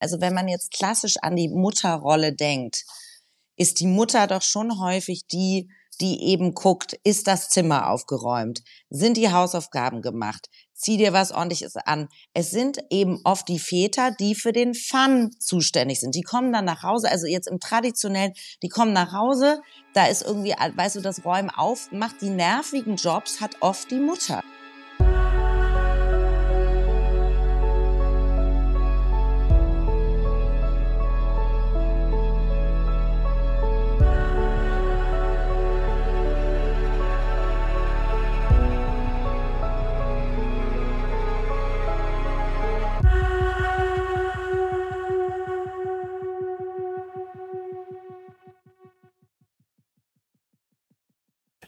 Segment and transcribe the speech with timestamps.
[0.00, 2.84] Also wenn man jetzt klassisch an die Mutterrolle denkt,
[3.56, 8.62] ist die Mutter doch schon häufig die, die eben guckt, ist das Zimmer aufgeräumt?
[8.88, 10.48] Sind die Hausaufgaben gemacht?
[10.72, 12.08] Zieh dir was ordentliches an.
[12.32, 16.14] Es sind eben oft die Väter, die für den Fun zuständig sind.
[16.14, 18.32] Die kommen dann nach Hause, also jetzt im traditionellen,
[18.62, 19.60] die kommen nach Hause,
[19.92, 24.00] da ist irgendwie, weißt du, das Räumen auf, macht die nervigen Jobs, hat oft die
[24.00, 24.42] Mutter.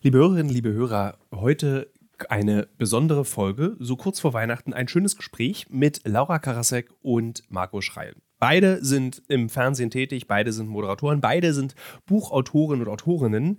[0.04, 1.88] Liebe Hörerinnen, liebe Hörer, heute
[2.28, 7.80] eine besondere Folge, so kurz vor Weihnachten, ein schönes Gespräch mit Laura Karasek und Marco
[7.80, 8.16] Schreil.
[8.40, 13.58] Beide sind im Fernsehen tätig, beide sind Moderatoren, beide sind Buchautoren und Autorinnen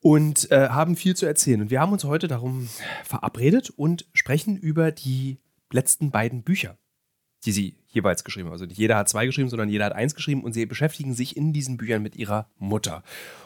[0.00, 1.60] und äh, haben viel zu erzählen.
[1.60, 2.66] Und wir haben uns heute darum
[3.04, 6.78] verabredet und sprechen über die letzten beiden Bücher,
[7.44, 8.52] die sie jeweils geschrieben haben.
[8.52, 11.36] Also nicht jeder hat zwei geschrieben, sondern jeder hat eins geschrieben und sie beschäftigen sich
[11.36, 13.02] in diesen Büchern mit ihrer Mutter.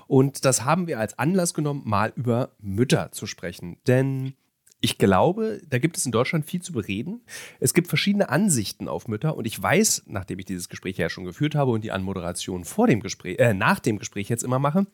[0.06, 3.78] Und das haben wir als Anlass genommen, mal über Mütter zu sprechen.
[3.86, 4.34] Denn
[4.80, 7.22] ich glaube, da gibt es in Deutschland viel zu bereden.
[7.58, 11.24] Es gibt verschiedene Ansichten auf Mütter und ich weiß, nachdem ich dieses Gespräch ja schon
[11.24, 14.86] geführt habe und die Anmoderation vor dem Gespräch, äh, nach dem Gespräch jetzt immer mache,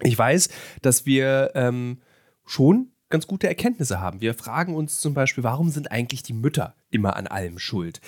[0.00, 0.50] ich weiß,
[0.82, 1.98] dass wir ähm,
[2.46, 4.20] schon ganz gute Erkenntnisse haben.
[4.20, 8.00] Wir fragen uns zum Beispiel, warum sind eigentlich die Mütter immer an allem schuld?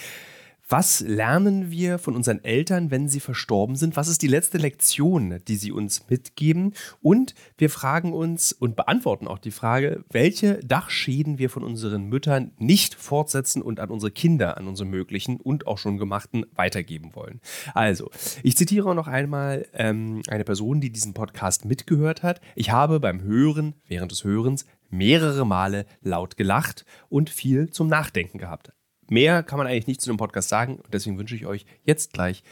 [0.69, 3.94] Was lernen wir von unseren Eltern, wenn sie verstorben sind?
[3.97, 6.72] Was ist die letzte Lektion, die sie uns mitgeben?
[7.00, 12.50] Und wir fragen uns und beantworten auch die Frage, welche Dachschäden wir von unseren Müttern
[12.58, 17.41] nicht fortsetzen und an unsere Kinder, an unsere möglichen und auch schon gemachten weitergeben wollen.
[17.72, 18.10] Also,
[18.42, 22.41] ich zitiere noch einmal ähm, eine Person, die diesen Podcast mitgehört hat.
[22.56, 28.38] Ich habe beim Hören, während des Hörens, mehrere Male laut gelacht und viel zum Nachdenken
[28.38, 28.72] gehabt.
[29.08, 32.12] Mehr kann man eigentlich nicht zu dem Podcast sagen und deswegen wünsche ich euch jetzt
[32.12, 32.42] gleich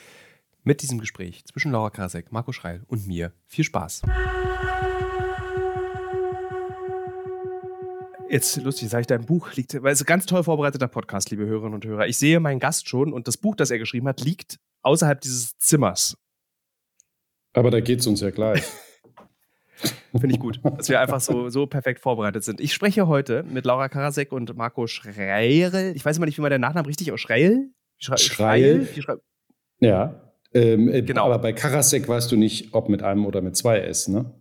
[0.62, 4.02] mit diesem Gespräch zwischen Laura Krasek, Marco Schreil und mir viel Spaß.
[8.30, 11.30] Jetzt lustig, sage ich, dein Buch liegt, weil es ist ein ganz toll vorbereiteter Podcast,
[11.30, 12.06] liebe Hörerinnen und Hörer.
[12.06, 15.58] Ich sehe meinen Gast schon und das Buch, das er geschrieben hat, liegt außerhalb dieses
[15.58, 16.16] Zimmers.
[17.52, 18.64] Aber da geht es uns ja gleich.
[20.12, 22.60] Finde ich gut, dass wir einfach so, so perfekt vorbereitet sind.
[22.60, 25.92] Ich spreche heute mit Laura Karasek und Marco Schreil.
[25.94, 27.68] Ich weiß immer nicht, wie man den Nachnamen richtig aus Schreil?
[27.98, 28.18] Schreil?
[28.18, 28.86] Schreil.
[28.86, 29.20] Schreil.
[29.80, 30.32] Ja.
[30.52, 31.26] Ähm, äh, genau.
[31.26, 34.32] Aber bei Karasek weißt du nicht, ob mit einem oder mit zwei S, ne?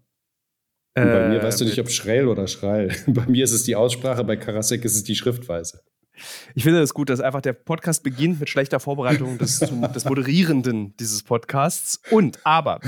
[0.96, 2.96] Und bei äh, mir weißt du nicht, ob Schreil oder Schreil.
[3.08, 5.82] bei mir ist es die Aussprache, bei Karasek ist es die Schriftweise.
[6.54, 10.06] Ich finde es das gut, dass einfach der Podcast beginnt mit schlechter Vorbereitung des, des
[10.06, 12.00] Moderierenden dieses Podcasts.
[12.12, 12.80] Und aber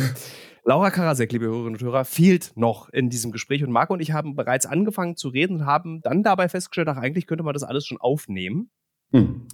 [0.67, 3.63] Laura Karasek, liebe Hörerinnen und Hörer, fehlt noch in diesem Gespräch.
[3.63, 6.97] Und Marco und ich haben bereits angefangen zu reden und haben dann dabei festgestellt, ach,
[6.97, 8.71] eigentlich könnte man das alles schon aufnehmen.
[9.11, 9.47] Hm.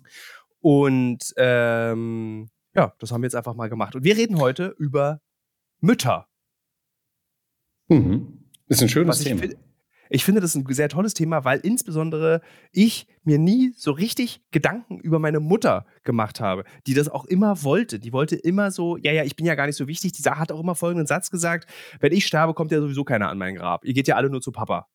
[0.62, 3.94] Und ähm, ja, das haben wir jetzt einfach mal gemacht.
[3.94, 5.20] Und wir reden heute über
[5.82, 6.30] Mütter.
[7.90, 8.46] Mhm.
[8.68, 9.44] Ist ein schönes Thema.
[10.14, 12.42] Ich finde das ein sehr tolles Thema, weil insbesondere
[12.74, 17.64] ich mir nie so richtig Gedanken über meine Mutter gemacht habe, die das auch immer
[17.64, 17.98] wollte.
[17.98, 20.12] Die wollte immer so, ja, ja, ich bin ja gar nicht so wichtig.
[20.12, 21.70] Die hat auch immer folgenden Satz gesagt:
[22.02, 23.86] Wenn ich sterbe, kommt ja sowieso keiner an mein Grab.
[23.86, 24.90] Ihr geht ja alle nur zu Papa.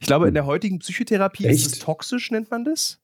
[0.00, 1.66] Ich glaube, in der heutigen Psychotherapie Echt?
[1.66, 2.99] ist es toxisch, nennt man das.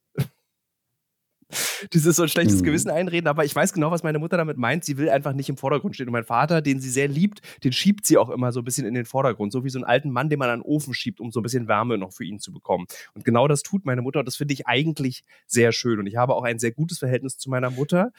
[1.92, 2.64] dieses so ein schlechtes mhm.
[2.64, 4.84] Gewissen einreden, aber ich weiß genau, was meine Mutter damit meint.
[4.84, 6.08] Sie will einfach nicht im Vordergrund stehen.
[6.08, 8.86] Und mein Vater, den sie sehr liebt, den schiebt sie auch immer so ein bisschen
[8.86, 9.52] in den Vordergrund.
[9.52, 11.42] So wie so einen alten Mann, den man an den Ofen schiebt, um so ein
[11.42, 12.86] bisschen Wärme noch für ihn zu bekommen.
[13.14, 15.98] Und genau das tut meine Mutter und das finde ich eigentlich sehr schön.
[15.98, 18.12] Und ich habe auch ein sehr gutes Verhältnis zu meiner Mutter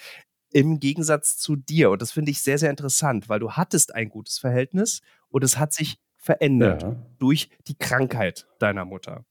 [0.52, 1.92] im Gegensatz zu dir.
[1.92, 5.58] Und das finde ich sehr, sehr interessant, weil du hattest ein gutes Verhältnis und es
[5.58, 6.96] hat sich verändert ja.
[7.20, 9.26] durch die Krankheit deiner Mutter.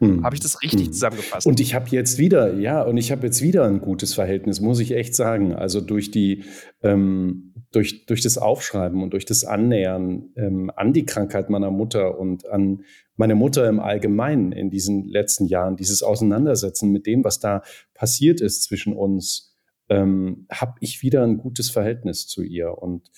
[0.00, 0.24] Hm.
[0.24, 0.92] Habe ich das richtig hm.
[0.92, 1.46] zusammengefasst?
[1.46, 4.78] Und ich habe jetzt wieder, ja, und ich habe jetzt wieder ein gutes Verhältnis, muss
[4.78, 5.54] ich echt sagen.
[5.54, 6.44] Also durch die,
[6.82, 12.18] ähm, durch, durch das Aufschreiben und durch das Annähern ähm, an die Krankheit meiner Mutter
[12.18, 12.84] und an
[13.16, 17.62] meine Mutter im Allgemeinen in diesen letzten Jahren, dieses Auseinandersetzen mit dem, was da
[17.92, 19.56] passiert ist zwischen uns,
[19.88, 23.10] ähm, habe ich wieder ein gutes Verhältnis zu ihr und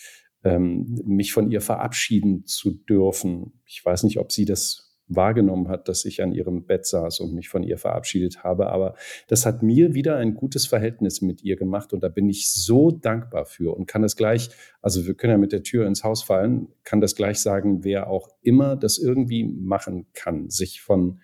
[0.43, 3.61] ähm, mich von ihr verabschieden zu dürfen.
[3.67, 7.35] Ich weiß nicht, ob sie das wahrgenommen hat, dass ich an ihrem Bett saß und
[7.35, 8.71] mich von ihr verabschiedet habe.
[8.71, 8.95] Aber
[9.29, 12.91] das hat mir wieder ein gutes Verhältnis mit ihr gemacht und da bin ich so
[12.91, 16.23] dankbar für und kann das gleich, also wir können ja mit der Tür ins Haus
[16.23, 21.21] fallen, kann das gleich sagen, wer auch immer das irgendwie machen kann, sich von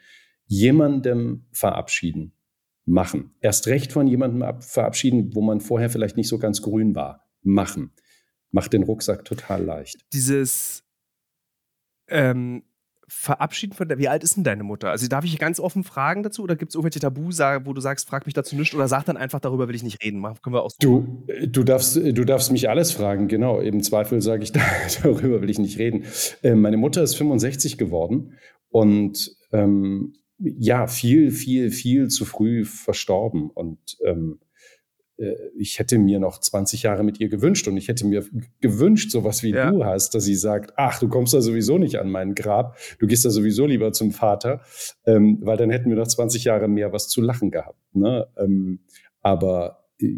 [0.47, 2.33] jemandem verabschieden.
[2.89, 3.35] Machen.
[3.41, 7.27] Erst recht von jemandem ab, verabschieden, wo man vorher vielleicht nicht so ganz grün war.
[7.43, 7.91] Machen.
[8.53, 10.05] Macht den Rucksack total leicht.
[10.13, 10.85] Dieses
[12.07, 12.63] ähm,
[13.09, 13.99] verabschieden von der.
[13.99, 14.91] Wie alt ist denn deine Mutter?
[14.91, 17.31] Also darf ich ganz offen fragen dazu oder gibt es irgendwelche Tabu,
[17.65, 20.03] wo du sagst, frag mich dazu nicht oder sag dann einfach, darüber will ich nicht
[20.03, 20.23] reden.
[20.23, 23.61] Können wir aus du, du, darfst, du darfst mich alles fragen, genau.
[23.61, 24.53] Im Zweifel sage ich,
[25.03, 26.05] darüber will ich nicht reden.
[26.43, 28.35] Äh, meine Mutter ist 65 geworden
[28.71, 33.51] und ähm, ja, viel, viel, viel zu früh verstorben.
[33.51, 34.46] Und ähm, äh,
[35.57, 38.25] ich hätte mir noch 20 Jahre mit ihr gewünscht und ich hätte mir
[38.61, 39.71] gewünscht, sowas wie ja.
[39.71, 43.07] du hast, dass sie sagt, ach, du kommst da sowieso nicht an mein Grab, du
[43.07, 44.61] gehst da sowieso lieber zum Vater,
[45.07, 47.81] ähm, weil dann hätten wir noch 20 Jahre mehr was zu lachen gehabt.
[47.95, 48.27] Ne?
[48.37, 48.81] Ähm,
[49.23, 50.17] aber äh,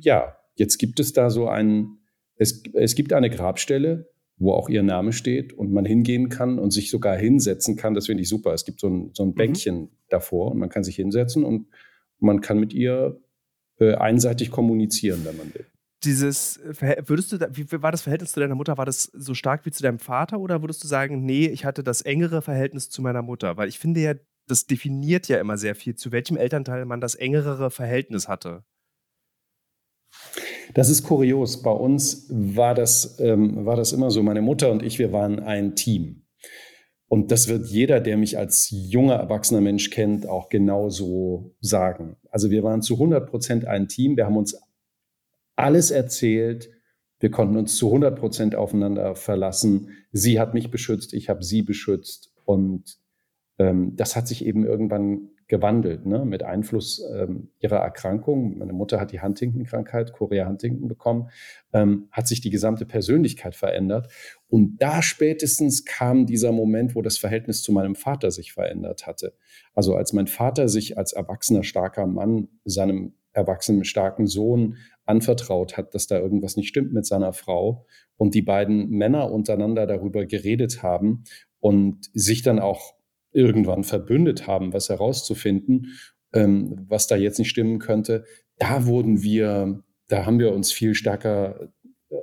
[0.00, 1.98] ja, jetzt gibt es da so ein,
[2.36, 6.72] es, es gibt eine Grabstelle, wo auch ihr Name steht und man hingehen kann und
[6.72, 7.94] sich sogar hinsetzen kann.
[7.94, 8.52] Das finde ich super.
[8.52, 9.34] Es gibt so ein, so ein mhm.
[9.34, 9.88] Bänkchen mhm.
[10.08, 11.68] davor und man kann sich hinsetzen und
[12.18, 13.20] man kann mit ihr
[13.82, 15.66] äh, einseitig kommunizieren, wenn man will.
[16.04, 16.58] Dieses,
[17.06, 18.76] würdest du, wie war das Verhältnis zu deiner Mutter?
[18.76, 21.84] War das so stark wie zu deinem Vater oder würdest du sagen, nee, ich hatte
[21.84, 23.56] das engere Verhältnis zu meiner Mutter?
[23.56, 24.14] Weil ich finde ja,
[24.48, 28.64] das definiert ja immer sehr viel, zu welchem Elternteil man das engere Verhältnis hatte.
[30.74, 31.62] Das ist kurios.
[31.62, 34.22] Bei uns war das, ähm, war das immer so.
[34.22, 36.22] Meine Mutter und ich, wir waren ein Team.
[37.12, 42.16] Und das wird jeder, der mich als junger, erwachsener Mensch kennt, auch genauso sagen.
[42.30, 44.16] Also wir waren zu 100 Prozent ein Team.
[44.16, 44.56] Wir haben uns
[45.54, 46.70] alles erzählt.
[47.20, 49.90] Wir konnten uns zu 100 Prozent aufeinander verlassen.
[50.10, 52.32] Sie hat mich beschützt, ich habe sie beschützt.
[52.46, 52.96] Und
[53.58, 56.24] ähm, das hat sich eben irgendwann gewandelt, ne?
[56.24, 58.56] mit Einfluss ähm, ihrer Erkrankung.
[58.56, 61.28] Meine Mutter hat die Huntington-Krankheit, Korea Huntington bekommen,
[61.74, 64.10] ähm, hat sich die gesamte Persönlichkeit verändert.
[64.48, 69.34] Und da spätestens kam dieser Moment, wo das Verhältnis zu meinem Vater sich verändert hatte.
[69.74, 75.94] Also als mein Vater sich als erwachsener, starker Mann seinem erwachsenen, starken Sohn anvertraut hat,
[75.94, 77.84] dass da irgendwas nicht stimmt mit seiner Frau
[78.16, 81.24] und die beiden Männer untereinander darüber geredet haben
[81.60, 82.94] und sich dann auch
[83.32, 85.88] irgendwann verbündet haben, was herauszufinden,
[86.32, 88.24] ähm, was da jetzt nicht stimmen könnte,
[88.58, 91.70] da wurden wir, da haben wir uns viel stärker
[92.10, 92.16] äh,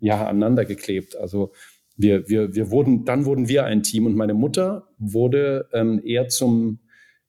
[0.00, 1.16] ja, aneinander geklebt.
[1.16, 1.52] Also
[1.96, 6.28] wir, wir, wir wurden, dann wurden wir ein Team und meine Mutter wurde ähm, eher
[6.28, 6.80] zum,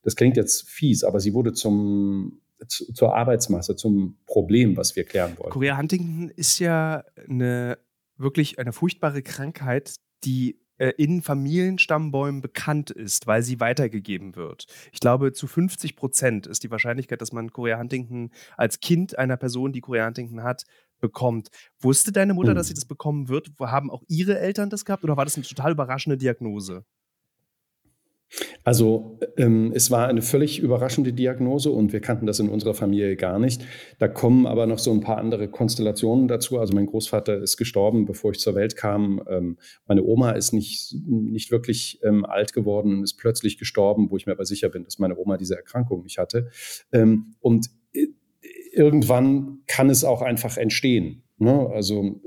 [0.03, 5.05] das klingt jetzt fies, aber sie wurde zum, zu, zur Arbeitsmasse, zum Problem, was wir
[5.05, 5.51] klären wollen.
[5.51, 7.77] Korea Huntington ist ja eine
[8.17, 10.59] wirklich eine furchtbare Krankheit, die
[10.97, 14.65] in Familienstammbäumen bekannt ist, weil sie weitergegeben wird.
[14.91, 19.37] Ich glaube, zu 50 Prozent ist die Wahrscheinlichkeit, dass man Korea Huntington als Kind einer
[19.37, 20.63] Person, die Korea Huntington hat,
[20.99, 21.49] bekommt.
[21.79, 22.77] Wusste deine Mutter, dass sie hm.
[22.77, 23.51] das bekommen wird?
[23.59, 26.85] Haben auch ihre Eltern das gehabt oder war das eine total überraschende Diagnose?
[28.63, 33.15] Also ähm, es war eine völlig überraschende Diagnose und wir kannten das in unserer Familie
[33.15, 33.61] gar nicht.
[33.99, 36.59] Da kommen aber noch so ein paar andere Konstellationen dazu.
[36.59, 39.21] Also mein Großvater ist gestorben, bevor ich zur Welt kam.
[39.29, 44.25] Ähm, meine Oma ist nicht, nicht wirklich ähm, alt geworden, ist plötzlich gestorben, wo ich
[44.25, 46.49] mir aber sicher bin, dass meine Oma diese Erkrankung nicht hatte.
[46.91, 48.07] Ähm, und äh,
[48.73, 51.23] irgendwann kann es auch einfach entstehen.
[51.37, 51.69] Ne?
[51.73, 52.19] Also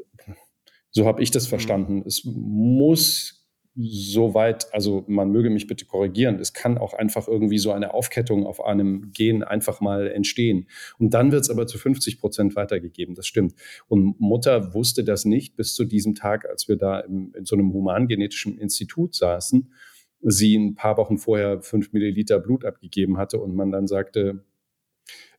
[0.91, 1.49] so habe ich das mhm.
[1.51, 2.03] verstanden.
[2.07, 3.40] Es muss
[3.77, 8.47] soweit, also man möge mich bitte korrigieren, es kann auch einfach irgendwie so eine Aufkettung
[8.47, 10.67] auf einem Gen einfach mal entstehen.
[10.99, 13.55] Und dann wird es aber zu 50 Prozent weitergegeben, das stimmt.
[13.89, 17.55] Und Mutter wusste das nicht bis zu diesem Tag, als wir da im, in so
[17.57, 19.73] einem humangenetischen Institut saßen,
[20.21, 24.45] sie ein paar Wochen vorher fünf Milliliter Blut abgegeben hatte und man dann sagte,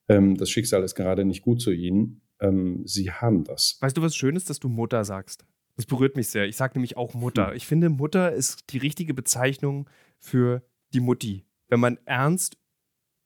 [0.07, 2.21] ähm, das Schicksal ist gerade nicht gut zu Ihnen.
[2.39, 3.77] Ähm, sie haben das.
[3.81, 5.45] Weißt du, was schön ist, dass du Mutter sagst?
[5.81, 6.45] Das berührt mich sehr.
[6.45, 7.47] Ich sage nämlich auch Mutter.
[7.47, 7.55] Hm.
[7.55, 10.61] Ich finde, Mutter ist die richtige Bezeichnung für
[10.93, 11.43] die Mutti.
[11.69, 12.55] Wenn man ernst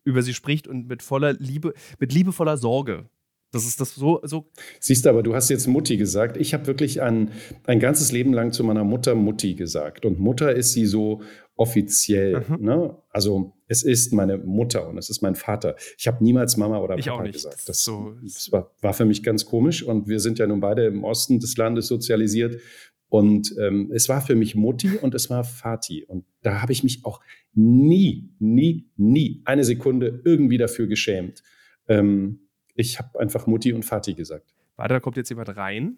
[0.05, 3.09] über sie spricht und mit voller Liebe, mit liebevoller Sorge.
[3.55, 4.19] Das ist das so.
[4.23, 6.35] so Siehst du, aber du hast jetzt Mutti gesagt.
[6.35, 7.31] Ich habe wirklich ein,
[7.63, 10.05] ein ganzes Leben lang zu meiner Mutter Mutti gesagt.
[10.05, 11.21] Und Mutter ist sie so
[11.55, 12.43] offiziell.
[12.49, 12.65] Mhm.
[12.65, 12.97] Ne?
[13.11, 15.77] Also es ist meine Mutter und es ist mein Vater.
[15.97, 17.69] Ich habe niemals Mama oder ich Papa gesagt.
[17.69, 20.85] Das, so das war, war, für mich ganz komisch und wir sind ja nun beide
[20.87, 22.59] im Osten des Landes sozialisiert.
[23.07, 26.03] Und ähm, es war für mich Mutti und es war Vati.
[26.03, 27.21] Und da habe ich mich auch
[27.53, 31.41] nie, nie, nie eine Sekunde irgendwie dafür geschämt.
[31.87, 32.41] Ähm,
[32.75, 34.53] ich habe einfach Mutti und Vati gesagt.
[34.75, 35.97] Warte, da kommt jetzt jemand rein.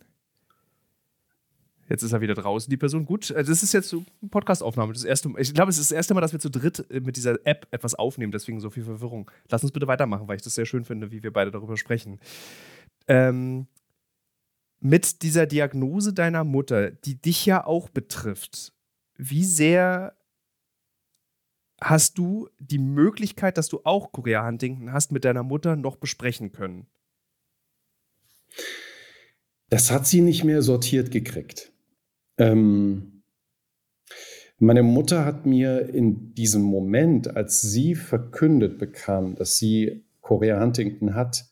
[1.90, 3.06] Jetzt ist er wieder draußen, die Person.
[3.06, 4.94] Gut, äh, das ist jetzt so eine Podcastaufnahme.
[4.94, 7.16] Das erste, ich glaube, es ist das erste Mal, dass wir zu dritt äh, mit
[7.16, 9.32] dieser App etwas aufnehmen, deswegen so viel Verwirrung.
[9.50, 12.20] Lass uns bitte weitermachen, weil ich das sehr schön finde, wie wir beide darüber sprechen.
[13.08, 13.68] Ähm,
[14.80, 18.74] mit dieser Diagnose deiner Mutter, die dich ja auch betrifft,
[19.16, 20.17] wie sehr
[21.82, 26.52] hast du die Möglichkeit, dass du auch Korea Huntington hast, mit deiner Mutter noch besprechen
[26.52, 26.88] können?
[29.70, 31.72] Das hat sie nicht mehr sortiert gekriegt.
[32.38, 33.24] Ähm,
[34.60, 41.14] meine Mutter hat mir in diesem Moment, als sie verkündet bekam, dass sie Korea Huntington
[41.14, 41.46] hat,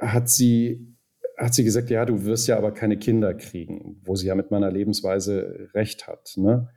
[0.00, 0.96] hat sie,
[1.36, 4.50] hat sie gesagt, ja, du wirst ja aber keine Kinder kriegen, wo sie ja mit
[4.50, 6.32] meiner Lebensweise recht hat.
[6.36, 6.68] Ne?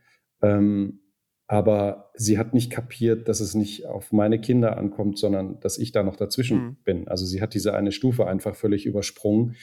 [0.41, 0.99] Ähm,
[1.47, 5.91] aber sie hat nicht kapiert, dass es nicht auf meine Kinder ankommt, sondern dass ich
[5.91, 6.77] da noch dazwischen mhm.
[6.83, 7.07] bin.
[7.07, 9.55] Also sie hat diese eine Stufe einfach völlig übersprungen,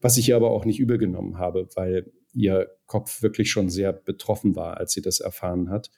[0.00, 3.92] was ich ihr aber auch nicht übel genommen habe, weil ihr Kopf wirklich schon sehr
[3.92, 5.90] betroffen war, als sie das erfahren hat.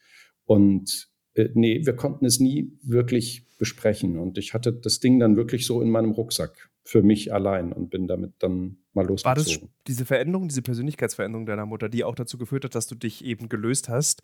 [0.45, 4.19] Und äh, nee, wir konnten es nie wirklich besprechen.
[4.19, 7.91] Und ich hatte das Ding dann wirklich so in meinem Rucksack für mich allein und
[7.91, 9.25] bin damit dann mal losgezogen.
[9.25, 12.95] War das diese Veränderung, diese Persönlichkeitsveränderung deiner Mutter, die auch dazu geführt hat, dass du
[12.95, 14.23] dich eben gelöst hast?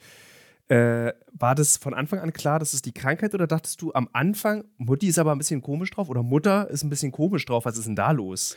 [0.68, 4.08] Äh, war das von Anfang an klar, dass es die Krankheit oder dachtest du am
[4.12, 7.64] Anfang, Mutti ist aber ein bisschen komisch drauf oder Mutter ist ein bisschen komisch drauf,
[7.64, 8.56] was ist denn da los?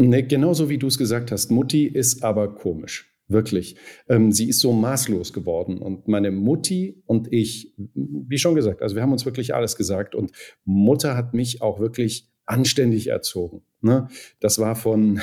[0.00, 3.08] Ne, genauso wie du es gesagt hast, Mutti ist aber komisch.
[3.28, 3.76] Wirklich.
[4.08, 5.78] Ähm, sie ist so maßlos geworden.
[5.78, 10.14] Und meine Mutti und ich, wie schon gesagt, also wir haben uns wirklich alles gesagt.
[10.14, 10.32] Und
[10.64, 13.62] Mutter hat mich auch wirklich anständig erzogen.
[13.80, 14.08] Ne?
[14.40, 15.20] Das war von,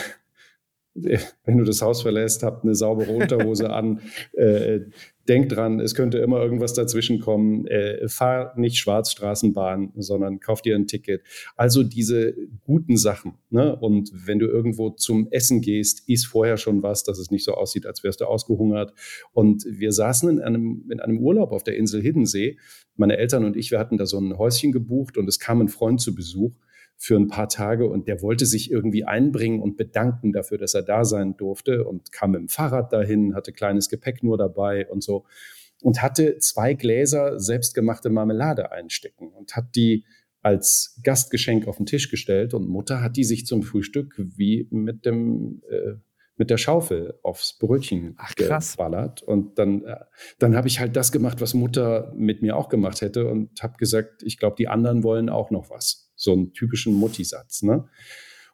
[1.46, 4.02] wenn du das Haus verlässt, habt eine saubere Unterhose an,
[4.34, 4.82] äh,
[5.30, 7.68] denk dran, es könnte immer irgendwas dazwischen kommen.
[7.68, 11.22] Äh, fahr nicht Schwarzstraßenbahn, sondern kauf dir ein Ticket.
[11.56, 12.34] Also diese
[12.66, 13.36] guten Sachen.
[13.52, 13.76] Ne?
[13.76, 17.54] Und wenn du irgendwo zum Essen gehst, isst vorher schon was, dass es nicht so
[17.54, 18.94] aussieht, als wärst du ausgehungert.
[19.32, 22.58] Und wir saßen in einem, in einem Urlaub auf der Insel Hiddensee.
[22.96, 25.70] Meine Eltern und ich, wir hatten da so ein Häuschen gebucht und es kam ein
[25.70, 26.52] Freund zu Besuch
[27.02, 30.84] für ein paar Tage und der wollte sich irgendwie einbringen und bedanken dafür, dass er
[30.84, 35.02] da sein durfte und kam mit dem Fahrrad dahin, hatte kleines Gepäck nur dabei und
[35.02, 35.26] so
[35.82, 40.04] und hatte zwei Gläser selbstgemachte Marmelade einstecken und hat die
[40.42, 45.06] als Gastgeschenk auf den Tisch gestellt und Mutter hat die sich zum Frühstück wie mit
[45.06, 45.94] dem äh,
[46.36, 49.22] mit der Schaufel aufs Brötchen Ach, geballert.
[49.22, 49.98] Und dann, äh,
[50.40, 53.76] dann habe ich halt das gemacht, was Mutter mit mir auch gemacht hätte und habe
[53.78, 57.64] gesagt, ich glaube, die anderen wollen auch noch was so einen typischen Mutti-Satz.
[57.64, 57.88] Ne?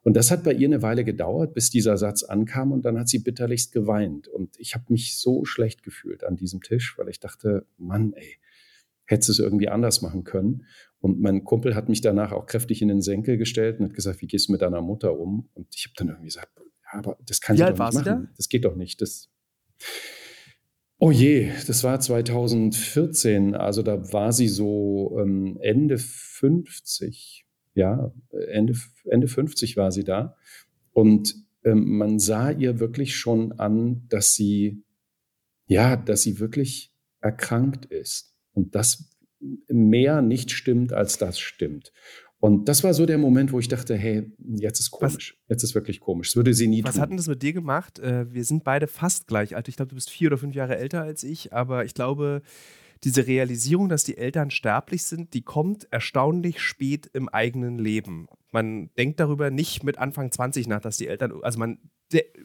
[0.03, 3.09] Und das hat bei ihr eine Weile gedauert, bis dieser Satz ankam und dann hat
[3.09, 4.27] sie bitterlichst geweint.
[4.27, 8.37] Und ich habe mich so schlecht gefühlt an diesem Tisch, weil ich dachte, Mann, ey,
[9.05, 10.65] hättest du es irgendwie anders machen können.
[10.99, 14.21] Und mein Kumpel hat mich danach auch kräftig in den Senkel gestellt und hat gesagt,
[14.21, 15.49] wie gehst du mit deiner Mutter um?
[15.53, 18.29] Und ich habe dann irgendwie gesagt, ja, aber das kann Wie ich doch nicht machen.
[18.37, 19.01] Das geht doch nicht.
[19.01, 19.29] Das
[20.97, 23.53] Oh je, das war 2014.
[23.53, 27.44] Also da war sie so ähm, Ende 50
[27.75, 28.11] ja,
[28.49, 30.35] Ende, Ende 50 war sie da.
[30.93, 34.83] Und ähm, man sah ihr wirklich schon an, dass sie,
[35.67, 38.33] ja, dass sie wirklich erkrankt ist.
[38.53, 39.11] Und das
[39.67, 41.91] mehr nicht stimmt, als das stimmt.
[42.39, 45.35] Und das war so der Moment, wo ich dachte, hey, jetzt ist komisch.
[45.47, 46.29] Was, jetzt ist wirklich komisch.
[46.29, 46.95] Das würde sie nie was tun.
[46.95, 47.99] Was hat denn das mit dir gemacht?
[47.99, 49.67] Äh, wir sind beide fast gleich alt.
[49.67, 52.41] Ich glaube, du bist vier oder fünf Jahre älter als ich, aber ich glaube,
[53.03, 58.27] diese Realisierung, dass die Eltern sterblich sind, die kommt erstaunlich spät im eigenen Leben.
[58.51, 61.79] Man denkt darüber nicht mit Anfang 20 nach, dass die Eltern, also man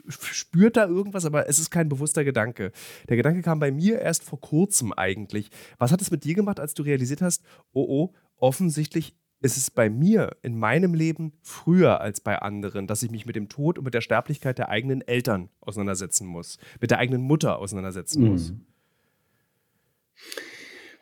[0.09, 2.73] spürt da irgendwas, aber es ist kein bewusster Gedanke.
[3.09, 5.51] Der Gedanke kam bei mir erst vor kurzem eigentlich.
[5.79, 9.71] Was hat es mit dir gemacht, als du realisiert hast, oh oh, offensichtlich ist es
[9.71, 13.79] bei mir in meinem Leben früher als bei anderen, dass ich mich mit dem Tod
[13.79, 18.29] und mit der Sterblichkeit der eigenen Eltern auseinandersetzen muss, mit der eigenen Mutter auseinandersetzen mhm.
[18.29, 18.53] muss.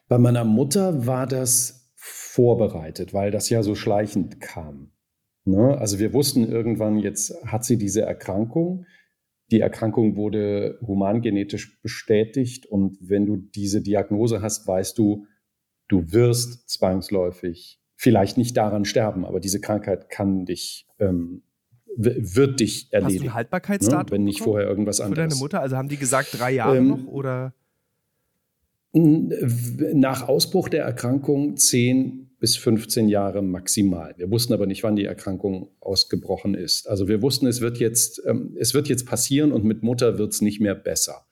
[0.08, 4.92] Bei meiner Mutter war das vorbereitet, weil das ja so schleichend kam.
[5.44, 5.76] Ne?
[5.78, 8.86] Also wir wussten irgendwann, jetzt hat sie diese Erkrankung.
[9.50, 15.26] Die Erkrankung wurde humangenetisch bestätigt und wenn du diese Diagnose hast, weißt du,
[15.88, 21.42] du wirst zwangsläufig vielleicht nicht daran sterben, aber diese Krankheit kann dich ähm,
[21.96, 23.16] wird dich erledigen.
[23.16, 24.04] Hast du ein Haltbarkeitsdatum?
[24.04, 24.10] Ne?
[24.12, 25.24] Wenn nicht vorher irgendwas anderes.
[25.24, 27.54] Für deine Mutter, also haben die gesagt drei Jahre ähm, noch oder?
[28.92, 34.14] Nach Ausbruch der Erkrankung 10 bis 15 Jahre maximal.
[34.16, 36.88] Wir wussten aber nicht, wann die Erkrankung ausgebrochen ist.
[36.88, 40.32] Also wir wussten, es wird jetzt, ähm, es wird jetzt passieren und mit Mutter wird
[40.32, 41.26] es nicht mehr besser.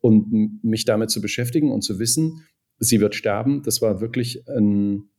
[0.00, 2.44] Und mich damit zu beschäftigen und zu wissen,
[2.78, 5.10] sie wird sterben, das war wirklich ein,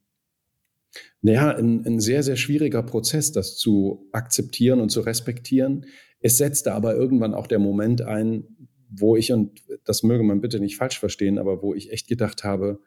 [1.22, 5.86] naja, ein, ein sehr, sehr schwieriger Prozess, das zu akzeptieren und zu respektieren.
[6.20, 8.44] Es setzte aber irgendwann auch der Moment ein,
[8.89, 12.44] wo ich, und das möge man bitte nicht falsch verstehen, aber wo ich echt gedacht
[12.44, 12.79] habe,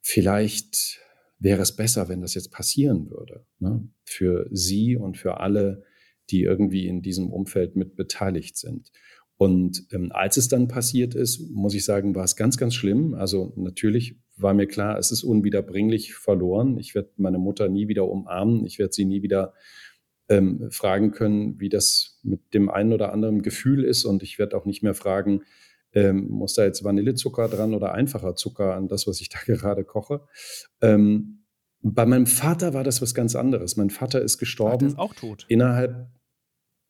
[0.00, 1.00] vielleicht
[1.38, 3.44] wäre es besser, wenn das jetzt passieren würde.
[3.58, 3.88] Ne?
[4.04, 5.84] Für Sie und für alle,
[6.30, 8.90] die irgendwie in diesem Umfeld mit beteiligt sind.
[9.36, 13.14] Und ähm, als es dann passiert ist, muss ich sagen, war es ganz, ganz schlimm.
[13.14, 16.78] Also natürlich war mir klar, es ist unwiederbringlich verloren.
[16.78, 18.64] Ich werde meine Mutter nie wieder umarmen.
[18.64, 19.54] Ich werde sie nie wieder
[20.28, 24.04] ähm, fragen können, wie das mit dem einen oder anderen Gefühl ist.
[24.04, 25.42] Und ich werde auch nicht mehr fragen,
[25.92, 29.84] ähm, muss da jetzt Vanillezucker dran oder einfacher Zucker an das, was ich da gerade
[29.84, 30.22] koche.
[30.80, 31.44] Ähm,
[31.82, 33.76] bei meinem Vater war das was ganz anderes.
[33.76, 34.78] Mein Vater ist gestorben.
[34.78, 35.44] Der ist auch tot.
[35.48, 36.08] Innerhalb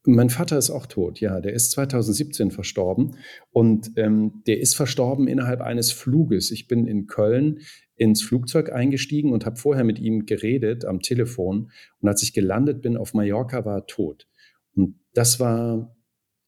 [0.07, 1.41] mein Vater ist auch tot, ja.
[1.41, 3.17] Der ist 2017 verstorben
[3.51, 6.51] und ähm, der ist verstorben innerhalb eines Fluges.
[6.51, 7.61] Ich bin in Köln
[7.97, 11.71] ins Flugzeug eingestiegen und habe vorher mit ihm geredet am Telefon.
[12.01, 14.29] Und als ich gelandet bin auf Mallorca, war er tot.
[14.75, 15.97] Und das war,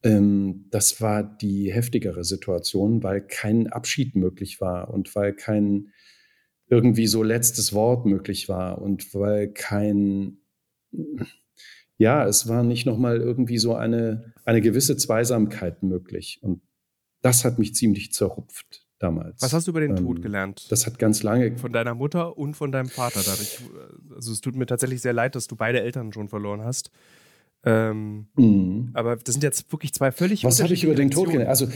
[0.03, 5.93] ähm, das war die heftigere Situation, weil kein Abschied möglich war und weil kein
[6.69, 10.39] irgendwie so letztes Wort möglich war und weil kein
[11.99, 16.41] ja, es war nicht nochmal irgendwie so eine, eine gewisse Zweisamkeit möglich.
[16.43, 16.63] Und
[17.23, 19.43] das hat mich ziemlich zerrupft damals.
[19.43, 20.71] Was hast du über den ähm, Tod gelernt?
[20.71, 21.57] Das hat ganz lange.
[21.59, 23.21] Von deiner Mutter und von deinem Vater.
[23.25, 23.61] Dadurch,
[24.15, 26.91] also es tut mir tatsächlich sehr leid, dass du beide Eltern schon verloren hast.
[27.65, 28.91] Ähm, mhm.
[28.95, 31.49] Aber das sind jetzt wirklich zwei völlig Was habe ich über den Tod gelernt?
[31.49, 31.67] Also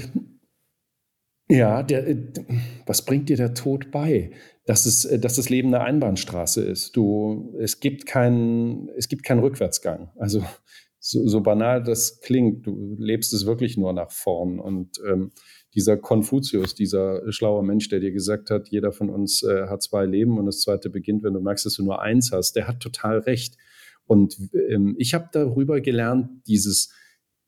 [1.50, 2.16] ja, der, äh,
[2.86, 4.30] was bringt dir der Tod bei?
[4.66, 6.96] Dass, es, äh, dass das Leben eine Einbahnstraße ist.
[6.96, 10.10] Du, es, gibt keinen, es gibt keinen Rückwärtsgang.
[10.16, 10.44] Also
[11.00, 14.60] so, so banal das klingt, du lebst es wirklich nur nach vorn.
[14.60, 15.32] Und ähm,
[15.74, 20.04] dieser Konfuzius, dieser schlaue Mensch, der dir gesagt hat, jeder von uns äh, hat zwei
[20.04, 22.80] Leben und das zweite beginnt, wenn du merkst, dass du nur eins hast, der hat
[22.80, 23.56] total recht.
[24.04, 24.36] Und
[24.68, 26.92] ähm, ich habe darüber gelernt, dieses,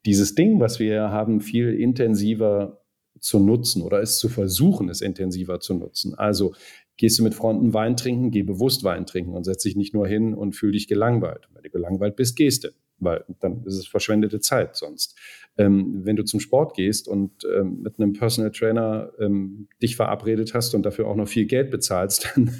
[0.06, 2.82] dieses Ding, was wir haben, viel intensiver
[3.18, 6.14] zu nutzen oder es zu versuchen, es intensiver zu nutzen.
[6.14, 6.54] Also
[6.96, 10.06] gehst du mit Freunden Wein trinken, geh bewusst Wein trinken und setz dich nicht nur
[10.06, 11.48] hin und fühl dich gelangweilt.
[11.52, 12.68] Wenn du gelangweilt bist, gehst du,
[13.02, 15.18] weil dann ist es verschwendete Zeit sonst.
[15.58, 20.54] Ähm, wenn du zum Sport gehst und ähm, mit einem Personal Trainer ähm, dich verabredet
[20.54, 22.50] hast und dafür auch noch viel Geld bezahlst, dann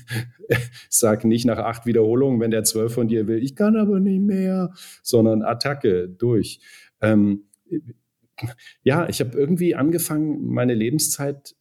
[0.91, 4.21] sag nicht nach acht Wiederholungen, wenn der zwölf von dir will, ich kann aber nicht
[4.21, 6.61] mehr, sondern Attacke durch.
[7.01, 7.45] Ähm,
[8.83, 11.55] ja, ich habe irgendwie angefangen, meine Lebenszeit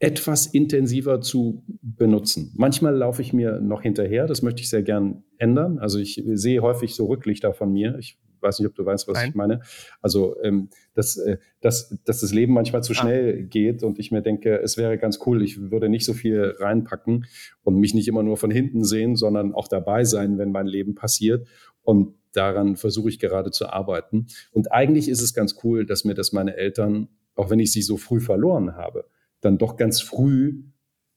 [0.00, 2.52] etwas intensiver zu benutzen.
[2.56, 5.78] Manchmal laufe ich mir noch hinterher, das möchte ich sehr gern ändern.
[5.78, 7.96] Also ich sehe häufig so Rücklichter von mir.
[7.98, 9.28] Ich weiß nicht, ob du weißt, was Nein.
[9.28, 9.60] ich meine.
[10.00, 12.96] Also, ähm, dass, äh, dass, dass das Leben manchmal zu ah.
[12.96, 13.46] schnell ah.
[13.46, 17.26] geht und ich mir denke, es wäre ganz cool, ich würde nicht so viel reinpacken
[17.62, 20.94] und mich nicht immer nur von hinten sehen, sondern auch dabei sein, wenn mein Leben
[20.94, 21.46] passiert.
[21.82, 24.28] Und daran versuche ich gerade zu arbeiten.
[24.52, 27.82] Und eigentlich ist es ganz cool, dass mir das meine Eltern, auch wenn ich sie
[27.82, 29.04] so früh verloren habe,
[29.40, 30.62] dann doch ganz früh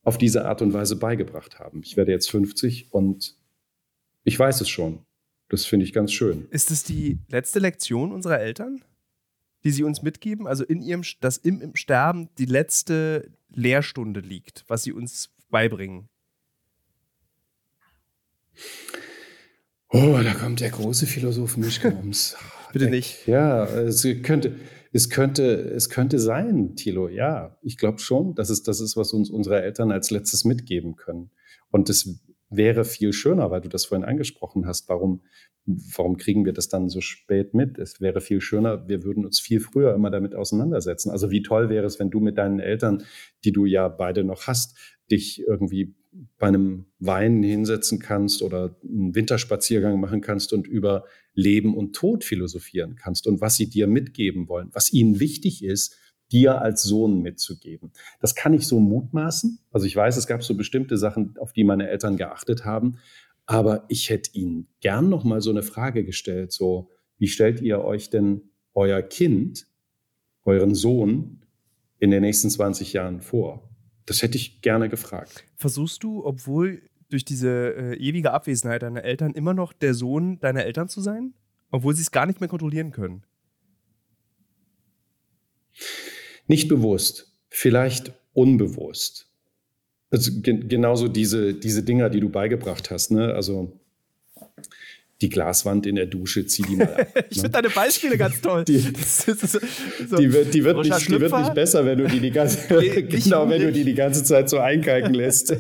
[0.04, 1.82] auf diese Art und Weise beigebracht haben.
[1.84, 3.36] Ich werde jetzt 50 und
[4.24, 5.06] ich weiß es schon.
[5.50, 6.48] Das finde ich ganz schön.
[6.50, 8.84] Ist es die letzte Lektion unserer Eltern,
[9.64, 10.48] die sie uns mitgeben?
[10.48, 16.10] Also in ihrem, dass im, im Sterben die letzte Lehrstunde liegt, was sie uns beibringen?
[19.90, 22.36] Oh, da kommt der große Philosoph Mischke ums.
[22.74, 23.28] Bitte nicht.
[23.28, 24.56] Ja, es könnte,
[24.94, 27.10] es könnte, es könnte sein, Thilo.
[27.10, 30.96] Ja, ich glaube schon, dass es das ist, was uns unsere Eltern als letztes mitgeben
[30.96, 31.32] können.
[31.72, 34.88] Und es wäre viel schöner, weil du das vorhin angesprochen hast.
[34.90, 35.22] Warum,
[35.66, 37.80] warum kriegen wir das dann so spät mit?
[37.80, 41.10] Es wäre viel schöner, wir würden uns viel früher immer damit auseinandersetzen.
[41.10, 43.04] Also wie toll wäre es, wenn du mit deinen Eltern,
[43.44, 44.78] die du ja beide noch hast,
[45.10, 45.96] dich irgendwie
[46.38, 52.24] bei einem Wein hinsetzen kannst oder einen Winterspaziergang machen kannst und über Leben und Tod
[52.24, 55.98] philosophieren kannst und was sie dir mitgeben wollen, was ihnen wichtig ist,
[56.32, 57.92] dir als Sohn mitzugeben.
[58.20, 59.60] Das kann ich so mutmaßen.
[59.72, 62.98] Also ich weiß, es gab so bestimmte Sachen, auf die meine Eltern geachtet haben,
[63.46, 67.84] aber ich hätte ihnen gern noch mal so eine Frage gestellt, so wie stellt ihr
[67.84, 69.68] euch denn euer Kind,
[70.46, 71.42] euren Sohn
[72.00, 73.73] in den nächsten 20 Jahren vor?
[74.06, 75.44] Das hätte ich gerne gefragt.
[75.56, 80.66] Versuchst du, obwohl durch diese äh, ewige Abwesenheit deiner Eltern immer noch der Sohn deiner
[80.66, 81.34] Eltern zu sein?
[81.72, 83.24] Obwohl sie es gar nicht mehr kontrollieren können?
[86.48, 89.30] Nicht bewusst, vielleicht unbewusst.
[90.12, 93.12] Also ge genauso diese, diese Dinger, die du beigebracht hast.
[93.12, 93.34] Ne?
[93.34, 93.80] Also
[95.24, 97.08] die Glaswand in der Dusche, zieh die mal ab.
[97.30, 97.42] ich ne?
[97.44, 98.66] finde deine Beispiele ganz toll.
[98.66, 102.32] Die, so, die, wird, die, wird nicht, die, wird, nicht, besser, wenn du die die
[102.32, 102.68] ganze,
[103.04, 105.56] genau, wenn du die die ganze Zeit so einkalken lässt.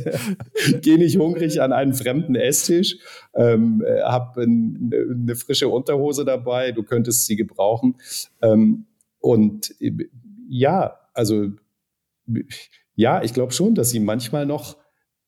[0.82, 2.97] Geh nicht hungrig an einen fremden Esstisch,
[3.36, 7.95] ähm, hab ein, eine frische Unterhose dabei, du könntest sie gebrauchen.
[8.41, 8.86] Ähm,
[9.19, 9.73] und
[10.49, 11.47] ja, also
[12.95, 14.78] ja, ich glaube schon, dass sie manchmal noch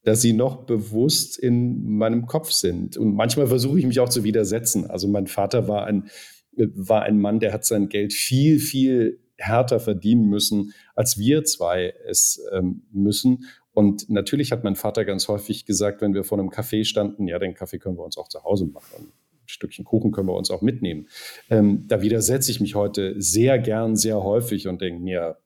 [0.05, 2.95] dass sie noch bewusst in meinem Kopf sind.
[2.95, 4.89] Und manchmal versuche ich mich auch zu widersetzen.
[4.89, 6.09] Also mein Vater war ein,
[6.53, 11.93] war ein Mann, der hat sein Geld viel, viel härter verdienen müssen, als wir zwei
[12.07, 13.45] es ähm, müssen.
[13.73, 17.39] Und natürlich hat mein Vater ganz häufig gesagt, wenn wir vor einem Café standen, ja,
[17.39, 19.07] den Kaffee können wir uns auch zu Hause machen.
[19.07, 19.11] Ein
[19.47, 21.07] Stückchen Kuchen können wir uns auch mitnehmen.
[21.49, 25.37] Ähm, da widersetze ich mich heute sehr gern, sehr häufig und denke mir,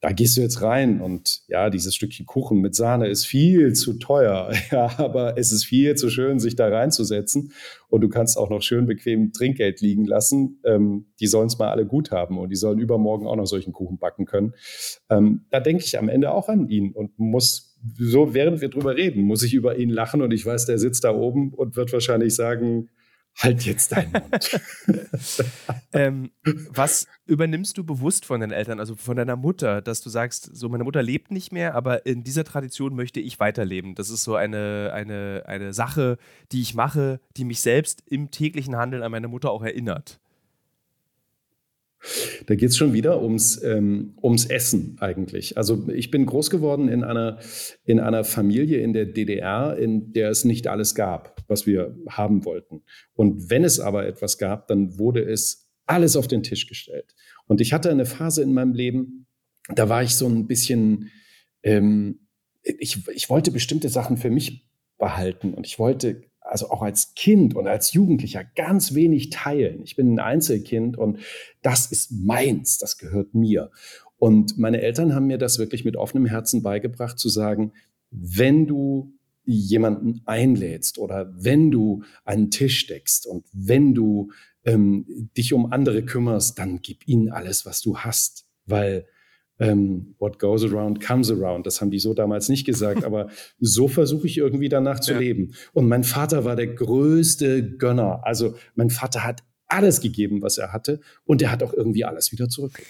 [0.00, 3.94] da gehst du jetzt rein und ja, dieses Stückchen Kuchen mit Sahne ist viel zu
[3.94, 7.52] teuer, ja, aber es ist viel zu schön, sich da reinzusetzen
[7.88, 10.60] und du kannst auch noch schön bequem Trinkgeld liegen lassen.
[10.64, 13.72] Ähm, die sollen es mal alle gut haben und die sollen übermorgen auch noch solchen
[13.72, 14.54] Kuchen backen können.
[15.10, 18.96] Ähm, da denke ich am Ende auch an ihn und muss so, während wir drüber
[18.96, 21.92] reden, muss ich über ihn lachen und ich weiß, der sitzt da oben und wird
[21.92, 22.88] wahrscheinlich sagen,
[23.38, 24.60] Halt jetzt deinen Mund.
[25.92, 26.30] ähm,
[26.68, 30.68] was übernimmst du bewusst von deinen Eltern, also von deiner Mutter, dass du sagst, so
[30.68, 33.94] meine Mutter lebt nicht mehr, aber in dieser Tradition möchte ich weiterleben.
[33.94, 36.18] Das ist so eine, eine, eine Sache,
[36.52, 40.20] die ich mache, die mich selbst im täglichen Handeln an meine Mutter auch erinnert.
[42.46, 45.58] Da geht es schon wieder ums, ähm, ums Essen eigentlich.
[45.58, 47.38] Also ich bin groß geworden in einer,
[47.84, 52.44] in einer Familie in der DDR, in der es nicht alles gab, was wir haben
[52.44, 52.82] wollten.
[53.12, 57.14] Und wenn es aber etwas gab, dann wurde es alles auf den Tisch gestellt.
[57.46, 59.26] Und ich hatte eine Phase in meinem Leben,
[59.74, 61.10] da war ich so ein bisschen,
[61.62, 62.26] ähm,
[62.62, 67.54] ich, ich wollte bestimmte Sachen für mich behalten und ich wollte also auch als Kind
[67.54, 69.82] und als Jugendlicher ganz wenig teilen.
[69.84, 71.20] Ich bin ein Einzelkind und
[71.62, 73.70] das ist meins, das gehört mir.
[74.18, 77.72] Und meine Eltern haben mir das wirklich mit offenem Herzen beigebracht, zu sagen,
[78.10, 84.32] wenn du jemanden einlädst oder wenn du einen Tisch deckst und wenn du
[84.64, 89.06] ähm, dich um andere kümmerst, dann gib ihnen alles, was du hast, weil
[89.60, 91.66] ähm, what goes around comes around.
[91.66, 93.28] Das haben die so damals nicht gesagt, aber
[93.60, 95.18] so versuche ich irgendwie danach zu ja.
[95.18, 95.54] leben.
[95.72, 98.20] Und mein Vater war der größte Gönner.
[98.24, 102.32] Also mein Vater hat alles gegeben, was er hatte, und er hat auch irgendwie alles
[102.32, 102.82] wieder zurück.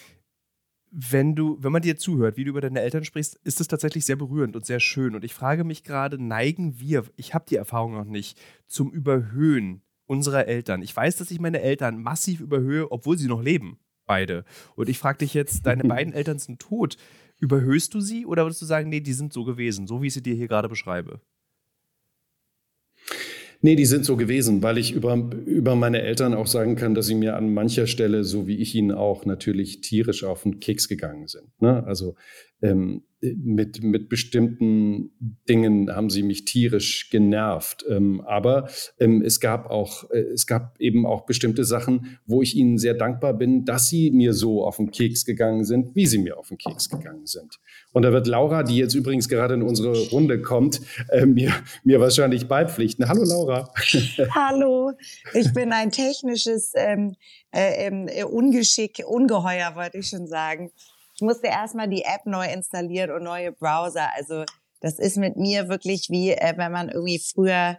[0.93, 4.05] Wenn du, wenn man dir zuhört, wie du über deine Eltern sprichst, ist es tatsächlich
[4.05, 5.15] sehr berührend und sehr schön.
[5.15, 9.83] Und ich frage mich gerade, neigen wir, ich habe die Erfahrung noch nicht, zum Überhöhen
[10.07, 10.83] unserer Eltern?
[10.83, 13.79] Ich weiß, dass ich meine Eltern massiv überhöhe, obwohl sie noch leben
[14.11, 14.45] beide.
[14.75, 16.97] Und ich frage dich jetzt, deine beiden Eltern sind tot.
[17.39, 20.15] Überhöhst du sie oder würdest du sagen, nee, die sind so gewesen, so wie ich
[20.15, 21.21] sie dir hier gerade beschreibe?
[23.63, 25.15] Nee, die sind so gewesen, weil ich über,
[25.47, 28.75] über meine Eltern auch sagen kann, dass sie mir an mancher Stelle, so wie ich
[28.75, 31.49] ihnen auch, natürlich tierisch auf den Keks gegangen sind.
[31.61, 31.85] Ne?
[31.87, 32.17] Also
[32.63, 35.11] ähm, mit, mit bestimmten
[35.49, 37.85] Dingen haben sie mich tierisch genervt.
[37.89, 42.57] Ähm, aber ähm, es gab auch, äh, es gab eben auch bestimmte Sachen, wo ich
[42.57, 46.19] ihnen sehr dankbar bin, dass sie mir so auf den Keks gegangen sind, wie sie
[46.19, 47.61] mir auf den Keks gegangen sind.
[47.93, 50.81] Und da wird Laura, die jetzt übrigens gerade in unsere Runde kommt,
[51.11, 51.53] äh, mir,
[51.85, 53.07] mir wahrscheinlich beipflichten.
[53.09, 53.71] Hallo Laura.
[54.35, 54.93] Hallo,
[55.35, 57.17] ich bin ein technisches ähm,
[57.51, 60.71] äh, ähm, Ungeschick, Ungeheuer, wollte ich schon sagen.
[61.21, 64.09] Ich musste erstmal die App neu installieren und neue Browser.
[64.17, 64.47] Also
[64.81, 67.77] das ist mit mir wirklich wie, äh, wenn man irgendwie früher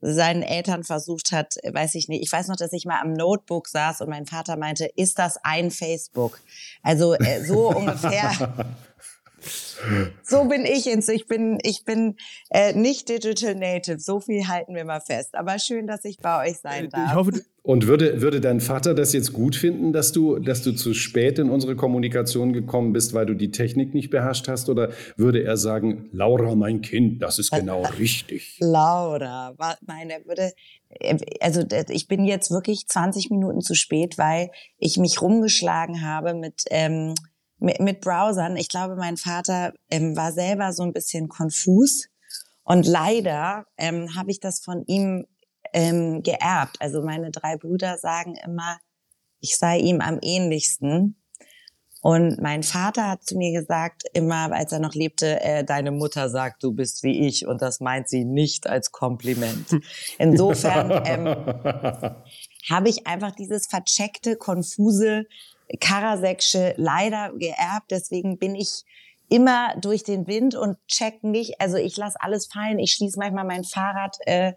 [0.00, 2.22] seinen Eltern versucht hat, äh, weiß ich nicht.
[2.22, 5.36] Ich weiß noch, dass ich mal am Notebook saß und mein Vater meinte, ist das
[5.42, 6.40] ein Facebook?
[6.82, 8.54] Also äh, so ungefähr
[10.22, 10.86] so bin ich.
[10.86, 12.16] Ich bin, ich bin
[12.50, 13.98] äh, nicht Digital Native.
[13.98, 15.34] So viel halten wir mal fest.
[15.34, 17.10] Aber schön, dass ich bei euch sein äh, darf.
[17.10, 20.72] Ich hoffe, und würde, würde dein Vater das jetzt gut finden, dass du, dass du
[20.72, 24.70] zu spät in unsere Kommunikation gekommen bist, weil du die Technik nicht beherrscht hast?
[24.70, 28.56] Oder würde er sagen, Laura, mein Kind, das ist genau richtig?
[28.60, 29.54] Laura,
[29.86, 30.52] nein, er würde,
[31.40, 36.62] also ich bin jetzt wirklich 20 Minuten zu spät, weil ich mich rumgeschlagen habe mit,
[36.70, 37.14] ähm,
[37.58, 38.56] mit, mit Browsern.
[38.56, 42.08] Ich glaube, mein Vater ähm, war selber so ein bisschen konfus.
[42.62, 45.26] Und leider ähm, habe ich das von ihm
[45.72, 46.76] ähm, geerbt.
[46.80, 48.78] Also meine drei Brüder sagen immer,
[49.40, 51.16] ich sei ihm am ähnlichsten.
[52.00, 56.28] Und mein Vater hat zu mir gesagt, immer als er noch lebte, äh, deine Mutter
[56.28, 57.46] sagt, du bist wie ich.
[57.46, 59.66] Und das meint sie nicht als Kompliment.
[60.18, 61.26] Insofern ähm,
[62.70, 65.24] habe ich einfach dieses vercheckte, konfuse
[65.80, 67.90] Karaseksche leider geerbt.
[67.90, 68.84] Deswegen bin ich
[69.28, 71.60] immer durch den Wind und check nicht.
[71.60, 72.78] Also ich lasse alles fallen.
[72.78, 74.52] Ich schließe manchmal mein Fahrrad äh,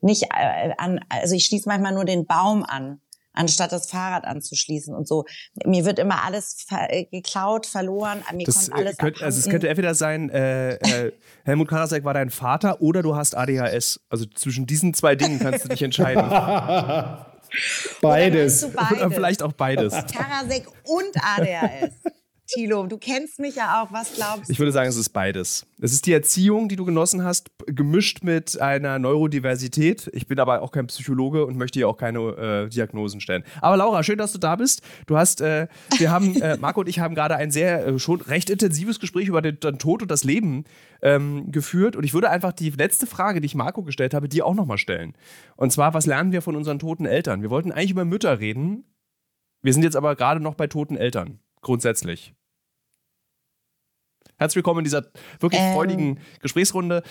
[0.00, 1.00] nicht äh, an.
[1.08, 3.00] Also ich schließe manchmal nur den Baum an
[3.36, 5.24] anstatt das Fahrrad anzuschließen und so.
[5.64, 9.38] Mir wird immer alles ver äh, geklaut, verloren, mir das, kommt äh, alles könnt, Also
[9.38, 11.12] es könnte entweder sein, äh, äh,
[11.44, 14.00] Helmut Karasek war dein Vater oder du hast ADHS.
[14.08, 16.24] Also zwischen diesen zwei Dingen kannst du dich entscheiden.
[18.00, 18.64] Beides.
[18.64, 18.98] Oder, beides.
[18.98, 19.92] Oder vielleicht auch beides.
[19.92, 21.92] Karasek und ADHS.
[22.46, 22.86] Thilo?
[22.86, 23.92] Du kennst mich ja auch.
[23.92, 24.52] Was glaubst du?
[24.52, 25.66] Ich würde sagen, es ist beides.
[25.80, 30.08] Es ist die Erziehung, die du genossen hast, gemischt mit einer Neurodiversität.
[30.12, 32.20] Ich bin aber auch kein Psychologe und möchte hier auch keine
[32.66, 33.44] äh, Diagnosen stellen.
[33.60, 34.82] Aber Laura, schön, dass du da bist.
[35.06, 38.20] Du hast, äh, wir haben, äh, Marco und ich haben gerade ein sehr, äh, schon
[38.20, 40.64] recht intensives Gespräch über den, den Tod und das Leben
[41.02, 41.96] ähm, geführt.
[41.96, 44.78] Und ich würde einfach die letzte Frage, die ich Marco gestellt habe, dir auch nochmal
[44.78, 45.14] stellen.
[45.56, 47.42] Und zwar, was lernen wir von unseren toten Eltern?
[47.42, 48.84] Wir wollten eigentlich über Mütter reden.
[49.62, 52.35] Wir sind jetzt aber gerade noch bei toten Eltern grundsätzlich.
[54.38, 55.06] Herzlich willkommen in dieser
[55.40, 55.72] wirklich ähm.
[55.72, 57.02] freudigen Gesprächsrunde.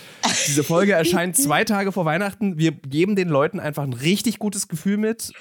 [0.46, 2.60] Diese Folge erscheint zwei Tage vor Weihnachten.
[2.60, 5.32] Wir geben den Leuten einfach ein richtig gutes Gefühl mit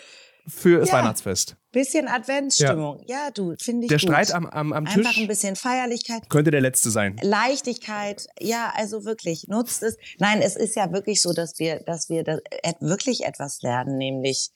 [0.46, 1.56] für das ja, Weihnachtsfest.
[1.72, 3.02] Bisschen Adventsstimmung.
[3.06, 4.08] Ja, ja du, finde ich Der gut.
[4.08, 5.06] Streit am, am, am Tisch.
[5.06, 6.30] Einfach ein bisschen Feierlichkeit.
[6.30, 7.18] Könnte der letzte sein.
[7.22, 8.28] Leichtigkeit.
[8.40, 9.98] Ja, also wirklich, nutzt es.
[10.18, 12.38] Nein, es ist ja wirklich so, dass wir, dass wir da
[12.80, 14.52] wirklich etwas lernen, nämlich,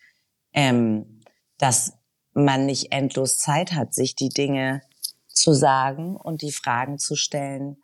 [0.54, 1.20] ähm,
[1.58, 1.92] dass
[2.32, 4.80] man nicht endlos Zeit hat, sich die Dinge
[5.38, 7.78] zu sagen und die Fragen zu stellen,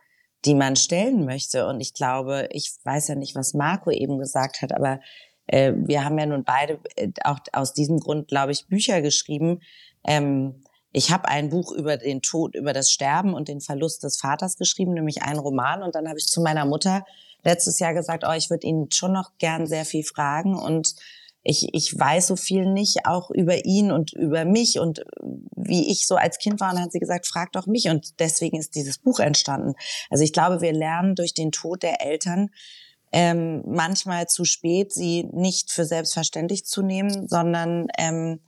[0.44, 1.66] die man stellen möchte.
[1.66, 5.00] Und ich glaube, ich weiß ja nicht, was Marco eben gesagt hat, aber
[5.46, 9.60] äh, wir haben ja nun beide äh, auch aus diesem Grund, glaube ich, Bücher geschrieben.
[10.04, 10.62] Ähm,
[10.92, 14.56] ich habe ein Buch über den Tod, über das Sterben und den Verlust des Vaters
[14.56, 15.82] geschrieben, nämlich einen Roman.
[15.82, 17.04] Und dann habe ich zu meiner Mutter
[17.42, 20.94] letztes Jahr gesagt, oh, ich würde Ihnen schon noch gern sehr viel fragen und
[21.44, 25.04] ich, ich weiß so viel nicht, auch über ihn und über mich und
[25.54, 26.70] wie ich so als Kind war.
[26.70, 27.88] Und dann hat sie gesagt, frag doch mich.
[27.88, 29.74] Und deswegen ist dieses Buch entstanden.
[30.10, 32.48] Also ich glaube, wir lernen durch den Tod der Eltern
[33.12, 38.40] ähm, manchmal zu spät, sie nicht für selbstverständlich zu nehmen, sondern ähm,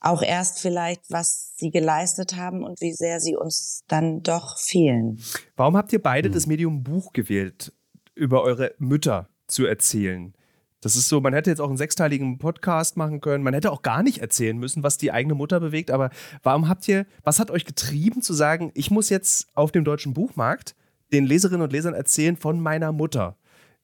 [0.00, 5.20] auch erst vielleicht, was sie geleistet haben und wie sehr sie uns dann doch fehlen.
[5.56, 7.72] Warum habt ihr beide das Medium Buch gewählt,
[8.14, 10.34] über eure Mütter zu erzählen?
[10.80, 13.42] Das ist so, man hätte jetzt auch einen sechsteiligen Podcast machen können.
[13.42, 15.90] Man hätte auch gar nicht erzählen müssen, was die eigene Mutter bewegt.
[15.90, 16.10] Aber
[16.44, 20.14] warum habt ihr, was hat euch getrieben zu sagen, ich muss jetzt auf dem deutschen
[20.14, 20.76] Buchmarkt
[21.12, 23.36] den Leserinnen und Lesern erzählen von meiner Mutter?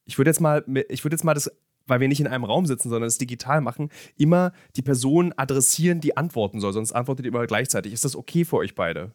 [0.04, 1.50] Ich würde jetzt mal, ich würde jetzt mal das,
[1.86, 6.00] weil wir nicht in einem Raum sitzen, sondern es digital machen, immer die Person adressieren,
[6.00, 6.72] die antworten soll.
[6.72, 7.92] Sonst antwortet ihr immer gleichzeitig.
[7.92, 9.12] Ist das okay für euch beide?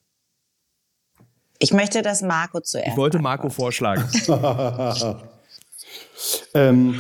[1.60, 2.90] Ich möchte, dass Marco zuerst.
[2.90, 3.56] Ich wollte Marco antworten.
[3.56, 4.04] vorschlagen.
[6.54, 7.00] ähm,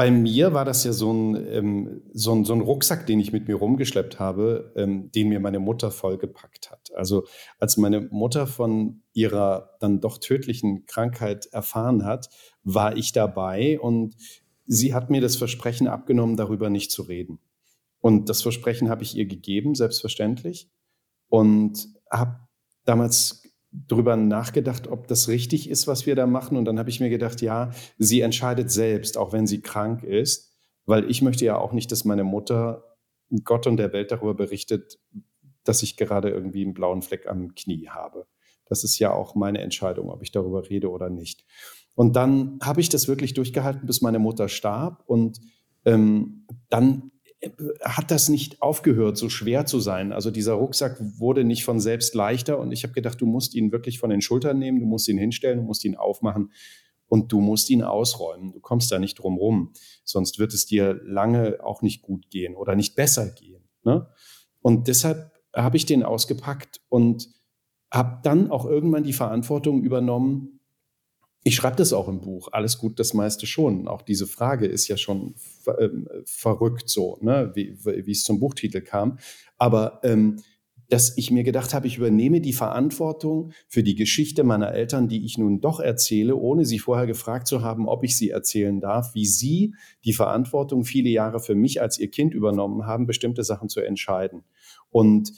[0.00, 3.34] bei mir war das ja so ein, ähm, so, ein, so ein Rucksack, den ich
[3.34, 6.90] mit mir rumgeschleppt habe, ähm, den mir meine Mutter vollgepackt hat.
[6.94, 7.26] Also
[7.58, 12.30] als meine Mutter von ihrer dann doch tödlichen Krankheit erfahren hat,
[12.62, 14.16] war ich dabei und
[14.64, 17.38] sie hat mir das Versprechen abgenommen, darüber nicht zu reden.
[18.00, 20.70] Und das Versprechen habe ich ihr gegeben, selbstverständlich.
[21.28, 22.40] Und habe
[22.86, 23.39] damals
[23.72, 26.56] drüber nachgedacht, ob das richtig ist, was wir da machen.
[26.56, 30.56] Und dann habe ich mir gedacht, ja, sie entscheidet selbst, auch wenn sie krank ist,
[30.86, 32.84] weil ich möchte ja auch nicht, dass meine Mutter
[33.44, 34.98] Gott und der Welt darüber berichtet,
[35.64, 38.26] dass ich gerade irgendwie einen blauen Fleck am Knie habe.
[38.66, 41.44] Das ist ja auch meine Entscheidung, ob ich darüber rede oder nicht.
[41.94, 45.02] Und dann habe ich das wirklich durchgehalten, bis meine Mutter starb.
[45.06, 45.40] Und
[45.84, 47.10] ähm, dann
[47.82, 50.12] hat das nicht aufgehört, so schwer zu sein.
[50.12, 53.72] Also dieser Rucksack wurde nicht von selbst leichter und ich habe gedacht, du musst ihn
[53.72, 56.52] wirklich von den Schultern nehmen, du musst ihn hinstellen, du musst ihn aufmachen
[57.06, 58.52] und du musst ihn ausräumen.
[58.52, 59.72] Du kommst da nicht drum rum,
[60.04, 63.64] sonst wird es dir lange auch nicht gut gehen oder nicht besser gehen.
[63.84, 64.06] Ne?
[64.60, 67.28] Und deshalb habe ich den ausgepackt und
[67.92, 70.59] habe dann auch irgendwann die Verantwortung übernommen,
[71.42, 72.48] ich schreibe das auch im Buch.
[72.52, 73.88] Alles gut, das meiste schon.
[73.88, 75.34] Auch diese Frage ist ja schon
[75.66, 75.88] äh,
[76.26, 77.50] verrückt so, ne?
[77.54, 79.18] wie, wie es zum Buchtitel kam.
[79.56, 80.36] Aber ähm,
[80.90, 85.24] dass ich mir gedacht habe, ich übernehme die Verantwortung für die Geschichte meiner Eltern, die
[85.24, 89.14] ich nun doch erzähle, ohne sie vorher gefragt zu haben, ob ich sie erzählen darf,
[89.14, 89.74] wie sie
[90.04, 94.42] die Verantwortung viele Jahre für mich als ihr Kind übernommen haben, bestimmte Sachen zu entscheiden.
[94.90, 95.32] Und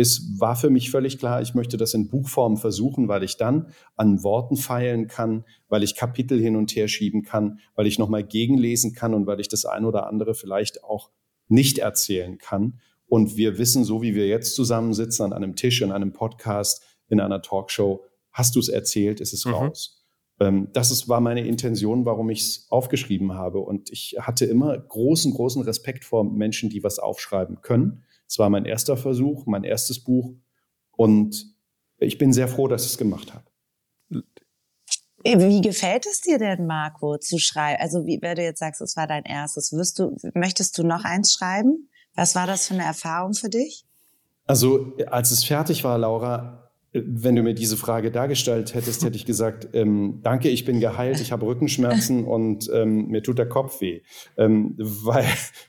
[0.00, 3.68] es war für mich völlig klar, ich möchte das in Buchform versuchen, weil ich dann
[3.96, 8.24] an Worten feilen kann, weil ich Kapitel hin und her schieben kann, weil ich nochmal
[8.24, 11.10] gegenlesen kann und weil ich das ein oder andere vielleicht auch
[11.48, 12.80] nicht erzählen kann.
[13.08, 17.20] Und wir wissen, so wie wir jetzt zusammensitzen an einem Tisch, in einem Podcast, in
[17.20, 19.52] einer Talkshow, hast du es erzählt, ist es mhm.
[19.52, 20.06] raus.
[20.38, 23.58] Ähm, das ist, war meine Intention, warum ich es aufgeschrieben habe.
[23.58, 28.48] Und ich hatte immer großen, großen Respekt vor Menschen, die was aufschreiben können es war
[28.48, 30.32] mein erster Versuch, mein erstes Buch
[30.92, 31.52] und
[31.98, 33.44] ich bin sehr froh, dass ich es gemacht habe.
[35.24, 37.78] Wie gefällt es dir denn, Marco, zu schreiben?
[37.82, 41.04] Also, wie, wenn du jetzt sagst, es war dein erstes, wirst du, möchtest du noch
[41.04, 41.90] eins schreiben?
[42.14, 43.84] Was war das für eine Erfahrung für dich?
[44.46, 49.24] Also, als es fertig war, Laura, wenn du mir diese Frage dargestellt hättest, hätte ich
[49.24, 53.80] gesagt, ähm, danke, ich bin geheilt, ich habe Rückenschmerzen und ähm, mir tut der Kopf
[53.80, 54.00] weh.
[54.36, 55.26] Ähm, weil,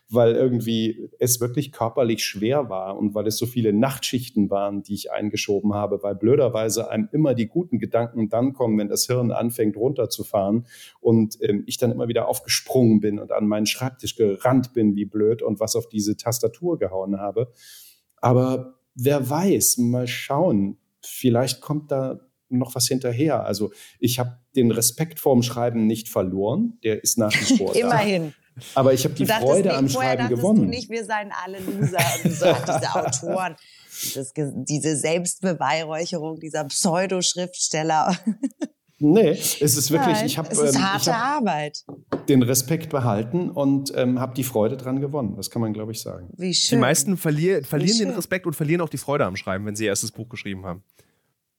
[0.10, 4.96] weil irgendwie es wirklich körperlich schwer war und weil es so viele Nachtschichten waren, die
[4.96, 9.32] ich eingeschoben habe, weil blöderweise einem immer die guten Gedanken dann kommen, wenn das Hirn
[9.32, 10.66] anfängt runterzufahren
[11.02, 15.06] und ähm, ich dann immer wieder aufgesprungen bin und an meinen Schreibtisch gerannt bin wie
[15.06, 17.52] blöd und was auf diese Tastatur gehauen habe.
[18.18, 23.46] Aber wer weiß, mal schauen vielleicht kommt da noch was hinterher.
[23.46, 27.80] Also ich habe den Respekt vorm Schreiben nicht verloren, der ist nach wie vor da.
[27.80, 28.34] Immerhin.
[28.76, 30.64] Aber ich habe die Freude am Schreiben gewonnen.
[30.64, 33.56] Du nicht, wir seien alle Loser und so diese Autoren.
[34.14, 38.18] Das, diese Selbstbeweihräucherung dieser Pseudoschriftsteller.
[39.04, 41.84] Nee, es ist wirklich, Nein, ich habe ähm, harte hab Arbeit.
[42.30, 45.36] Den Respekt behalten und ähm, habe die Freude dran gewonnen.
[45.36, 46.30] Das kann man, glaube ich, sagen.
[46.38, 46.78] Wie schön.
[46.78, 49.86] Die meisten verlier verlieren den Respekt und verlieren auch die Freude am Schreiben, wenn sie
[49.86, 50.84] ihr erstes Buch geschrieben haben.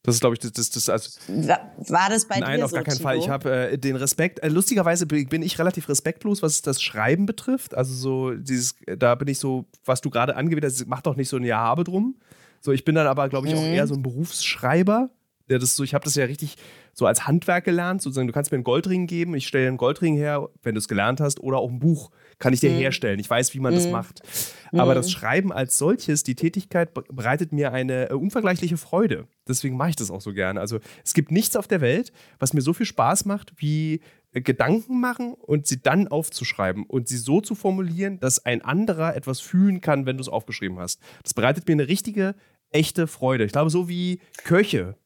[0.05, 2.77] Das ist, glaube ich, das, das, das also War das bei Nein, dir auf so,
[2.77, 3.09] gar keinen Tilo?
[3.09, 3.19] Fall.
[3.19, 4.41] Ich habe äh, den Respekt.
[4.41, 7.75] Äh, lustigerweise bin ich relativ respektlos, was das Schreiben betrifft.
[7.75, 11.29] Also so dieses, da bin ich so, was du gerade angewidert hast, mach doch nicht
[11.29, 12.17] so ein Ja habe drum.
[12.61, 13.75] So, ich bin dann aber, glaube ich, auch mhm.
[13.75, 15.11] eher so ein Berufsschreiber.
[15.49, 16.57] Der das so, ich habe das ja richtig
[16.95, 18.03] so als Handwerk gelernt.
[18.03, 20.89] Sozusagen, du kannst mir einen Goldring geben, ich stelle einen Goldring her, wenn du es
[20.89, 22.79] gelernt hast, oder auch ein Buch kann ich dir mhm.
[22.79, 23.19] herstellen.
[23.19, 23.77] Ich weiß, wie man mhm.
[23.77, 24.23] das macht.
[24.73, 25.11] Aber das mhm.
[25.11, 29.27] Schreiben als solches, die Tätigkeit bereitet mir eine äh, unvergleichliche Freude.
[29.47, 30.61] Deswegen mache ich das auch so gerne.
[30.61, 34.01] Also es gibt nichts auf der Welt, was mir so viel Spaß macht, wie
[34.33, 39.15] äh, Gedanken machen und sie dann aufzuschreiben und sie so zu formulieren, dass ein anderer
[39.15, 41.01] etwas fühlen kann, wenn du es aufgeschrieben hast.
[41.23, 42.35] Das bereitet mir eine richtige,
[42.71, 43.45] echte Freude.
[43.45, 44.97] Ich glaube, so wie Köche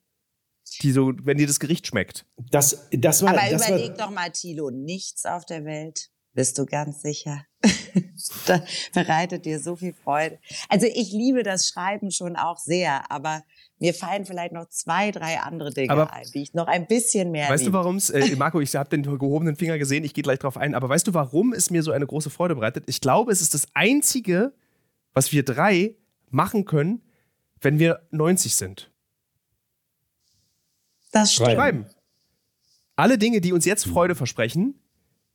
[0.82, 2.26] die so, wenn dir das Gericht schmeckt.
[2.50, 6.58] Das, das war, Aber das überleg war, doch mal, Tilo, nichts auf der Welt, bist
[6.58, 7.44] du ganz sicher.
[8.46, 10.38] das bereitet dir so viel Freude.
[10.68, 13.42] Also ich liebe das Schreiben schon auch sehr, aber
[13.78, 17.30] mir fallen vielleicht noch zwei, drei andere Dinge aber ein, die ich noch ein bisschen
[17.30, 17.72] mehr Weißt liebe.
[17.72, 20.56] du, warum es, äh, Marco, ich habe den gehobenen Finger gesehen, ich gehe gleich drauf
[20.56, 22.84] ein, aber weißt du, warum es mir so eine große Freude bereitet?
[22.86, 24.52] Ich glaube, es ist das Einzige,
[25.12, 25.96] was wir drei
[26.30, 27.02] machen können,
[27.60, 28.92] wenn wir 90 sind.
[31.12, 31.52] Das stimmt.
[31.52, 31.86] Schreiben.
[32.96, 34.80] Alle Dinge, die uns jetzt Freude versprechen,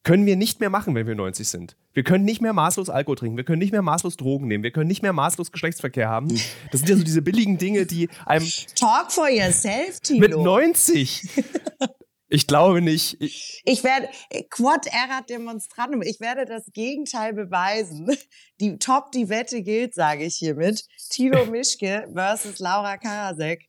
[0.04, 1.78] können wir nicht mehr machen, wenn wir 90 sind.
[1.94, 4.72] Wir können nicht mehr maßlos Alkohol trinken, wir können nicht mehr maßlos Drogen nehmen, wir
[4.72, 6.30] können nicht mehr maßlos Geschlechtsverkehr haben.
[6.72, 8.48] Das sind ja so diese billigen Dinge, die einem.
[8.76, 10.20] Talk for yourself, Tilo.
[10.20, 11.30] Mit 90.
[12.34, 13.20] Ich glaube nicht.
[13.20, 14.08] Ich, ich werde,
[14.50, 18.10] Quad erat demonstrandum, ich werde das Gegenteil beweisen.
[18.62, 20.86] Die Top, die Wette gilt, sage ich hiermit.
[21.10, 23.68] Tilo Mischke versus Laura Karasek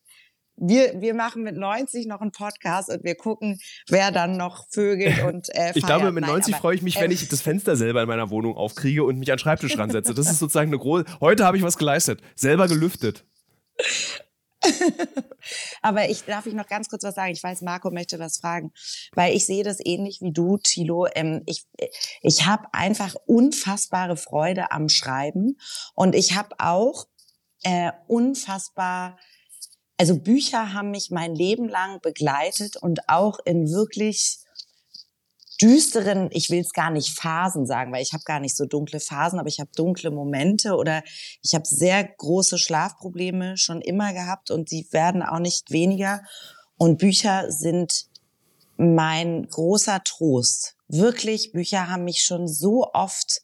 [0.62, 5.22] wir, wir machen mit 90 noch einen Podcast und wir gucken, wer dann noch vögelt
[5.26, 8.02] und äh, Ich glaube, mit 90 Nein, freue ich mich, wenn ich das Fenster selber
[8.02, 10.14] in meiner Wohnung aufkriege und mich an den Schreibtisch ransetze.
[10.14, 11.04] Das ist sozusagen eine große.
[11.20, 12.20] Heute habe ich was geleistet.
[12.36, 13.26] Selber gelüftet.
[15.82, 17.32] Aber ich darf ich noch ganz kurz was sagen.
[17.32, 18.70] Ich weiß, Marco möchte was fragen,
[19.14, 21.08] weil ich sehe das ähnlich wie du, Thilo.
[21.14, 21.64] Ähm, ich
[22.20, 25.58] ich habe einfach unfassbare Freude am Schreiben
[25.94, 27.06] und ich habe auch
[27.64, 29.18] äh, unfassbar
[30.02, 34.40] also Bücher haben mich mein Leben lang begleitet und auch in wirklich
[35.60, 38.98] düsteren, ich will es gar nicht Phasen sagen, weil ich habe gar nicht so dunkle
[38.98, 41.04] Phasen, aber ich habe dunkle Momente oder
[41.40, 46.24] ich habe sehr große Schlafprobleme schon immer gehabt und sie werden auch nicht weniger.
[46.76, 48.06] Und Bücher sind
[48.76, 50.74] mein großer Trost.
[50.88, 53.40] Wirklich, Bücher haben mich schon so oft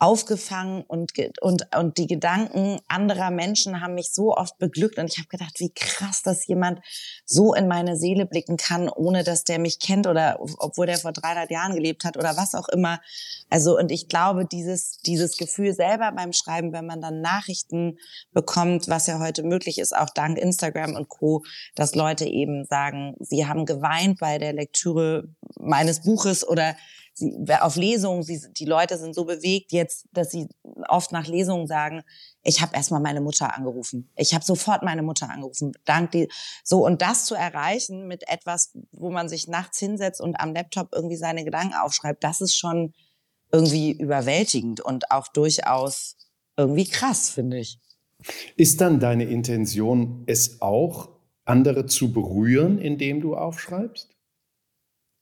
[0.00, 5.18] aufgefangen und, und, und die Gedanken anderer Menschen haben mich so oft beglückt und ich
[5.18, 6.80] habe gedacht, wie krass, dass jemand
[7.26, 11.12] so in meine Seele blicken kann, ohne dass der mich kennt oder obwohl der vor
[11.12, 12.98] 300 Jahren gelebt hat oder was auch immer.
[13.50, 17.98] Also und ich glaube, dieses, dieses Gefühl selber beim Schreiben, wenn man dann Nachrichten
[18.32, 21.42] bekommt, was ja heute möglich ist, auch dank Instagram und Co.,
[21.74, 26.74] dass Leute eben sagen, sie haben geweint bei der Lektüre meines Buches oder
[27.20, 30.48] sie, auf Lesungen, sie, die Leute sind so bewegt jetzt, dass sie
[30.88, 32.02] oft nach Lesungen sagen,
[32.42, 34.10] ich habe erstmal meine Mutter angerufen.
[34.16, 35.72] Ich habe sofort meine Mutter angerufen.
[35.84, 36.28] Dank die
[36.64, 40.88] so und das zu erreichen mit etwas, wo man sich nachts hinsetzt und am Laptop
[40.92, 42.92] irgendwie seine Gedanken aufschreibt, das ist schon
[43.52, 46.16] irgendwie überwältigend und auch durchaus
[46.56, 47.78] irgendwie krass, finde ich.
[48.56, 51.08] Ist dann deine Intention, es auch
[51.44, 54.09] andere zu berühren, indem du aufschreibst?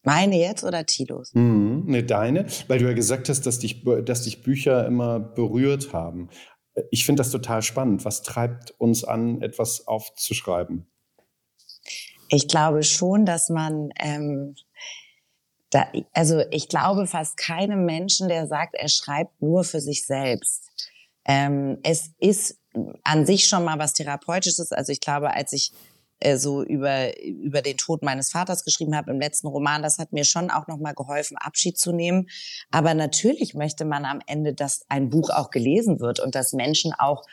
[0.09, 1.35] Meine jetzt oder Tilos?
[1.35, 5.93] Mhm, ne, deine, weil du ja gesagt hast, dass dich, dass dich Bücher immer berührt
[5.93, 6.31] haben.
[6.91, 8.07] Ich finde das total spannend.
[8.07, 10.91] Was treibt uns an, etwas aufzuschreiben?
[12.31, 14.55] Ich glaube schon, dass man, ähm,
[15.69, 20.71] da, also ich glaube fast keinem Menschen, der sagt, er schreibt nur für sich selbst.
[21.27, 22.59] Ähm, es ist
[23.05, 24.73] an sich schon mal was Therapeutisches.
[24.73, 25.73] Also ich glaube, als ich
[26.21, 30.13] äh, so über, über den Tod meines Vaters geschrieben habe im letzten Roman, das hat
[30.13, 32.29] mir schon auch nochmal geholfen, Abschied zu nehmen.
[32.71, 36.93] Aber natürlich möchte man am Ende, dass ein Buch auch gelesen wird und dass Menschen
[36.99, 37.25] auch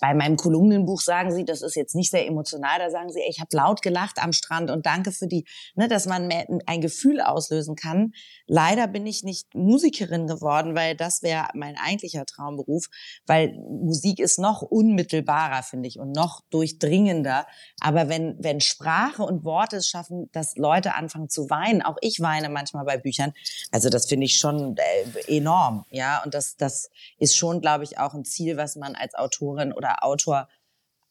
[0.00, 3.40] bei meinem Kolumnenbuch sagen sie, das ist jetzt nicht sehr emotional, da sagen sie, ich
[3.40, 6.30] habe laut gelacht am Strand und danke für die, ne, dass man
[6.66, 8.12] ein Gefühl auslösen kann.
[8.46, 12.86] Leider bin ich nicht Musikerin geworden, weil das wäre mein eigentlicher Traumberuf,
[13.26, 17.46] weil Musik ist noch unmittelbarer, finde ich, und noch durchdringender.
[17.80, 22.20] Aber wenn, wenn Sprache und Worte es schaffen, dass Leute anfangen zu weinen, auch ich
[22.20, 23.32] weine manchmal bei Büchern,
[23.70, 27.98] also das finde ich schon äh, enorm, ja, und das, das ist schon, glaube ich,
[27.98, 30.48] auch ein Ziel, was man als Autor Autorin oder Autor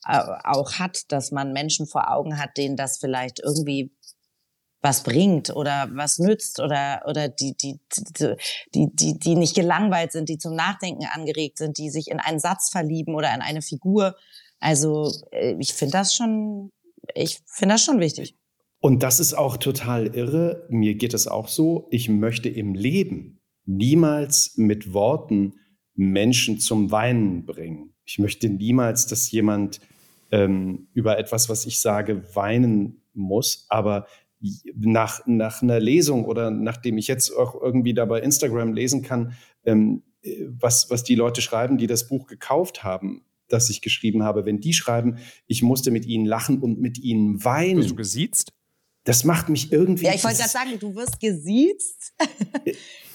[0.06, 3.92] äh, auch hat, dass man Menschen vor Augen hat, denen das vielleicht irgendwie
[4.82, 7.80] was bringt oder was nützt oder oder die die
[8.74, 12.40] die die die nicht gelangweilt sind, die zum Nachdenken angeregt sind, die sich in einen
[12.40, 14.16] Satz verlieben oder in eine Figur.
[14.60, 16.72] Also äh, ich finde das schon
[17.14, 18.36] ich finde das schon wichtig.
[18.82, 20.66] Und das ist auch total irre.
[20.70, 21.88] Mir geht es auch so.
[21.92, 25.56] Ich möchte im Leben niemals mit Worten
[25.96, 27.94] Menschen zum Weinen bringen.
[28.10, 29.82] Ich möchte niemals, dass jemand
[30.32, 34.08] ähm, über etwas, was ich sage, weinen muss, aber
[34.74, 39.34] nach, nach einer Lesung oder nachdem ich jetzt auch irgendwie da bei Instagram lesen kann,
[39.64, 40.02] ähm,
[40.48, 44.60] was, was die Leute schreiben, die das Buch gekauft haben, das ich geschrieben habe, wenn
[44.60, 47.78] die schreiben, ich musste mit ihnen lachen und mit ihnen weinen.
[47.78, 48.54] Bist du gesiezt?
[49.10, 50.06] Das macht mich irgendwie.
[50.06, 52.14] Ja, ich wollte gerade sagen, du wirst gesiezt.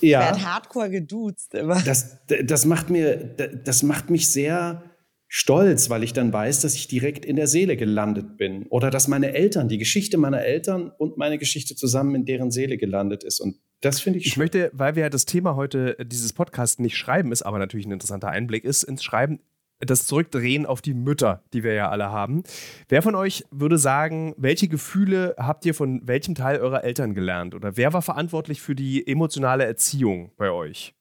[0.01, 0.19] ja.
[0.19, 1.81] Werd hardcore geduzt immer.
[1.83, 4.83] Das, das macht mir, das macht mich sehr
[5.29, 8.67] stolz, weil ich dann weiß, dass ich direkt in der Seele gelandet bin.
[8.71, 12.77] Oder dass meine Eltern, die Geschichte meiner Eltern und meine Geschichte zusammen in deren Seele
[12.77, 13.39] gelandet ist.
[13.39, 14.27] Und das finde ich.
[14.27, 17.87] Ich möchte, weil wir ja das Thema heute dieses Podcast nicht schreiben ist, aber natürlich
[17.87, 19.39] ein interessanter Einblick ist, ins Schreiben
[19.87, 22.43] das Zurückdrehen auf die Mütter, die wir ja alle haben.
[22.89, 27.55] Wer von euch würde sagen, welche Gefühle habt ihr von welchem Teil eurer Eltern gelernt?
[27.55, 30.95] Oder wer war verantwortlich für die emotionale Erziehung bei euch?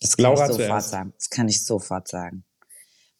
[0.00, 0.90] Das kann Laura ich sofort zuerst.
[0.90, 1.12] sagen.
[1.16, 2.44] Das kann ich sofort sagen.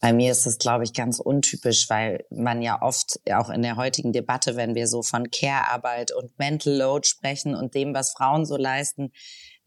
[0.00, 3.76] Bei mir ist es, glaube ich, ganz untypisch, weil man ja oft, auch in der
[3.76, 8.46] heutigen Debatte, wenn wir so von Care-Arbeit und Mental Load sprechen und dem, was Frauen
[8.46, 9.12] so leisten,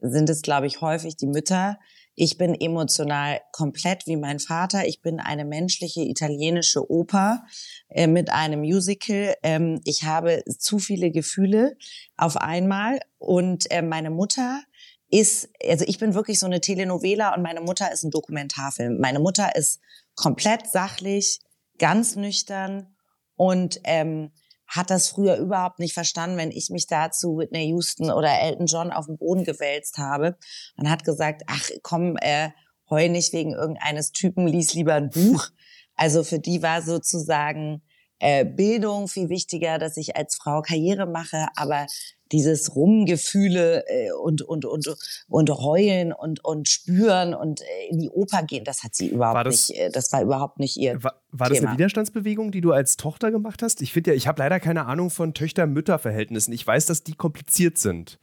[0.00, 1.78] sind es, glaube ich, häufig die Mütter,
[2.16, 4.86] ich bin emotional komplett wie mein Vater.
[4.86, 7.44] Ich bin eine menschliche italienische Oper
[7.88, 9.34] äh, mit einem Musical.
[9.42, 11.76] Ähm, ich habe zu viele Gefühle
[12.16, 13.00] auf einmal.
[13.18, 14.62] Und äh, meine Mutter
[15.10, 18.98] ist, also ich bin wirklich so eine Telenovela und meine Mutter ist ein Dokumentarfilm.
[19.00, 19.80] Meine Mutter ist
[20.14, 21.40] komplett sachlich,
[21.78, 22.94] ganz nüchtern
[23.36, 24.30] und ähm,
[24.66, 28.92] hat das früher überhaupt nicht verstanden, wenn ich mich dazu Whitney Houston oder Elton John
[28.92, 30.36] auf den Boden gewälzt habe
[30.76, 32.50] und hat gesagt, ach komm, äh,
[32.88, 35.48] heu nicht wegen irgendeines Typen, lies lieber ein Buch.
[35.96, 37.80] Also für die war sozusagen
[38.18, 41.86] äh, Bildung viel wichtiger, dass ich als Frau Karriere mache, aber
[42.32, 44.96] dieses Rumgefühle äh, und und und
[45.28, 49.46] und heulen und und spüren und äh, in die Oper gehen, das hat sie überhaupt
[49.46, 49.78] das, nicht.
[49.78, 51.02] Äh, das war überhaupt nicht ihr.
[51.02, 53.82] War, war das eine Widerstandsbewegung, die du als Tochter gemacht hast?
[53.82, 56.52] Ich finde ja, ich habe leider keine Ahnung von Töchter-Mütter-Verhältnissen.
[56.52, 58.18] Ich weiß, dass die kompliziert sind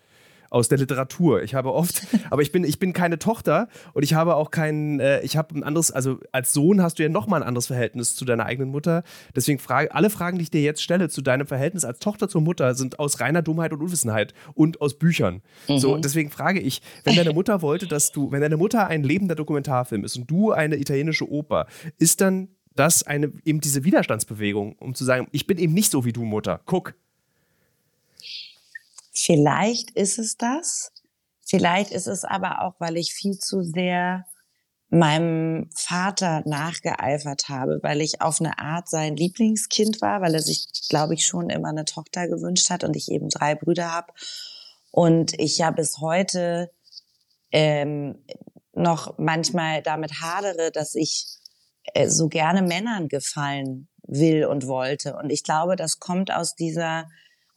[0.51, 1.41] aus der Literatur.
[1.41, 4.99] Ich habe oft, aber ich bin, ich bin keine Tochter und ich habe auch kein,
[4.99, 8.15] äh, ich habe ein anderes, also als Sohn hast du ja nochmal ein anderes Verhältnis
[8.15, 9.03] zu deiner eigenen Mutter.
[9.35, 12.41] Deswegen frage, alle Fragen, die ich dir jetzt stelle zu deinem Verhältnis als Tochter zur
[12.41, 15.41] Mutter, sind aus reiner Dummheit und Unwissenheit und aus Büchern.
[15.67, 15.79] Mhm.
[15.79, 19.35] So, deswegen frage ich, wenn deine Mutter wollte, dass du, wenn deine Mutter ein lebender
[19.35, 21.65] Dokumentarfilm ist und du eine italienische Oper,
[21.97, 26.05] ist dann das eine, eben diese Widerstandsbewegung, um zu sagen, ich bin eben nicht so
[26.05, 26.61] wie du, Mutter.
[26.65, 26.95] Guck,
[29.23, 30.91] Vielleicht ist es das.
[31.47, 34.25] Vielleicht ist es aber auch, weil ich viel zu sehr
[34.89, 40.67] meinem Vater nachgeeifert habe, weil ich auf eine Art sein Lieblingskind war, weil er sich,
[40.89, 44.11] glaube ich, schon immer eine Tochter gewünscht hat und ich eben drei Brüder habe.
[44.91, 46.71] Und ich ja bis heute
[47.51, 48.25] ähm,
[48.73, 51.27] noch manchmal damit hadere, dass ich
[51.93, 55.15] äh, so gerne Männern gefallen will und wollte.
[55.15, 57.07] Und ich glaube, das kommt aus dieser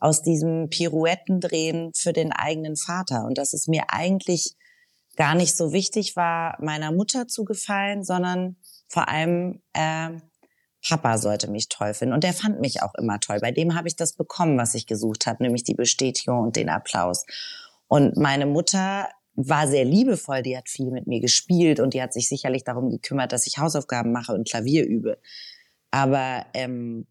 [0.04, 4.54] aus diesem Pirouettendrehen für den eigenen Vater und dass es mir eigentlich
[5.16, 10.10] gar nicht so wichtig war, meiner Mutter zu gefallen, sondern vor allem äh,
[10.86, 12.12] Papa sollte mich toll finden.
[12.12, 13.38] Und der fand mich auch immer toll.
[13.40, 16.68] Bei dem habe ich das bekommen, was ich gesucht habe, nämlich die Bestätigung und den
[16.68, 17.24] Applaus.
[17.88, 22.12] Und meine Mutter war sehr liebevoll, die hat viel mit mir gespielt und die hat
[22.12, 25.18] sich sicherlich darum gekümmert, dass ich Hausaufgaben mache und Klavier übe.
[25.90, 27.06] Aber ähm,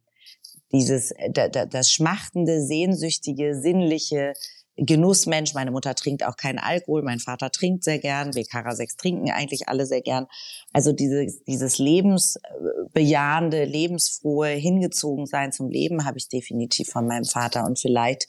[0.73, 4.33] dieses, äh, das schmachtende, sehnsüchtige, sinnliche,
[4.77, 5.53] Genussmensch.
[5.53, 9.67] Meine Mutter trinkt auch keinen Alkohol, mein Vater trinkt sehr gern, wir Karasex trinken eigentlich
[9.67, 10.25] alle sehr gern.
[10.71, 17.65] Also dieses, dieses lebensbejahende, lebensfrohe, hingezogen sein zum Leben habe ich definitiv von meinem Vater
[17.65, 18.27] und vielleicht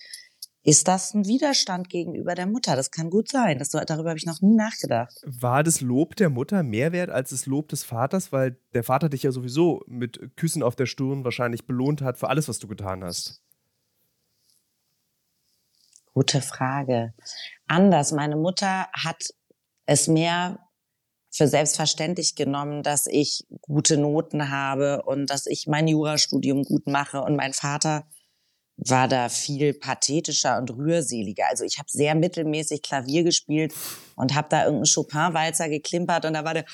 [0.67, 2.75] ist das ein Widerstand gegenüber der Mutter.
[2.75, 3.59] Das kann gut sein.
[3.59, 5.15] Das, darüber habe ich noch nie nachgedacht.
[5.27, 8.33] War das Lob der Mutter mehr wert als das Lob des Vaters?
[8.33, 12.31] Weil der Vater dich ja sowieso mit Küssen auf der Stirn wahrscheinlich belohnt hat für
[12.31, 13.43] alles, was du getan hast.
[16.15, 17.13] Gute Frage.
[17.67, 18.13] Anders.
[18.13, 19.35] Meine Mutter hat
[19.85, 20.61] es mehr
[21.31, 27.21] für selbstverständlich genommen, dass ich gute Noten habe und dass ich mein Jurastudium gut mache.
[27.21, 28.07] Und mein Vater
[28.77, 31.45] war da viel pathetischer und rührseliger.
[31.49, 33.73] Also ich habe sehr mittelmäßig Klavier gespielt
[34.17, 36.65] und habe da irgendeinen Chopin-Walzer geklimpert und da war der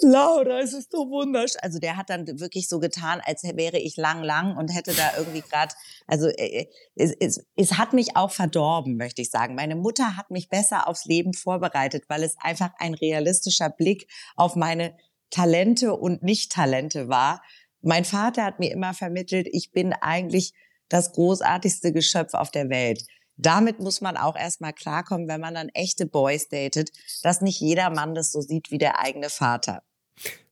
[0.00, 1.60] Laura, es ist so wunderschön.
[1.62, 5.12] Also der hat dann wirklich so getan, als wäre ich lang, lang und hätte da
[5.16, 5.74] irgendwie gerade,
[6.06, 9.54] also äh, es, es, es hat mich auch verdorben, möchte ich sagen.
[9.54, 14.56] Meine Mutter hat mich besser aufs Leben vorbereitet, weil es einfach ein realistischer Blick auf
[14.56, 14.96] meine
[15.30, 17.42] Talente und Nicht-Talente war.
[17.80, 20.52] Mein Vater hat mir immer vermittelt, ich bin eigentlich
[20.92, 23.04] das großartigste Geschöpf auf der Welt.
[23.36, 26.90] Damit muss man auch erstmal klarkommen, wenn man dann echte Boys datet,
[27.22, 29.82] dass nicht jeder Mann das so sieht wie der eigene Vater.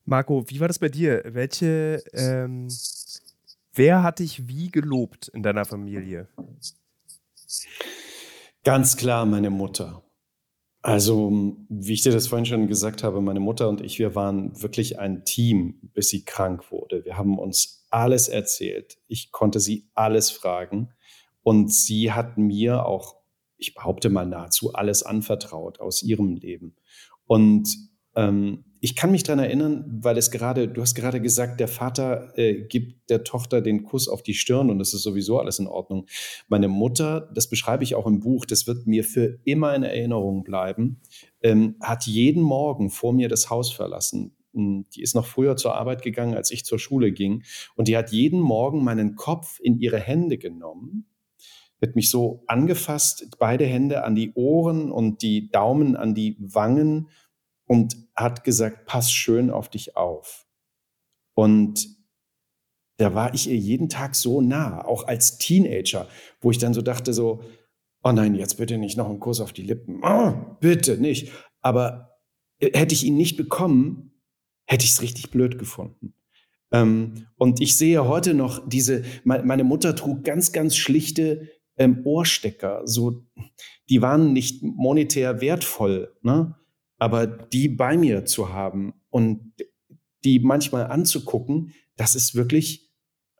[0.06, 1.22] Marco, wie war das bei dir?
[1.26, 2.68] Welche, ähm,
[3.74, 6.26] wer hat dich wie gelobt in deiner Familie?
[8.64, 10.02] Ganz klar meine Mutter.
[10.82, 14.62] Also, wie ich dir das vorhin schon gesagt habe, meine Mutter und ich, wir waren
[14.62, 17.04] wirklich ein Team, bis sie krank wurde.
[17.04, 18.96] Wir haben uns alles erzählt.
[19.06, 20.90] Ich konnte sie alles fragen.
[21.42, 23.16] Und sie hat mir auch,
[23.58, 26.76] ich behaupte mal, nahezu alles anvertraut aus ihrem Leben.
[27.26, 27.76] Und
[28.14, 32.36] ähm, ich kann mich daran erinnern, weil es gerade, du hast gerade gesagt, der Vater
[32.38, 35.66] äh, gibt der Tochter den Kuss auf die Stirn und das ist sowieso alles in
[35.66, 36.06] Ordnung.
[36.48, 40.44] Meine Mutter, das beschreibe ich auch im Buch, das wird mir für immer in Erinnerung
[40.44, 41.00] bleiben,
[41.42, 44.34] ähm, hat jeden Morgen vor mir das Haus verlassen.
[44.54, 47.42] Hm, die ist noch früher zur Arbeit gegangen, als ich zur Schule ging.
[47.76, 51.06] Und die hat jeden Morgen meinen Kopf in ihre Hände genommen,
[51.82, 57.08] hat mich so angefasst, beide Hände an die Ohren und die Daumen an die Wangen
[57.70, 60.44] und hat gesagt, pass schön auf dich auf.
[61.34, 61.86] Und
[62.96, 66.08] da war ich ihr jeden Tag so nah, auch als Teenager,
[66.40, 67.44] wo ich dann so dachte so,
[68.02, 70.00] oh nein, jetzt bitte nicht noch einen Kuss auf die Lippen.
[70.02, 71.30] Oh, bitte nicht.
[71.60, 72.18] Aber
[72.58, 74.20] äh, hätte ich ihn nicht bekommen,
[74.66, 76.14] hätte ich es richtig blöd gefunden.
[76.72, 81.48] Ähm, und ich sehe heute noch diese, meine Mutter trug ganz, ganz schlichte
[81.78, 82.82] ähm, Ohrstecker.
[82.84, 83.24] So,
[83.88, 86.56] die waren nicht monetär wertvoll, ne?
[87.00, 89.54] Aber die bei mir zu haben und
[90.22, 92.90] die manchmal anzugucken, das ist wirklich,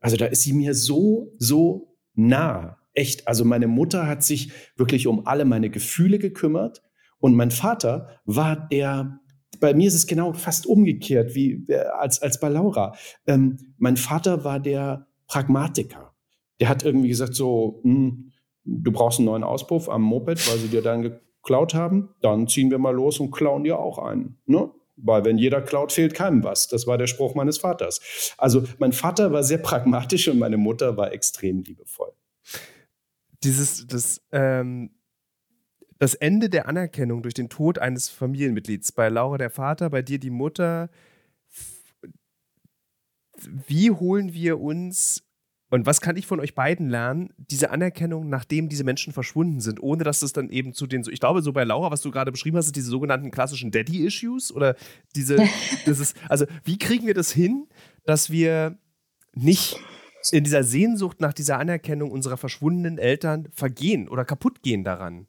[0.00, 2.78] also da ist sie mir so, so nah.
[2.92, 3.28] Echt.
[3.28, 6.82] Also meine Mutter hat sich wirklich um alle meine Gefühle gekümmert
[7.18, 9.20] und mein Vater war der,
[9.60, 12.96] bei mir ist es genau fast umgekehrt wie äh, als, als bei Laura.
[13.26, 16.14] Ähm, mein Vater war der Pragmatiker.
[16.58, 18.32] Der hat irgendwie gesagt so, mh, hm,
[18.64, 21.20] du brauchst einen neuen Auspuff am Moped, weil sie dir dann
[21.50, 22.14] geklaut haben.
[22.20, 24.38] Dann ziehen wir mal los und klauen dir auch einen.
[24.46, 24.70] Ne?
[24.96, 26.68] Weil wenn jeder klaut, fehlt keinem was.
[26.68, 28.34] Das war der Spruch meines Vaters.
[28.38, 32.12] Also mein Vater war sehr pragmatisch und meine Mutter war extrem liebevoll.
[33.42, 34.90] Dieses, das, ähm,
[35.98, 40.20] das Ende der Anerkennung durch den Tod eines Familienmitglieds, bei Laura der Vater, bei dir
[40.20, 40.88] die Mutter,
[43.66, 45.24] wie holen wir uns
[45.70, 49.80] und was kann ich von euch beiden lernen, diese Anerkennung, nachdem diese Menschen verschwunden sind,
[49.80, 52.32] ohne dass es dann eben zu den, ich glaube, so bei Laura, was du gerade
[52.32, 54.74] beschrieben hast, diese sogenannten klassischen Daddy-Issues oder
[55.14, 55.38] diese,
[55.86, 57.68] dieses, also wie kriegen wir das hin,
[58.04, 58.78] dass wir
[59.32, 59.76] nicht
[60.32, 65.28] in dieser Sehnsucht nach dieser Anerkennung unserer verschwundenen Eltern vergehen oder kaputt gehen daran?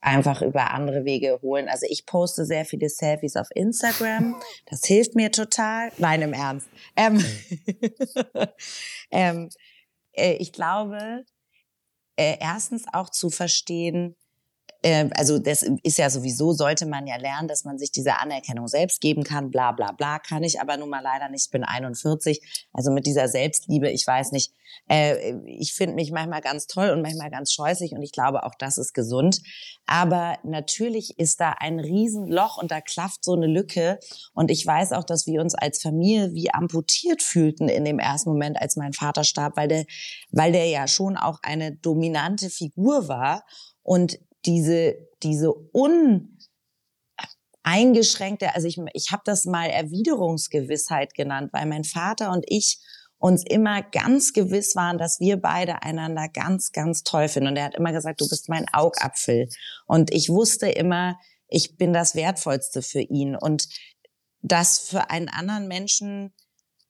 [0.00, 1.68] Einfach über andere Wege holen.
[1.68, 4.40] Also ich poste sehr viele Selfies auf Instagram.
[4.66, 5.90] Das hilft mir total.
[5.98, 6.68] Nein, im Ernst.
[6.96, 7.24] Ähm,
[9.10, 9.48] ähm,
[10.12, 11.24] äh, ich glaube,
[12.16, 14.16] äh, erstens auch zu verstehen,
[14.82, 18.68] äh, also das ist ja sowieso, sollte man ja lernen, dass man sich diese Anerkennung
[18.68, 21.64] selbst geben kann, bla bla bla, kann ich aber nun mal leider nicht, ich bin
[21.64, 24.52] 41, also mit dieser Selbstliebe, ich weiß nicht,
[24.88, 28.54] äh, ich finde mich manchmal ganz toll und manchmal ganz scheußlich und ich glaube auch,
[28.58, 29.40] das ist gesund,
[29.86, 33.98] aber natürlich ist da ein Riesenloch und da klafft so eine Lücke.
[34.34, 38.28] Und ich weiß auch, dass wir uns als Familie wie amputiert fühlten in dem ersten
[38.28, 39.86] Moment, als mein Vater starb, weil der,
[40.30, 43.44] weil der ja schon auch eine dominante Figur war.
[43.82, 45.52] Und diese, diese
[47.64, 52.80] uneingeschränkte, also ich, ich habe das mal Erwiderungsgewissheit genannt, weil mein Vater und ich
[53.18, 57.48] uns immer ganz gewiss waren, dass wir beide einander ganz, ganz toll finden.
[57.48, 59.48] Und er hat immer gesagt, du bist mein Augapfel.
[59.86, 61.18] Und ich wusste immer,
[61.48, 63.34] ich bin das Wertvollste für ihn.
[63.34, 63.68] Und
[64.40, 66.32] das für einen anderen Menschen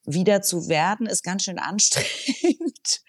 [0.05, 3.01] wieder zu werden, ist ganz schön anstrengend.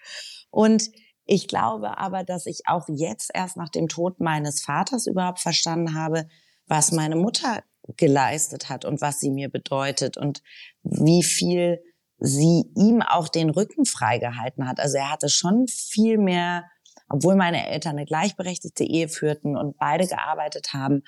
[0.50, 0.90] Und
[1.32, 5.94] ich glaube aber, dass ich auch jetzt erst nach dem Tod meines Vaters überhaupt verstanden
[5.94, 6.28] habe,
[6.66, 7.62] was meine Mutter
[7.96, 10.42] geleistet hat und was sie mir bedeutet und
[10.82, 11.80] wie viel
[12.18, 14.80] sie ihm auch den Rücken freigehalten hat.
[14.80, 16.64] Also er hatte schon viel mehr,
[17.08, 21.04] obwohl meine Eltern eine gleichberechtigte Ehe führten und beide gearbeitet haben,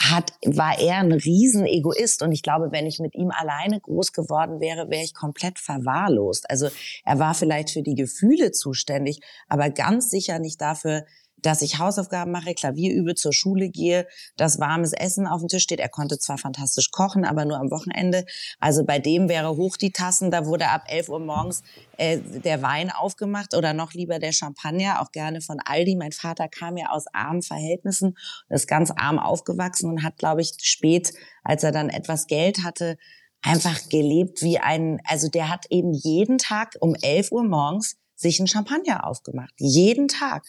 [0.00, 2.22] hat, war er ein Riesenegoist.
[2.22, 6.48] Und ich glaube, wenn ich mit ihm alleine groß geworden wäre, wäre ich komplett verwahrlost.
[6.50, 6.68] Also
[7.04, 11.04] er war vielleicht für die Gefühle zuständig, aber ganz sicher nicht dafür,
[11.46, 15.62] dass ich Hausaufgaben mache, Klavier übe, zur Schule gehe, dass warmes Essen auf dem Tisch
[15.62, 15.78] steht.
[15.78, 18.24] Er konnte zwar fantastisch kochen, aber nur am Wochenende.
[18.58, 21.62] Also bei dem wäre hoch die Tassen, da wurde ab 11 Uhr morgens
[21.98, 25.94] äh, der Wein aufgemacht oder noch lieber der Champagner, auch gerne von Aldi.
[25.94, 28.16] Mein Vater kam ja aus armen Verhältnissen,
[28.48, 31.12] ist ganz arm aufgewachsen und hat, glaube ich, spät,
[31.44, 32.96] als er dann etwas Geld hatte,
[33.40, 38.40] einfach gelebt wie ein, also der hat eben jeden Tag um 11 Uhr morgens sich
[38.40, 39.54] ein Champagner aufgemacht.
[39.58, 40.44] Jeden Tag.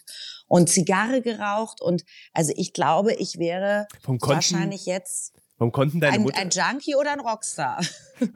[0.48, 1.82] Und Zigarre geraucht.
[1.82, 2.04] Und
[2.34, 6.96] also ich glaube, ich wäre Konten, wahrscheinlich jetzt warum konnten deine ein, Mutter, ein Junkie
[6.96, 7.82] oder ein Rockstar.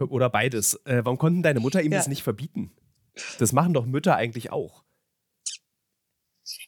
[0.09, 0.75] Oder beides.
[0.85, 1.97] Äh, warum konnten deine Mutter ihm ja.
[1.97, 2.71] das nicht verbieten?
[3.39, 4.83] Das machen doch Mütter eigentlich auch.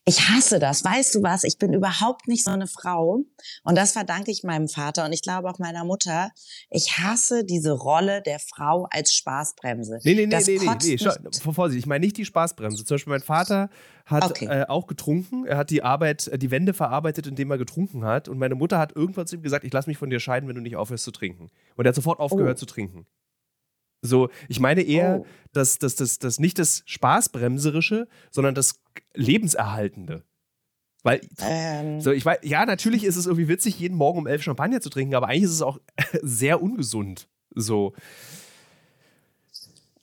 [0.06, 0.84] Ich hasse das.
[0.84, 1.44] Weißt du was?
[1.44, 3.24] Ich bin überhaupt nicht so eine Frau.
[3.64, 6.32] Und das verdanke ich meinem Vater und ich glaube auch meiner Mutter.
[6.70, 10.00] Ich hasse diese Rolle der Frau als Spaßbremse.
[10.04, 10.98] Nee, nee, nee, das nee, nee, nee.
[10.98, 12.84] Schau, Vorsicht, ich meine nicht die Spaßbremse.
[12.84, 13.70] Zum Beispiel mein Vater
[14.06, 14.46] hat okay.
[14.46, 15.46] äh, auch getrunken.
[15.46, 18.28] Er hat die Arbeit, äh, die Wände verarbeitet, indem er getrunken hat.
[18.28, 20.56] Und meine Mutter hat irgendwann zu ihm gesagt, ich lass mich von dir scheiden, wenn
[20.56, 21.50] du nicht aufhörst zu trinken.
[21.76, 22.60] Und er hat sofort aufgehört oh.
[22.60, 23.06] zu trinken.
[24.04, 25.26] So, ich meine eher, oh.
[25.54, 28.82] dass das, das, das nicht das Spaßbremserische, sondern das
[29.16, 30.24] Lebenserhaltende.
[31.04, 32.02] Weil, ähm.
[32.02, 34.90] so, ich weiß, ja, natürlich ist es irgendwie witzig, jeden Morgen um elf Champagner zu
[34.90, 35.80] trinken, aber eigentlich ist es auch
[36.22, 37.30] sehr ungesund.
[37.56, 37.94] So.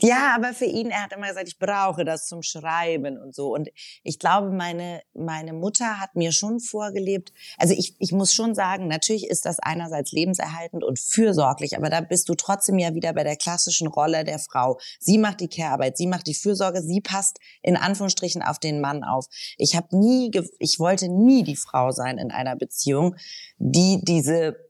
[0.02, 3.54] Ja, aber für ihn, er hat immer gesagt, ich brauche das zum Schreiben und so.
[3.54, 3.68] Und
[4.02, 8.88] ich glaube, meine, meine Mutter hat mir schon vorgelebt, also ich, ich muss schon sagen,
[8.88, 13.24] natürlich ist das einerseits lebenserhaltend und fürsorglich, aber da bist du trotzdem ja wieder bei
[13.24, 14.78] der klassischen Rolle der Frau.
[14.98, 19.04] Sie macht die Care-Arbeit, sie macht die Fürsorge, sie passt in Anführungsstrichen auf den Mann
[19.04, 19.26] auf.
[19.58, 23.16] Ich habe nie, ich wollte nie die Frau sein in einer Beziehung,
[23.58, 24.69] die diese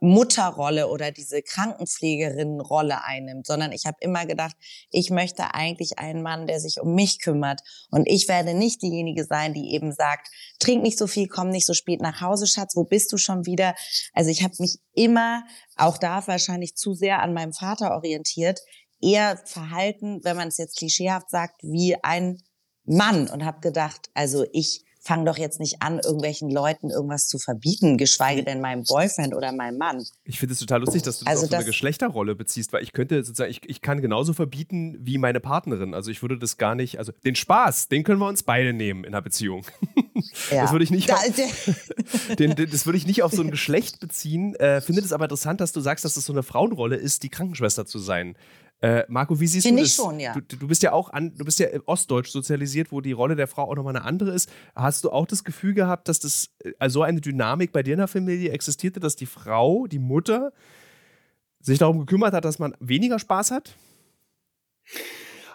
[0.00, 4.56] Mutterrolle oder diese Krankenpflegerinnenrolle einnimmt, sondern ich habe immer gedacht,
[4.90, 9.24] ich möchte eigentlich einen Mann, der sich um mich kümmert und ich werde nicht diejenige
[9.24, 10.28] sein, die eben sagt,
[10.60, 13.44] trink nicht so viel, komm nicht so spät nach Hause, Schatz, wo bist du schon
[13.44, 13.74] wieder?
[14.12, 15.44] Also ich habe mich immer,
[15.76, 18.60] auch da wahrscheinlich zu sehr an meinem Vater orientiert,
[19.00, 22.42] eher verhalten, wenn man es jetzt klischeehaft sagt, wie ein
[22.84, 27.38] Mann und habe gedacht, also ich fang doch jetzt nicht an, irgendwelchen Leuten irgendwas zu
[27.38, 30.04] verbieten, geschweige denn meinem Boyfriend oder meinem Mann.
[30.24, 32.82] Ich finde es total lustig, dass du das also auf so eine Geschlechterrolle beziehst, weil
[32.82, 35.94] ich könnte sozusagen, ich, ich kann genauso verbieten wie meine Partnerin.
[35.94, 39.04] Also ich würde das gar nicht, also den Spaß, den können wir uns beide nehmen
[39.04, 39.64] in einer Beziehung.
[40.50, 40.62] Ja.
[40.62, 41.20] Das würde ich nicht, auf,
[42.38, 44.56] den, den, das würde ich nicht auf so ein Geschlecht beziehen.
[44.56, 47.22] Äh, finde es aber interessant, dass du sagst, dass es das so eine Frauenrolle ist,
[47.22, 48.34] die Krankenschwester zu sein.
[48.80, 49.90] Äh, Marco, wie siehst Find du das?
[49.90, 50.34] Ich schon, ja.
[50.34, 53.48] Du, du, bist ja auch an, du bist ja ostdeutsch sozialisiert, wo die Rolle der
[53.48, 54.50] Frau auch nochmal eine andere ist.
[54.76, 58.08] Hast du auch das Gefühl gehabt, dass das also eine Dynamik bei dir in der
[58.08, 60.52] Familie existierte, dass die Frau, die Mutter,
[61.60, 63.74] sich darum gekümmert hat, dass man weniger Spaß hat?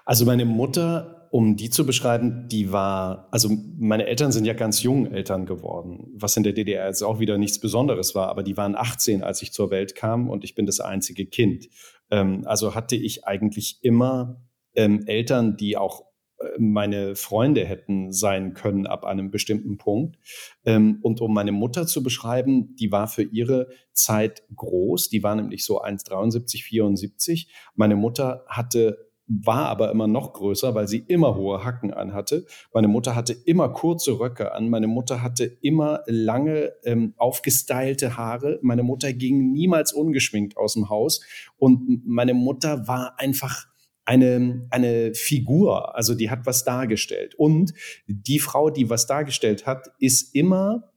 [0.05, 3.49] Also meine Mutter, um die zu beschreiben, die war, also
[3.80, 7.38] meine Eltern sind ja ganz jung Eltern geworden, was in der DDR jetzt auch wieder
[7.38, 10.65] nichts Besonderes war, aber die waren 18, als ich zur Welt kam und ich bin
[10.65, 11.69] das einzige Kind.
[12.12, 14.41] Ähm, also hatte ich eigentlich immer
[14.76, 16.06] ähm, Eltern, die auch
[16.39, 20.18] äh, meine Freunde hätten sein können ab einem bestimmten Punkt.
[20.66, 25.10] Ähm, und um meine Mutter zu beschreiben, die war für ihre Zeit groß.
[25.10, 27.54] Die war nämlich so 1,73, 74.
[27.76, 32.45] Meine Mutter hatte war aber immer noch größer, weil sie immer hohe Hacken anhatte.
[32.74, 34.69] Meine Mutter hatte immer kurze Röcke an.
[34.69, 38.59] Meine Mutter hatte immer lange, ähm, aufgestylte Haare.
[38.61, 41.21] Meine Mutter ging niemals ungeschminkt aus dem Haus.
[41.57, 43.67] Und meine Mutter war einfach
[44.05, 45.95] eine, eine Figur.
[45.95, 47.36] Also die hat was dargestellt.
[47.36, 47.74] Und
[48.07, 50.91] die Frau, die was dargestellt hat, ist immer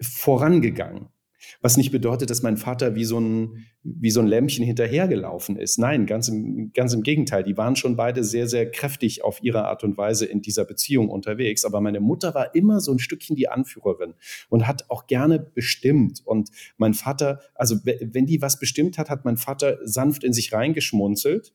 [0.00, 1.08] vorangegangen.
[1.60, 5.78] Was nicht bedeutet, dass mein Vater wie so ein, wie so ein Lämmchen hinterhergelaufen ist.
[5.78, 7.44] Nein, ganz im, ganz im Gegenteil.
[7.44, 11.08] Die waren schon beide sehr, sehr kräftig auf ihre Art und Weise in dieser Beziehung
[11.08, 11.64] unterwegs.
[11.64, 14.14] Aber meine Mutter war immer so ein Stückchen die Anführerin
[14.48, 16.22] und hat auch gerne bestimmt.
[16.24, 20.52] Und mein Vater, also wenn die was bestimmt hat, hat mein Vater sanft in sich
[20.52, 21.52] reingeschmunzelt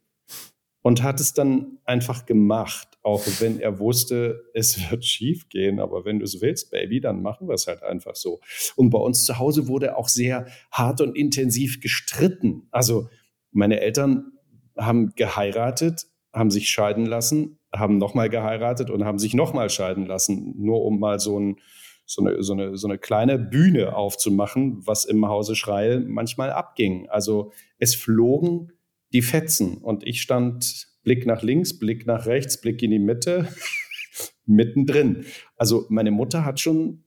[0.82, 5.80] und hat es dann einfach gemacht, auch wenn er wusste, es wird schief gehen.
[5.80, 8.40] Aber wenn du es willst, Baby, dann machen wir es halt einfach so.
[8.76, 12.68] Und bei uns zu Hause wurde auch sehr hart und intensiv gestritten.
[12.72, 13.10] Also
[13.52, 14.34] meine Eltern
[14.78, 20.54] haben geheiratet, haben sich scheiden lassen, haben nochmal geheiratet und haben sich nochmal scheiden lassen,
[20.58, 21.58] nur um mal so, ein,
[22.06, 27.10] so, eine, so, eine, so eine kleine Bühne aufzumachen, was im Hause Schreil manchmal abging.
[27.10, 28.72] Also es flogen
[29.14, 29.78] die Fetzen.
[29.78, 33.54] Und ich stand Blick nach links, Blick nach rechts, Blick in die Mitte,
[34.46, 35.26] mittendrin.
[35.56, 37.06] Also meine Mutter hat schon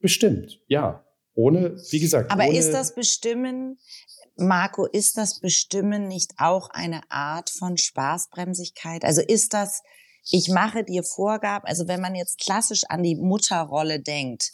[0.00, 1.04] bestimmt, ja.
[1.34, 2.30] Ohne, wie gesagt.
[2.30, 3.78] Aber ist das Bestimmen,
[4.36, 9.04] Marco, ist das Bestimmen nicht auch eine Art von Spaßbremsigkeit?
[9.04, 9.82] Also ist das,
[10.30, 14.52] ich mache dir Vorgaben, also wenn man jetzt klassisch an die Mutterrolle denkt,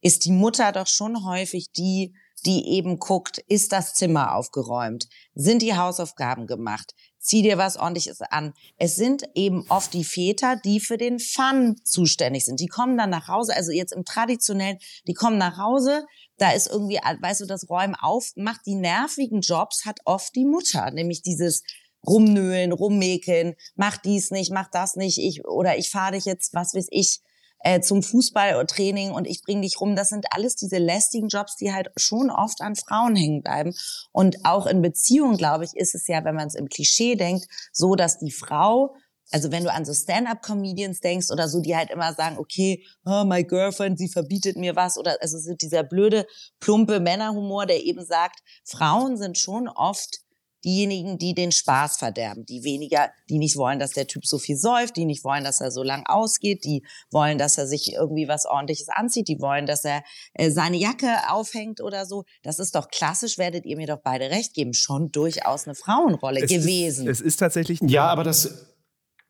[0.00, 2.14] ist die Mutter doch schon häufig die,
[2.46, 5.08] die eben guckt, ist das Zimmer aufgeräumt?
[5.34, 6.94] Sind die Hausaufgaben gemacht?
[7.18, 8.52] Zieh dir was ordentliches an.
[8.76, 12.60] Es sind eben oft die Väter, die für den Fun zuständig sind.
[12.60, 16.04] Die kommen dann nach Hause, also jetzt im traditionellen, die kommen nach Hause,
[16.36, 20.44] da ist irgendwie, weißt du, das Räumen auf, macht die nervigen Jobs, hat oft die
[20.44, 21.62] Mutter, nämlich dieses
[22.06, 26.74] rumnöhlen, rummäkeln, mach dies nicht, mach das nicht, ich, oder ich fahre dich jetzt, was
[26.74, 27.20] weiß ich,
[27.64, 29.96] äh, zum Fußballtraining und ich bringe dich rum.
[29.96, 33.74] Das sind alles diese lästigen Jobs, die halt schon oft an Frauen hängen bleiben.
[34.12, 37.46] Und auch in Beziehungen, glaube ich, ist es ja, wenn man es im Klischee denkt,
[37.72, 38.94] so, dass die Frau
[39.30, 43.24] also wenn du an so Stand-up-Comedians denkst oder so, die halt immer sagen, okay, oh,
[43.24, 46.26] my girlfriend, sie verbietet mir was oder also so dieser blöde,
[46.60, 50.23] plumpe Männerhumor, der eben sagt, Frauen sind schon oft
[50.64, 54.56] diejenigen, die den Spaß verderben, die weniger, die nicht wollen, dass der Typ so viel
[54.56, 58.28] säuft, die nicht wollen, dass er so lang ausgeht, die wollen, dass er sich irgendwie
[58.28, 60.02] was ordentliches anzieht, die wollen, dass er
[60.34, 62.24] äh, seine Jacke aufhängt oder so.
[62.42, 66.42] Das ist doch klassisch, werdet ihr mir doch beide recht geben, schon durchaus eine Frauenrolle
[66.42, 67.06] es gewesen.
[67.06, 67.80] Ist, es ist tatsächlich.
[67.82, 68.73] Ja, aber das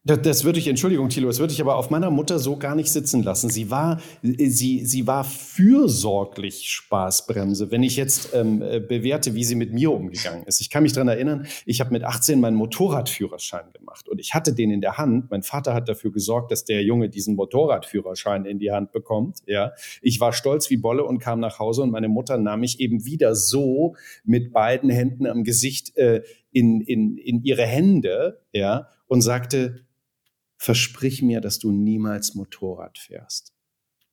[0.07, 2.75] das, das würde ich, Entschuldigung, Thilo, das würde ich aber auf meiner Mutter so gar
[2.75, 3.49] nicht sitzen lassen.
[3.49, 7.71] Sie war, sie, sie war fürsorglich Spaßbremse.
[7.71, 10.61] Wenn ich jetzt ähm, äh, bewerte, wie sie mit mir umgegangen ist.
[10.61, 14.53] Ich kann mich dran erinnern, ich habe mit 18 meinen Motorradführerschein gemacht und ich hatte
[14.53, 15.31] den in der Hand.
[15.31, 19.39] Mein Vater hat dafür gesorgt, dass der Junge diesen Motorradführerschein in die Hand bekommt.
[19.47, 22.79] Ja, ich war stolz wie Bolle und kam nach Hause und meine Mutter nahm mich
[22.79, 28.89] eben wieder so mit beiden Händen am Gesicht äh, in, in, in ihre Hände, ja,
[29.07, 29.85] und sagte,
[30.57, 33.53] versprich mir, dass du niemals Motorrad fährst.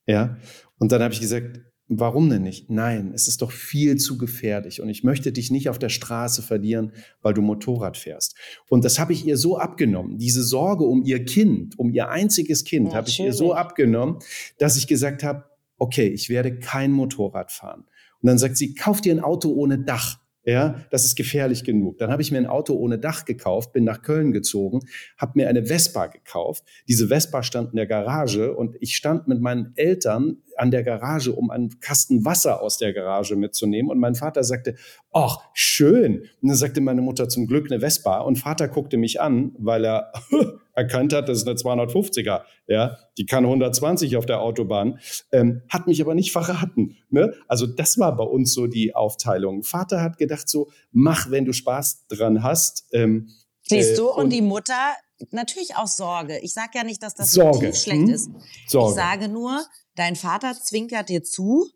[0.06, 0.36] Ja?
[0.78, 2.70] Und dann habe ich gesagt, warum denn nicht?
[2.70, 6.42] Nein, es ist doch viel zu gefährlich und ich möchte dich nicht auf der Straße
[6.42, 8.36] verlieren, weil du Motorrad fährst.
[8.68, 10.18] Und das habe ich ihr so abgenommen.
[10.18, 14.18] Diese Sorge um ihr Kind, um ihr einziges Kind, ja, habe ich ihr so abgenommen,
[14.58, 15.44] dass ich gesagt habe,
[15.78, 17.84] okay, ich werde kein Motorrad fahren.
[18.20, 20.20] Und dann sagt sie, kauf dir ein Auto ohne Dach.
[20.44, 21.98] Ja, das ist gefährlich genug.
[21.98, 24.80] Dann habe ich mir ein Auto ohne Dach gekauft, bin nach Köln gezogen,
[25.16, 26.64] habe mir eine Vespa gekauft.
[26.88, 31.32] Diese Vespa stand in der Garage und ich stand mit meinen Eltern an der Garage,
[31.32, 33.90] um einen Kasten Wasser aus der Garage mitzunehmen.
[33.90, 34.76] Und mein Vater sagte,
[35.12, 36.20] ach, schön.
[36.40, 38.20] Und dann sagte meine Mutter zum Glück eine Vespa.
[38.20, 40.12] Und Vater guckte mich an, weil er
[40.72, 45.00] erkannt hat, das ist eine 250er, ja, die kann 120 auf der Autobahn,
[45.32, 46.96] ähm, hat mich aber nicht verraten.
[47.10, 47.34] Ne?
[47.48, 49.64] Also das war bei uns so die Aufteilung.
[49.64, 52.86] Vater hat gedacht so, mach, wenn du Spaß dran hast.
[52.92, 53.30] Ähm,
[53.64, 54.94] Siehst du, äh, und, und, die Mutter
[55.30, 56.38] natürlich auch Sorge.
[56.38, 57.74] Ich sage ja nicht, dass das Sorge.
[57.74, 58.10] schlecht hm?
[58.10, 58.30] ist.
[58.68, 58.90] Sorge.
[58.90, 59.60] Ich sage nur,
[59.94, 61.70] dein Vater zwinkert dir zu.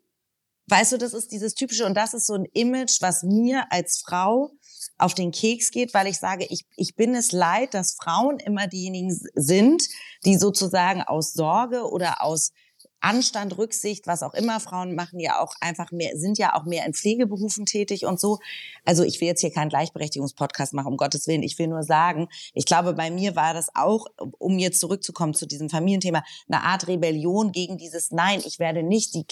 [0.69, 4.01] Weißt du, das ist dieses typische und das ist so ein Image, was mir als
[4.05, 4.51] Frau
[4.97, 8.67] auf den Keks geht, weil ich sage, ich, ich bin es leid, dass Frauen immer
[8.67, 9.83] diejenigen sind,
[10.25, 12.51] die sozusagen aus Sorge oder aus
[12.99, 14.59] Anstand, Rücksicht, was auch immer.
[14.59, 18.39] Frauen machen ja auch einfach mehr, sind ja auch mehr in Pflegeberufen tätig und so.
[18.85, 21.43] Also ich will jetzt hier keinen Gleichberechtigungspodcast machen, um Gottes Willen.
[21.43, 24.07] Ich will nur sagen, ich glaube, bei mir war das auch,
[24.39, 29.13] um jetzt zurückzukommen zu diesem Familienthema, eine Art Rebellion gegen dieses Nein, ich werde nicht
[29.13, 29.25] die,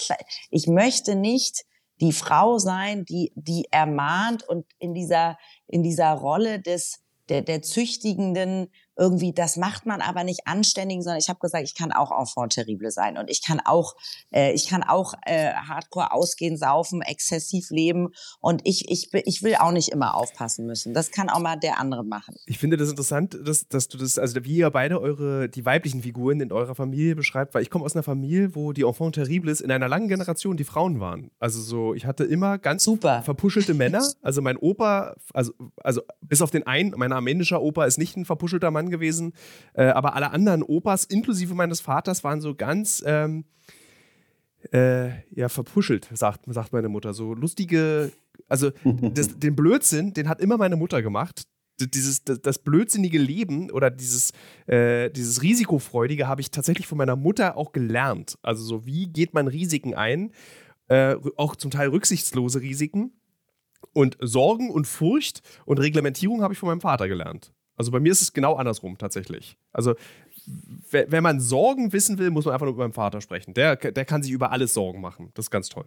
[0.50, 1.64] ich möchte nicht
[2.00, 7.62] die Frau sein, die, die ermahnt und in dieser, in dieser Rolle des, der, der
[7.62, 12.18] züchtigenden irgendwie, das macht man aber nicht anständig, sondern ich habe gesagt, ich kann auch
[12.18, 13.94] enfant terrible sein und ich kann auch,
[14.32, 18.08] äh, ich kann auch äh, Hardcore ausgehen, saufen, exzessiv leben
[18.40, 20.94] und ich, ich, ich will auch nicht immer aufpassen müssen.
[20.94, 22.34] Das kann auch mal der andere machen.
[22.46, 26.02] Ich finde das interessant, dass, dass du das, also wie ihr beide eure, die weiblichen
[26.02, 29.60] Figuren in eurer Familie beschreibt, weil ich komme aus einer Familie, wo die enfant terribles
[29.60, 31.30] in einer langen Generation die Frauen waren.
[31.38, 33.22] Also so, ich hatte immer ganz Super.
[33.22, 34.02] verpuschelte Männer.
[34.22, 38.24] Also mein Opa, also, also bis auf den einen, mein armenischer Opa ist nicht ein
[38.24, 39.32] verpuschelter Mann Mann gewesen.
[39.74, 43.44] Äh, aber alle anderen Opas, inklusive meines Vaters, waren so ganz ähm,
[44.72, 47.12] äh, ja, verpuschelt, sagt, sagt meine Mutter.
[47.14, 48.12] So lustige,
[48.48, 51.42] also das, den Blödsinn, den hat immer meine Mutter gemacht.
[51.78, 54.32] dieses, das, das blödsinnige Leben oder dieses,
[54.66, 58.38] äh, dieses Risikofreudige habe ich tatsächlich von meiner Mutter auch gelernt.
[58.42, 60.32] Also so, wie geht man Risiken ein?
[60.88, 63.12] Äh, auch zum Teil rücksichtslose Risiken.
[63.92, 67.52] Und Sorgen und Furcht und Reglementierung habe ich von meinem Vater gelernt.
[67.76, 69.56] Also bei mir ist es genau andersrum tatsächlich.
[69.72, 69.94] Also
[70.90, 73.54] wenn man Sorgen wissen will, muss man einfach nur mit meinem Vater sprechen.
[73.54, 75.30] Der, der kann sich über alles Sorgen machen.
[75.34, 75.86] Das ist ganz toll.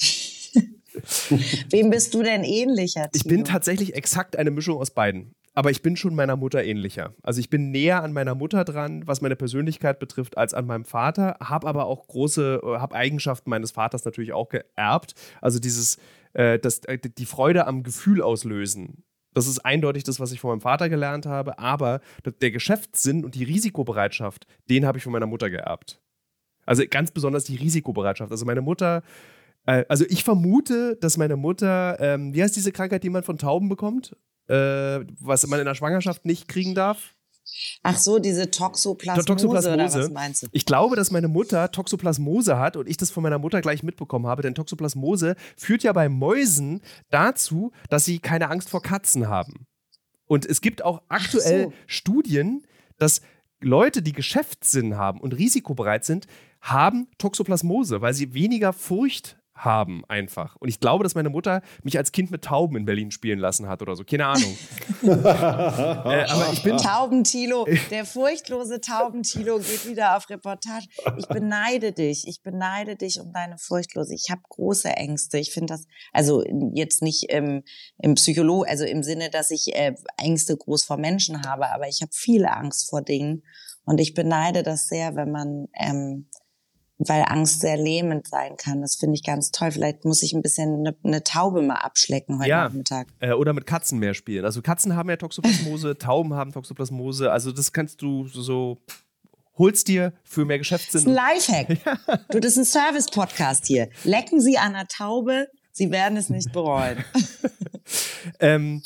[1.70, 3.10] Wem bist du denn ähnlicher?
[3.10, 3.10] Tino?
[3.14, 5.34] Ich bin tatsächlich exakt eine Mischung aus beiden.
[5.52, 7.12] Aber ich bin schon meiner Mutter ähnlicher.
[7.22, 10.84] Also ich bin näher an meiner Mutter dran, was meine Persönlichkeit betrifft, als an meinem
[10.84, 11.36] Vater.
[11.40, 15.14] Habe aber auch große, äh, habe Eigenschaften meines Vaters natürlich auch geerbt.
[15.40, 15.98] Also dieses,
[16.34, 19.02] äh, das, äh, die Freude am Gefühl auslösen.
[19.32, 21.58] Das ist eindeutig das, was ich von meinem Vater gelernt habe.
[21.58, 22.00] Aber
[22.40, 26.00] der Geschäftssinn und die Risikobereitschaft, den habe ich von meiner Mutter geerbt.
[26.66, 28.30] Also ganz besonders die Risikobereitschaft.
[28.30, 29.02] Also meine Mutter
[29.66, 33.38] äh, also ich vermute, dass meine Mutter, ähm, wie heißt diese Krankheit, die man von
[33.38, 34.16] Tauben bekommt?
[34.48, 37.14] Äh, was man in der Schwangerschaft nicht kriegen darf?
[37.82, 39.74] Ach so, diese Toxoplasmose, Toxoplasmose.
[39.74, 40.46] oder was meinst du?
[40.52, 44.26] Ich glaube, dass meine Mutter Toxoplasmose hat und ich das von meiner Mutter gleich mitbekommen
[44.26, 49.66] habe, denn Toxoplasmose führt ja bei Mäusen dazu, dass sie keine Angst vor Katzen haben.
[50.26, 51.72] Und es gibt auch aktuell so.
[51.86, 52.66] Studien,
[52.98, 53.20] dass
[53.60, 56.26] Leute, die Geschäftssinn haben und risikobereit sind,
[56.60, 60.56] haben Toxoplasmose, weil sie weniger Furcht haben einfach.
[60.56, 63.68] Und ich glaube, dass meine Mutter mich als Kind mit Tauben in Berlin spielen lassen
[63.68, 64.04] hat oder so.
[64.04, 64.56] Keine Ahnung.
[65.02, 70.86] äh, aber ich bin Taubentilo, der furchtlose Taubentilo geht wieder auf Reportage.
[71.18, 72.26] Ich beneide dich.
[72.26, 74.14] Ich beneide dich um deine Furchtlose.
[74.14, 75.38] Ich habe große Ängste.
[75.38, 76.42] Ich finde das, also
[76.74, 77.62] jetzt nicht im,
[77.98, 82.00] im Psycholo, also im Sinne, dass ich äh, Ängste groß vor Menschen habe, aber ich
[82.00, 83.42] habe viel Angst vor Dingen.
[83.84, 86.28] Und ich beneide das sehr, wenn man ähm,
[87.08, 88.82] weil Angst sehr lähmend sein kann.
[88.82, 89.70] Das finde ich ganz toll.
[89.70, 93.08] Vielleicht muss ich ein bisschen eine, eine Taube mal abschlecken heute ja, Nachmittag.
[93.20, 94.44] Äh, oder mit Katzen mehr spielen.
[94.44, 97.32] Also Katzen haben ja Toxoplasmose, Tauben haben Toxoplasmose.
[97.32, 98.78] Also das kannst du so
[99.56, 101.04] holst dir für mehr Geschäftssinn.
[101.04, 101.78] Das ist ein Lifehack.
[101.86, 102.16] Ja.
[102.30, 103.88] Du, das ist ein Service-Podcast hier.
[104.04, 107.04] Lecken Sie an der Taube, Sie werden es nicht bereuen.
[108.40, 108.82] ähm,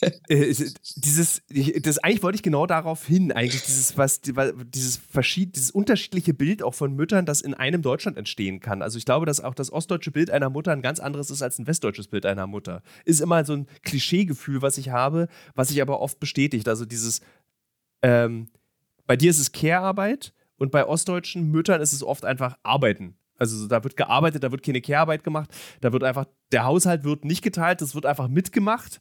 [0.00, 0.54] äh,
[0.96, 1.42] dieses,
[1.82, 6.62] das eigentlich wollte ich genau darauf hin, eigentlich dieses, was, dieses verschied, dieses unterschiedliche Bild
[6.62, 8.82] auch von Müttern, das in einem Deutschland entstehen kann.
[8.82, 11.58] Also ich glaube, dass auch das ostdeutsche Bild einer Mutter ein ganz anderes ist als
[11.58, 12.82] ein westdeutsches Bild einer Mutter.
[13.04, 16.68] Ist immer so ein Klischeegefühl, was ich habe, was sich aber oft bestätigt.
[16.68, 17.20] Also dieses,
[18.02, 18.48] ähm,
[19.06, 23.16] bei dir ist es Care-Arbeit und bei ostdeutschen Müttern ist es oft einfach Arbeiten.
[23.38, 27.24] Also da wird gearbeitet, da wird keine Care-Arbeit gemacht, da wird einfach, der Haushalt wird
[27.24, 29.00] nicht geteilt, das wird einfach mitgemacht.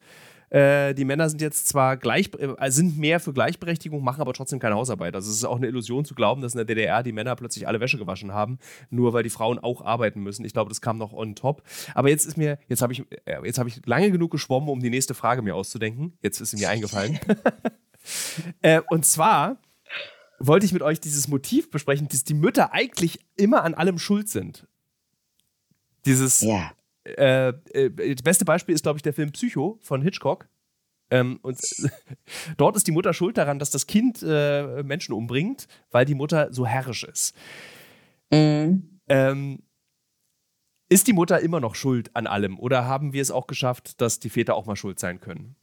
[0.49, 4.59] Äh, die Männer sind jetzt zwar gleich, äh, sind mehr für Gleichberechtigung, machen aber trotzdem
[4.59, 5.13] keine Hausarbeit.
[5.15, 7.67] Also es ist auch eine Illusion zu glauben, dass in der DDR die Männer plötzlich
[7.67, 8.57] alle Wäsche gewaschen haben,
[8.89, 10.45] nur weil die Frauen auch arbeiten müssen.
[10.45, 11.63] Ich glaube, das kam noch on top.
[11.93, 14.79] Aber jetzt ist mir, jetzt habe ich, äh, jetzt habe ich lange genug geschwommen, um
[14.79, 16.17] die nächste Frage mir auszudenken.
[16.21, 17.19] Jetzt ist sie mir eingefallen.
[18.61, 19.57] äh, und zwar
[20.39, 24.29] wollte ich mit euch dieses Motiv besprechen, dass die Mütter eigentlich immer an allem schuld
[24.29, 24.67] sind.
[26.05, 26.71] Dieses, ja.
[27.15, 30.49] Äh, äh, das beste Beispiel ist, glaube ich, der Film Psycho von Hitchcock.
[31.09, 31.59] Ähm, und
[32.57, 36.51] dort ist die Mutter schuld daran, dass das Kind äh, Menschen umbringt, weil die Mutter
[36.51, 37.35] so herrisch ist.
[38.31, 38.99] Mhm.
[39.07, 39.63] Ähm,
[40.89, 44.19] ist die Mutter immer noch schuld an allem oder haben wir es auch geschafft, dass
[44.19, 45.55] die Väter auch mal schuld sein können?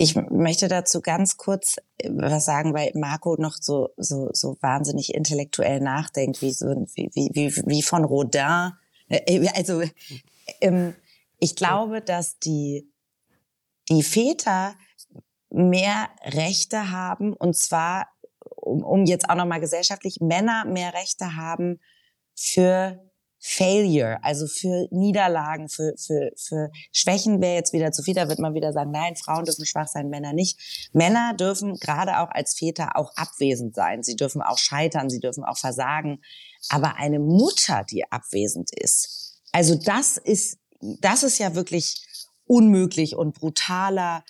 [0.00, 5.12] Ich möchte dazu ganz kurz äh, was sagen, weil Marco noch so, so, so wahnsinnig
[5.12, 8.72] intellektuell nachdenkt, wie, so, wie, wie, wie von Rodin.
[9.08, 9.82] Äh, äh, also,
[10.60, 10.94] ähm,
[11.40, 12.88] ich glaube, dass die,
[13.88, 14.76] die Väter
[15.50, 18.08] mehr Rechte haben, und zwar,
[18.54, 21.80] um, um jetzt auch nochmal gesellschaftlich, Männer mehr Rechte haben
[22.36, 23.07] für
[23.40, 28.14] Failure, also für Niederlagen, für, für, für Schwächen wäre jetzt wieder zu viel.
[28.14, 30.90] Da wird man wieder sagen, nein, Frauen dürfen schwach sein, Männer nicht.
[30.92, 34.02] Männer dürfen gerade auch als Väter auch abwesend sein.
[34.02, 36.20] Sie dürfen auch scheitern, sie dürfen auch versagen.
[36.68, 42.04] Aber eine Mutter, die abwesend ist, also das ist, das ist ja wirklich
[42.46, 44.24] unmöglich und brutaler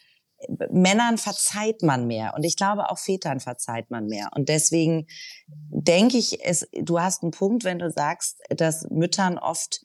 [0.70, 5.06] Männern verzeiht man mehr und ich glaube auch Vätern verzeiht man mehr und deswegen
[5.46, 9.84] denke ich, es, du hast einen Punkt, wenn du sagst, dass Müttern oft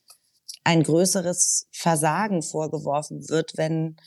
[0.63, 3.97] ein größeres Versagen vorgeworfen wird, wenn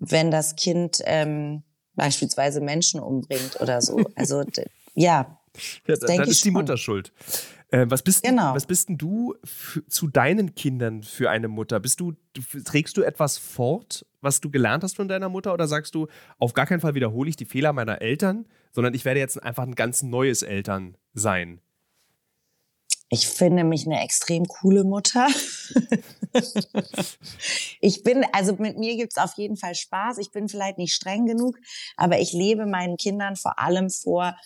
[0.00, 4.04] wenn das Kind ähm, beispielsweise Menschen umbringt oder so.
[4.14, 4.44] Also
[4.94, 5.40] ja,
[5.86, 7.12] ja dann ist die Mutter schuld.
[7.70, 8.54] Äh, was, bist, genau.
[8.54, 9.34] was bist denn du
[9.88, 11.80] zu deinen Kindern für eine Mutter?
[11.80, 12.14] Bist du,
[12.64, 15.52] trägst du etwas fort, was du gelernt hast von deiner Mutter?
[15.52, 16.06] Oder sagst du,
[16.38, 19.64] auf gar keinen Fall wiederhole ich die Fehler meiner Eltern, sondern ich werde jetzt einfach
[19.64, 21.60] ein ganz neues Eltern sein?
[23.10, 25.28] Ich finde mich eine extrem coole Mutter.
[27.80, 30.18] ich bin, also mit mir gibt's auf jeden Fall Spaß.
[30.18, 31.56] Ich bin vielleicht nicht streng genug,
[31.96, 34.36] aber ich lebe meinen Kindern vor allem vor,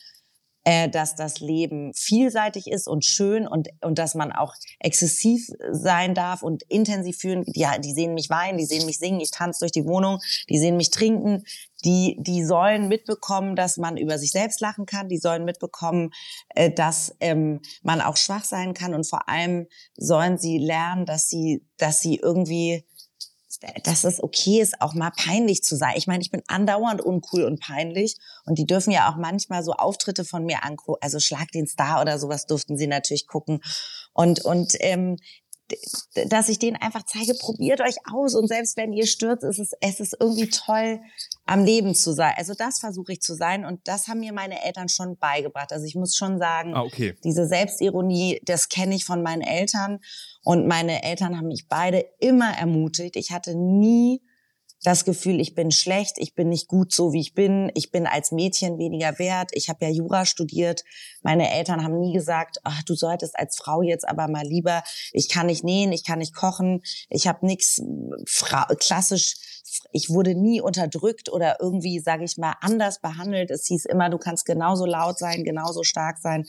[0.65, 6.15] äh, dass das Leben vielseitig ist und schön und, und dass man auch exzessiv sein
[6.15, 7.45] darf und intensiv fühlen.
[7.55, 10.59] Ja, die sehen mich weinen, die sehen mich singen, ich tanze durch die Wohnung, die
[10.59, 11.45] sehen mich trinken,
[11.85, 16.11] die, die sollen mitbekommen, dass man über sich selbst lachen kann, die sollen mitbekommen,
[16.51, 18.95] äh, dass ähm, man auch schwach sein kann.
[18.95, 22.85] Und vor allem sollen sie lernen, dass sie, dass sie irgendwie
[23.85, 25.95] dass es okay ist, auch mal peinlich zu sein.
[25.97, 29.73] Ich meine, ich bin andauernd uncool und peinlich und die dürfen ja auch manchmal so
[29.73, 33.61] Auftritte von mir angucken, also Schlag den Star oder sowas durften sie natürlich gucken.
[34.13, 35.17] Und, und ähm,
[36.29, 39.73] dass ich denen einfach zeige, probiert euch aus und selbst wenn ihr stürzt, ist es,
[39.81, 41.01] es ist irgendwie toll,
[41.45, 42.35] am Leben zu sein.
[42.37, 45.73] Also das versuche ich zu sein und das haben mir meine Eltern schon beigebracht.
[45.73, 47.15] Also ich muss schon sagen, ah, okay.
[47.25, 49.99] diese Selbstironie, das kenne ich von meinen Eltern
[50.43, 53.17] und meine Eltern haben mich beide immer ermutigt.
[53.17, 54.23] Ich hatte nie
[54.83, 58.07] das Gefühl, ich bin schlecht, ich bin nicht gut so, wie ich bin, ich bin
[58.07, 59.51] als Mädchen weniger wert.
[59.53, 60.85] Ich habe ja Jura studiert.
[61.23, 65.29] Meine Eltern haben nie gesagt, ach, du solltest als Frau jetzt aber mal lieber, ich
[65.29, 67.81] kann nicht nähen, ich kann nicht kochen, ich habe nichts
[68.79, 69.37] klassisch
[69.93, 73.51] ich wurde nie unterdrückt oder irgendwie, sage ich mal, anders behandelt.
[73.51, 76.45] Es hieß immer, du kannst genauso laut sein, genauso stark sein.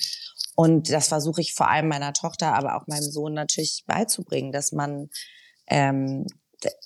[0.55, 4.71] Und das versuche ich vor allem meiner Tochter, aber auch meinem Sohn natürlich beizubringen, dass
[4.71, 5.09] man
[5.67, 6.25] ähm,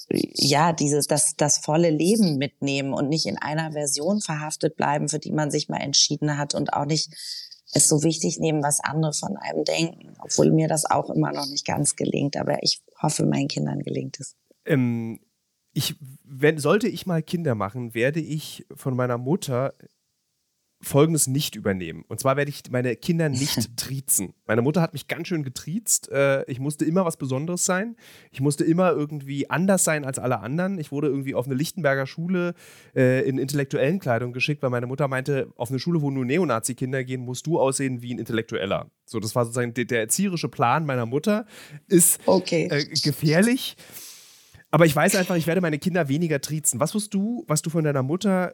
[0.09, 5.19] ja dieses das das volle Leben mitnehmen und nicht in einer Version verhaftet bleiben, für
[5.19, 7.13] die man sich mal entschieden hat und auch nicht
[7.73, 11.47] es so wichtig nehmen, was andere von einem denken, obwohl mir das auch immer noch
[11.47, 12.37] nicht ganz gelingt.
[12.37, 14.35] Aber ich hoffe, meinen Kindern gelingt es.
[14.65, 15.19] Ähm,
[15.73, 19.73] ich, wenn, sollte ich mal Kinder machen, werde ich von meiner Mutter
[20.79, 22.05] Folgendes nicht übernehmen.
[22.07, 24.33] Und zwar werde ich meine Kinder nicht triezen.
[24.45, 26.11] Meine Mutter hat mich ganz schön getriezt.
[26.11, 27.95] Äh, ich musste immer was Besonderes sein.
[28.31, 30.77] Ich musste immer irgendwie anders sein als alle anderen.
[30.77, 32.53] Ich wurde irgendwie auf eine Lichtenberger Schule
[32.95, 37.03] äh, in intellektuellen Kleidung geschickt, weil meine Mutter meinte, auf eine Schule, wo nur Neonazi-Kinder
[37.03, 38.91] gehen, musst du aussehen wie ein Intellektueller.
[39.05, 41.45] So, das war sozusagen der, erzieherische Plan meiner Mutter.
[41.87, 42.67] Ist okay.
[42.69, 43.77] äh, gefährlich.
[44.69, 46.79] Aber ich weiß einfach, ich werde meine Kinder weniger triezen.
[46.79, 48.53] Was wirst du, was du von deiner Mutter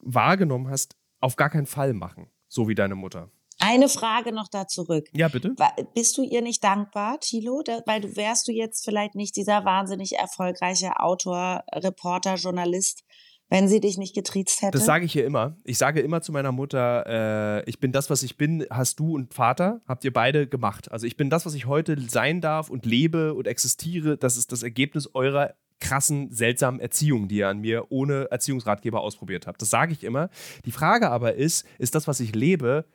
[0.00, 3.30] wahrgenommen hast, auf gar keinen Fall machen, so wie deine Mutter.
[3.58, 5.08] Eine Frage noch da zurück.
[5.12, 5.54] Ja, bitte.
[5.94, 7.62] Bist du ihr nicht dankbar, Thilo?
[7.86, 13.02] weil du wärst du jetzt vielleicht nicht dieser wahnsinnig erfolgreiche Autor, Reporter, Journalist,
[13.48, 14.76] wenn sie dich nicht getriezt hätte?
[14.76, 15.56] Das sage ich ihr immer.
[15.64, 19.14] Ich sage immer zu meiner Mutter, äh, ich bin das, was ich bin, hast du
[19.14, 20.90] und Vater, habt ihr beide gemacht.
[20.92, 24.18] Also ich bin das, was ich heute sein darf und lebe und existiere.
[24.18, 29.46] Das ist das Ergebnis eurer krassen, seltsamen Erziehung, die ihr an mir ohne Erziehungsratgeber ausprobiert
[29.46, 29.60] habt.
[29.60, 30.30] Das sage ich immer.
[30.64, 32.86] Die Frage aber ist, ist das, was ich lebe,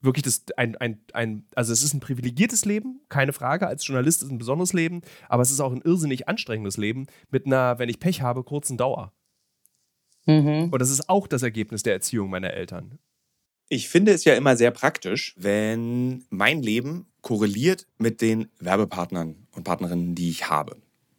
[0.00, 3.66] wirklich das, ein, ein, ein, also es ist ein privilegiertes Leben, keine Frage.
[3.66, 7.06] Als Journalist ist es ein besonderes Leben, aber es ist auch ein irrsinnig anstrengendes Leben
[7.30, 9.12] mit einer, wenn ich Pech habe, kurzen Dauer.
[10.26, 10.70] Mhm.
[10.70, 12.98] Und das ist auch das Ergebnis der Erziehung meiner Eltern.
[13.68, 19.64] Ich finde es ja immer sehr praktisch, wenn mein Leben korreliert mit den Werbepartnern und
[19.64, 20.76] Partnerinnen, die ich habe.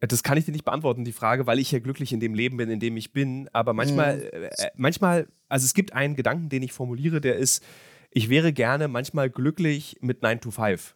[0.00, 2.58] Das kann ich dir nicht beantworten, die Frage, weil ich ja glücklich in dem Leben
[2.58, 3.48] bin, in dem ich bin.
[3.52, 4.22] Aber manchmal, mhm.
[4.22, 7.64] äh, manchmal, also es gibt einen Gedanken, den ich formuliere, der ist,
[8.10, 10.94] ich wäre gerne manchmal glücklich mit 9 to 5.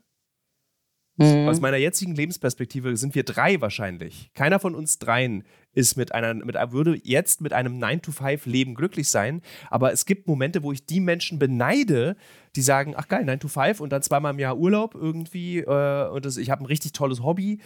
[1.20, 1.48] Mhm.
[1.48, 4.30] Aus meiner jetzigen Lebensperspektive sind wir drei wahrscheinlich.
[4.34, 9.42] Keiner von uns dreien ist mit einer, mit, würde jetzt mit einem 9-to-5-Leben glücklich sein.
[9.68, 12.16] Aber es gibt Momente, wo ich die Menschen beneide,
[12.56, 16.38] die sagen, ach geil, 9-to-5 und dann zweimal im Jahr Urlaub irgendwie äh, und das,
[16.38, 17.60] ich habe ein richtig tolles Hobby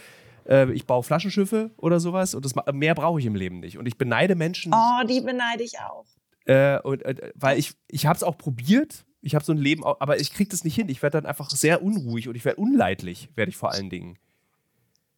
[0.47, 3.79] äh, ich baue Flaschenschiffe oder sowas und das, mehr brauche ich im Leben nicht.
[3.79, 4.73] Und ich beneide Menschen.
[4.75, 6.07] Oh, die beneide ich auch.
[6.47, 9.05] Äh, und, äh, weil ich, ich habe es auch probiert.
[9.21, 10.89] Ich habe so ein Leben, aber ich kriege das nicht hin.
[10.91, 14.19] Ich werde dann einfach sehr unruhig und ich werde unleidlich, werde ich vor allen Dingen.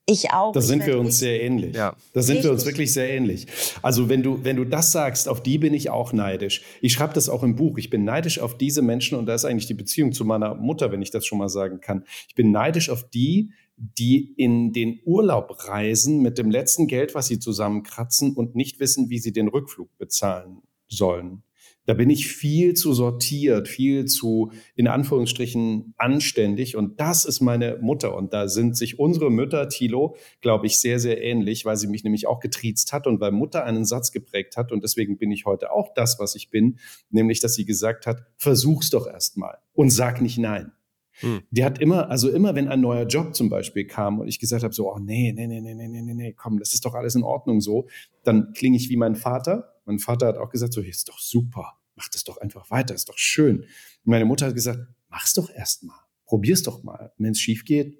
[0.08, 0.52] Ich auch.
[0.52, 1.74] Da sind wir uns sehr ähnlich.
[1.74, 1.96] Ja.
[2.12, 3.48] Da sind wir uns wirklich sehr ähnlich.
[3.82, 6.62] Also wenn du, wenn du das sagst, auf die bin ich auch neidisch.
[6.80, 7.76] Ich schreibe das auch im Buch.
[7.76, 10.92] Ich bin neidisch auf diese Menschen und da ist eigentlich die Beziehung zu meiner Mutter,
[10.92, 12.04] wenn ich das schon mal sagen kann.
[12.28, 17.26] Ich bin neidisch auf die, die in den Urlaub reisen mit dem letzten Geld, was
[17.26, 21.42] sie zusammenkratzen und nicht wissen, wie sie den Rückflug bezahlen sollen.
[21.86, 26.76] Da bin ich viel zu sortiert, viel zu, in Anführungsstrichen, anständig.
[26.76, 28.16] Und das ist meine Mutter.
[28.16, 32.02] Und da sind sich unsere Mütter, Thilo, glaube ich, sehr, sehr ähnlich, weil sie mich
[32.02, 34.72] nämlich auch getriezt hat und weil Mutter einen Satz geprägt hat.
[34.72, 36.78] Und deswegen bin ich heute auch das, was ich bin,
[37.10, 40.72] nämlich, dass sie gesagt hat, versuch's doch erst mal und sag nicht nein.
[41.20, 41.42] Hm.
[41.50, 44.62] Die hat immer, also immer, wenn ein neuer Job zum Beispiel kam und ich gesagt
[44.62, 47.14] habe, so, oh nee, nee, nee, nee, nee, nee, nee, komm, das ist doch alles
[47.14, 47.88] in Ordnung so,
[48.24, 49.74] dann klinge ich wie mein Vater.
[49.84, 53.08] Mein Vater hat auch gesagt, so, ist doch super, mach das doch einfach weiter, ist
[53.08, 53.60] doch schön.
[53.60, 53.66] Und
[54.04, 57.12] meine Mutter hat gesagt, mach's doch erst mal, probier's doch mal.
[57.18, 57.98] Wenn es schief geht,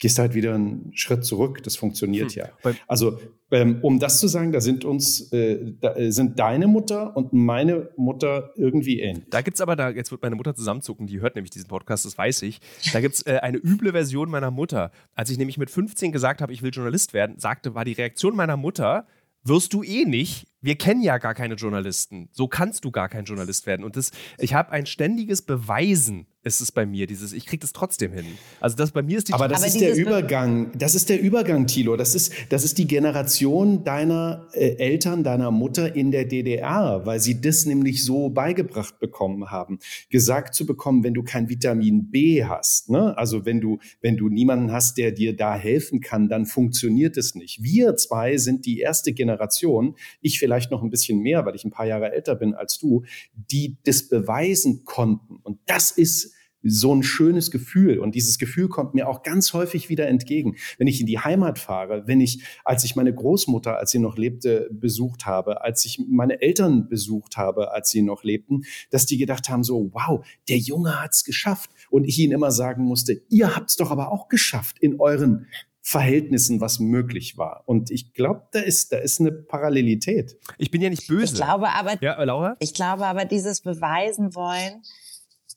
[0.00, 1.62] gehst halt wieder einen Schritt zurück.
[1.62, 2.42] Das funktioniert hm.
[2.42, 2.72] ja.
[2.88, 3.18] Also
[3.52, 7.32] ähm, um das zu sagen, da sind uns, äh, da äh, sind deine Mutter und
[7.32, 9.26] meine Mutter irgendwie ähnlich.
[9.30, 12.04] Da gibt es aber, da, jetzt wird meine Mutter zusammenzucken, die hört nämlich diesen Podcast,
[12.04, 12.60] das weiß ich.
[12.92, 14.90] Da gibt es äh, eine üble Version meiner Mutter.
[15.14, 18.34] Als ich nämlich mit 15 gesagt habe, ich will Journalist werden, sagte, war die Reaktion
[18.34, 19.06] meiner Mutter,
[19.44, 20.46] wirst du eh nicht.
[20.62, 22.28] Wir kennen ja gar keine Journalisten.
[22.32, 23.84] So kannst du gar kein Journalist werden.
[23.84, 27.74] Und das, ich habe ein ständiges Beweisen ist es bei mir, dieses, ich kriege das
[27.74, 28.24] trotzdem hin.
[28.60, 31.20] Also das bei mir ist die Aber das Aber ist der Übergang, das ist der
[31.20, 31.96] Übergang, Thilo.
[31.96, 37.20] Das ist, das ist die Generation deiner äh, Eltern, deiner Mutter in der DDR, weil
[37.20, 39.80] sie das nämlich so beigebracht bekommen haben.
[40.08, 43.16] Gesagt zu bekommen, wenn du kein Vitamin B hast, ne?
[43.18, 47.34] also wenn du, wenn du niemanden hast, der dir da helfen kann, dann funktioniert es
[47.34, 47.62] nicht.
[47.62, 51.70] Wir zwei sind die erste Generation, ich vielleicht noch ein bisschen mehr, weil ich ein
[51.70, 55.36] paar Jahre älter bin als du, die das beweisen konnten.
[55.42, 57.98] Und das ist so ein schönes Gefühl.
[57.98, 60.56] Und dieses Gefühl kommt mir auch ganz häufig wieder entgegen.
[60.78, 64.16] Wenn ich in die Heimat fahre, wenn ich, als ich meine Großmutter, als sie noch
[64.16, 69.18] lebte, besucht habe, als ich meine Eltern besucht habe, als sie noch lebten, dass die
[69.18, 71.70] gedacht haben, so, wow, der Junge hat's geschafft.
[71.90, 75.46] Und ich ihnen immer sagen musste, ihr habt's doch aber auch geschafft in euren
[75.82, 77.62] Verhältnissen, was möglich war.
[77.66, 80.36] Und ich glaube, da ist, da ist eine Parallelität.
[80.58, 81.32] Ich bin ja nicht böse.
[81.32, 82.56] Ich glaube aber, ja, Laura?
[82.60, 84.82] ich glaube aber, dieses Beweisen wollen,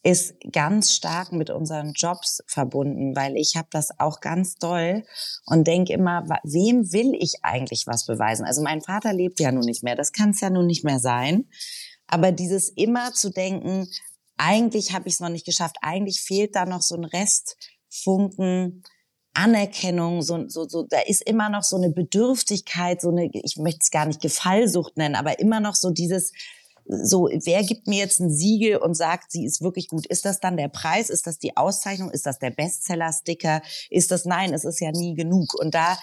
[0.03, 5.03] ist ganz stark mit unseren Jobs verbunden, weil ich habe das auch ganz doll
[5.45, 8.45] und denke immer, wem will ich eigentlich was beweisen?
[8.45, 10.99] Also mein Vater lebt ja nun nicht mehr, das kann es ja nun nicht mehr
[10.99, 11.45] sein.
[12.07, 13.87] Aber dieses immer zu denken,
[14.37, 18.83] eigentlich habe ich es noch nicht geschafft, eigentlich fehlt da noch so ein Restfunken
[19.33, 23.79] Anerkennung, so, so, so, da ist immer noch so eine Bedürftigkeit, so eine, ich möchte
[23.81, 26.31] es gar nicht Gefallsucht nennen, aber immer noch so dieses,
[26.85, 30.05] so, wer gibt mir jetzt ein Siegel und sagt, sie ist wirklich gut?
[30.05, 31.09] Ist das dann der Preis?
[31.09, 32.11] Ist das die Auszeichnung?
[32.11, 33.61] Ist das der Bestseller-Sticker?
[33.89, 35.53] Ist das, nein, es ist ja nie genug.
[35.57, 35.97] Und da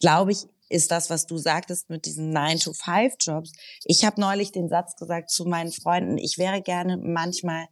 [0.00, 3.52] glaube ich, ist das, was du sagtest mit diesen 9-to-5-Jobs.
[3.84, 7.66] Ich habe neulich den Satz gesagt zu meinen Freunden, ich wäre gerne manchmal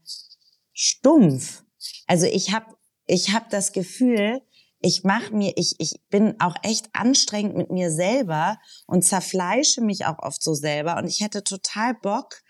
[0.72, 1.62] stumpf.
[2.06, 2.74] Also ich habe
[3.06, 4.40] ich hab das Gefühl,
[4.86, 8.56] ich mache mir, ich, ich bin auch echt anstrengend mit mir selber
[8.86, 10.96] und zerfleische mich auch oft so selber.
[10.96, 12.40] Und ich hätte total Bock,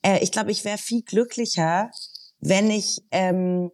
[0.00, 1.90] äh, ich glaube, ich wäre viel glücklicher,
[2.40, 3.70] wenn ich ähm,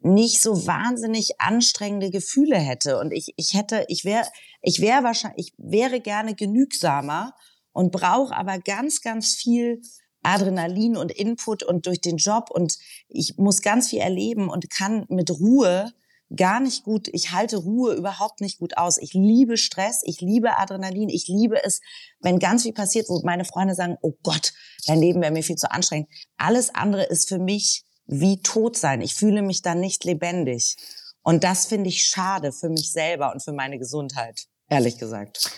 [0.00, 2.98] nicht so wahnsinnig anstrengende Gefühle hätte.
[2.98, 4.28] Und ich, ich hätte, ich wäre,
[4.60, 7.32] ich wäre wahrscheinlich, ich wäre gerne genügsamer
[7.72, 9.80] und brauche aber ganz, ganz viel
[10.22, 12.76] Adrenalin und Input und durch den Job und
[13.08, 15.94] ich muss ganz viel erleben und kann mit Ruhe
[16.34, 18.98] gar nicht gut, ich halte Ruhe überhaupt nicht gut aus.
[18.98, 21.80] Ich liebe Stress, ich liebe Adrenalin, ich liebe es,
[22.20, 24.52] wenn ganz viel passiert, wo meine Freunde sagen, oh Gott,
[24.86, 26.08] dein Leben wäre mir viel zu anstrengend.
[26.36, 29.00] Alles andere ist für mich wie tot sein.
[29.00, 30.76] Ich fühle mich dann nicht lebendig.
[31.22, 35.50] Und das finde ich schade für mich selber und für meine Gesundheit, ehrlich gesagt.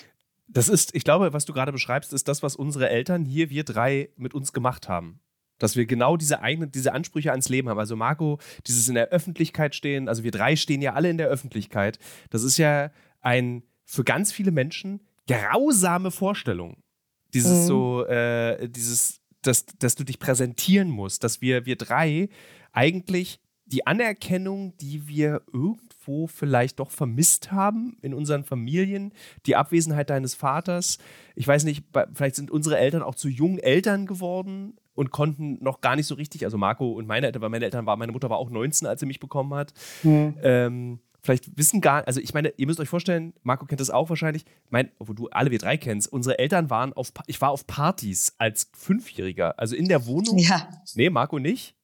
[0.48, 3.62] Das ist, ich glaube, was du gerade beschreibst, ist das, was unsere Eltern hier, wir
[3.62, 5.20] drei, mit uns gemacht haben.
[5.60, 7.78] Dass wir genau diese eigenen, diese Ansprüche ans Leben haben.
[7.78, 11.28] Also Marco, dieses in der Öffentlichkeit stehen, also wir drei stehen ja alle in der
[11.28, 12.00] Öffentlichkeit.
[12.30, 16.82] Das ist ja ein für ganz viele Menschen grausame Vorstellung.
[17.34, 17.66] Dieses mhm.
[17.66, 22.28] so, äh, dieses, dass, dass du dich präsentieren musst, dass wir, wir drei
[22.72, 29.12] eigentlich die Anerkennung, die wir irgendwo vielleicht doch vermisst haben in unseren Familien,
[29.46, 30.98] die Abwesenheit deines Vaters.
[31.36, 31.84] Ich weiß nicht,
[32.14, 36.14] vielleicht sind unsere Eltern auch zu jungen Eltern geworden und konnten noch gar nicht so
[36.14, 38.86] richtig, also Marco und meine Eltern, weil meine Eltern war, meine Mutter war auch 19,
[38.86, 39.72] als sie mich bekommen hat.
[40.02, 40.34] Mhm.
[40.42, 44.10] Ähm, vielleicht wissen gar, also ich meine, ihr müsst euch vorstellen, Marco kennt das auch
[44.10, 47.66] wahrscheinlich, mein, obwohl du alle wir drei kennst, unsere Eltern waren auf, ich war auf
[47.66, 50.36] Partys als Fünfjähriger, also in der Wohnung.
[50.36, 50.68] Ja.
[50.94, 51.74] Nee, Marco nicht.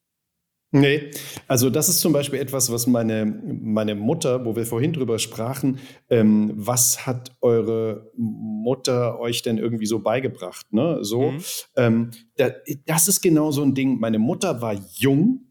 [0.77, 1.11] Nee,
[1.49, 5.79] also das ist zum Beispiel etwas, was meine, meine Mutter, wo wir vorhin drüber sprachen,
[6.11, 10.71] ähm, was hat eure Mutter euch denn irgendwie so beigebracht?
[10.75, 10.99] Ne?
[11.01, 11.39] So, mhm.
[11.77, 12.51] ähm, da,
[12.85, 13.99] das ist genau so ein Ding.
[14.01, 15.47] Meine Mutter war jung,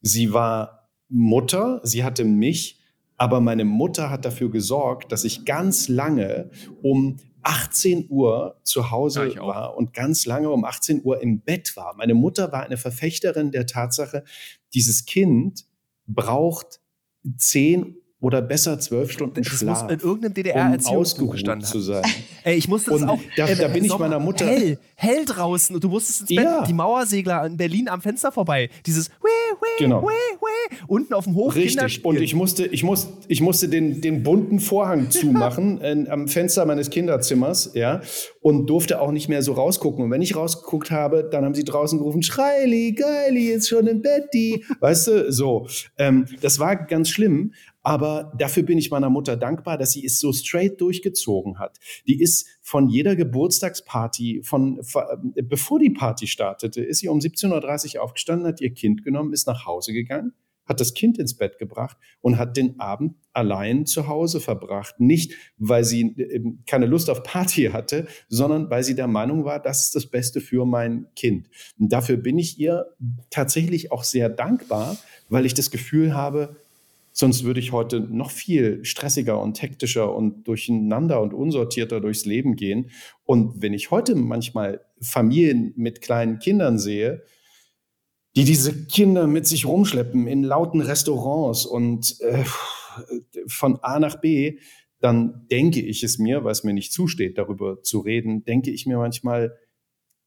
[0.00, 2.80] sie war Mutter, sie hatte mich,
[3.18, 6.50] aber meine Mutter hat dafür gesorgt, dass ich ganz lange
[6.80, 11.76] um 18 Uhr zu Hause ja, war und ganz lange um 18 Uhr im Bett
[11.76, 11.94] war.
[11.96, 14.24] Meine Mutter war eine Verfechterin der Tatsache,
[14.74, 15.66] dieses Kind
[16.06, 16.80] braucht
[17.36, 19.82] 10 oder besser zwölf Stunden das Schlaf.
[19.82, 22.04] muss in irgendeinem DDR-Erziehungsbuch gestanden zu sein.
[22.44, 23.18] Ey, ich musste das auch.
[23.36, 24.46] Da, äh, da bin ich meiner Mutter.
[24.46, 26.44] Hell, hell draußen und du musstest ins Bett.
[26.44, 26.64] Ja.
[26.64, 28.70] Die Mauersegler in Berlin am Fenster vorbei.
[28.86, 29.28] Dieses weh,
[29.60, 30.02] weh, genau.
[30.04, 30.76] weh, weh.
[30.86, 31.56] Unten auf dem Hof.
[31.56, 32.04] Richtig.
[32.04, 36.64] Und ich musste, ich musste, ich musste den, den bunten Vorhang zumachen in, am Fenster
[36.64, 38.02] meines Kinderzimmers, ja,
[38.40, 40.04] und durfte auch nicht mehr so rausgucken.
[40.04, 44.00] Und wenn ich rausgeguckt habe, dann haben sie draußen gerufen: Schreili, Geili, jetzt schon im
[44.00, 44.64] Bett, die.
[44.78, 45.66] Weißt du, so.
[45.98, 47.52] Ähm, das war ganz schlimm.
[47.82, 51.78] Aber dafür bin ich meiner Mutter dankbar, dass sie es so straight durchgezogen hat.
[52.06, 54.80] Die ist von jeder Geburtstagsparty, von,
[55.34, 59.32] äh, bevor die Party startete, ist sie um 17.30 Uhr aufgestanden, hat ihr Kind genommen,
[59.32, 60.32] ist nach Hause gegangen,
[60.64, 65.00] hat das Kind ins Bett gebracht und hat den Abend allein zu Hause verbracht.
[65.00, 69.60] Nicht, weil sie äh, keine Lust auf Party hatte, sondern weil sie der Meinung war,
[69.60, 71.48] das ist das Beste für mein Kind.
[71.78, 72.86] Und dafür bin ich ihr
[73.30, 74.96] tatsächlich auch sehr dankbar,
[75.28, 76.56] weil ich das Gefühl habe,
[77.12, 82.56] Sonst würde ich heute noch viel stressiger und hektischer und durcheinander und unsortierter durchs Leben
[82.56, 82.90] gehen.
[83.24, 87.22] Und wenn ich heute manchmal Familien mit kleinen Kindern sehe,
[88.34, 92.44] die diese Kinder mit sich rumschleppen in lauten Restaurants und äh,
[93.46, 94.58] von A nach B,
[95.00, 98.86] dann denke ich es mir, weil es mir nicht zusteht, darüber zu reden, denke ich
[98.86, 99.58] mir manchmal,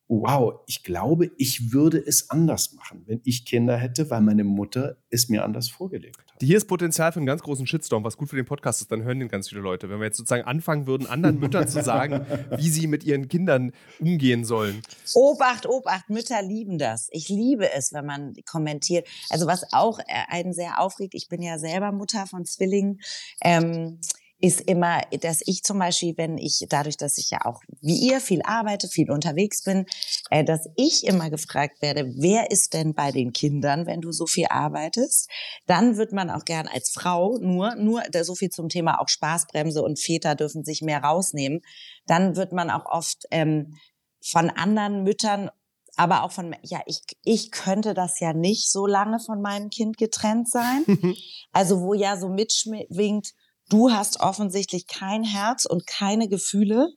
[0.08, 4.98] wow, ich glaube, ich würde es anders machen, wenn ich Kinder hätte, weil meine Mutter
[5.10, 6.26] es mir anders vorgelebt hat.
[6.42, 9.04] Hier ist Potenzial für einen ganz großen Shitstorm, was gut für den Podcast ist, dann
[9.04, 9.90] hören den ganz viele Leute.
[9.90, 12.26] Wenn wir jetzt sozusagen anfangen würden, anderen Müttern zu sagen,
[12.58, 14.82] wie sie mit ihren Kindern umgehen sollen.
[15.16, 17.08] Obacht, Obacht, Mütter lieben das.
[17.12, 19.08] Ich liebe es, wenn man kommentiert.
[19.30, 23.00] Also was auch äh, einen sehr aufregt, ich bin ja selber Mutter von Zwillingen.
[23.42, 24.00] Ähm,
[24.46, 28.22] ist immer, dass ich zum Beispiel, wenn ich, dadurch, dass ich ja auch wie ihr
[28.22, 29.86] viel arbeite, viel unterwegs bin,
[30.30, 34.28] äh, dass ich immer gefragt werde, wer ist denn bei den Kindern, wenn du so
[34.28, 35.30] viel arbeitest?
[35.66, 39.82] Dann wird man auch gern als Frau nur, nur so viel zum Thema auch Spaßbremse
[39.82, 41.62] und Väter dürfen sich mehr rausnehmen.
[42.06, 43.76] Dann wird man auch oft ähm,
[44.22, 45.50] von anderen Müttern
[45.98, 49.98] aber auch von, ja, ich, ich könnte das ja nicht so lange von meinem Kind
[49.98, 50.84] getrennt sein.
[51.54, 53.34] also wo ja so mitschwingt,
[53.70, 56.90] du hast offensichtlich kein Herz und keine Gefühle,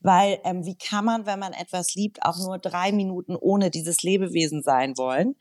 [0.00, 4.02] weil ähm, wie kann man, wenn man etwas liebt, auch nur drei Minuten ohne dieses
[4.02, 5.36] Lebewesen sein wollen?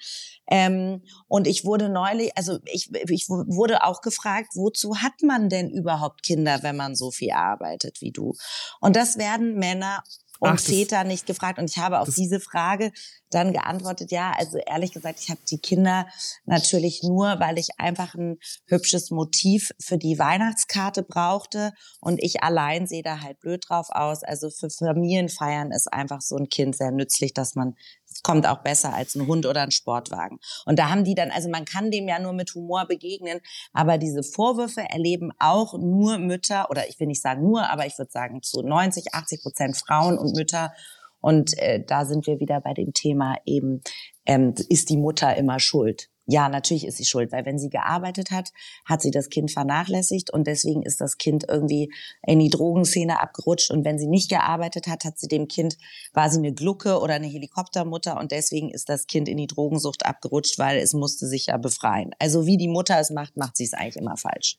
[0.49, 5.69] Ähm, und ich wurde neulich, also ich, ich wurde auch gefragt, wozu hat man denn
[5.69, 8.33] überhaupt Kinder, wenn man so viel arbeitet wie du?
[8.79, 10.03] Und das werden Männer
[10.41, 11.59] und Ach, Väter nicht gefragt.
[11.59, 12.91] Und ich habe auf diese Frage
[13.29, 16.07] dann geantwortet, ja, also ehrlich gesagt, ich habe die Kinder
[16.45, 22.87] natürlich nur, weil ich einfach ein hübsches Motiv für die Weihnachtskarte brauchte und ich allein
[22.87, 24.23] sehe da halt blöd drauf aus.
[24.23, 27.75] Also für Familienfeiern ist einfach so ein Kind sehr nützlich, dass man
[28.23, 30.39] kommt auch besser als ein Hund oder ein Sportwagen.
[30.65, 33.39] Und da haben die dann, also man kann dem ja nur mit Humor begegnen,
[33.73, 37.97] aber diese Vorwürfe erleben auch nur Mütter, oder ich will nicht sagen nur, aber ich
[37.97, 40.73] würde sagen zu 90, 80 Prozent Frauen und Mütter.
[41.19, 43.81] Und äh, da sind wir wieder bei dem Thema eben,
[44.25, 46.10] ähm, ist die Mutter immer schuld?
[46.31, 48.53] Ja, natürlich ist sie schuld, weil wenn sie gearbeitet hat,
[48.85, 51.91] hat sie das Kind vernachlässigt und deswegen ist das Kind irgendwie
[52.25, 55.77] in die Drogenszene abgerutscht und wenn sie nicht gearbeitet hat, hat sie dem Kind,
[56.13, 60.05] war sie eine Glucke oder eine Helikoptermutter und deswegen ist das Kind in die Drogensucht
[60.05, 62.11] abgerutscht, weil es musste sich ja befreien.
[62.17, 64.57] Also wie die Mutter es macht, macht sie es eigentlich immer falsch.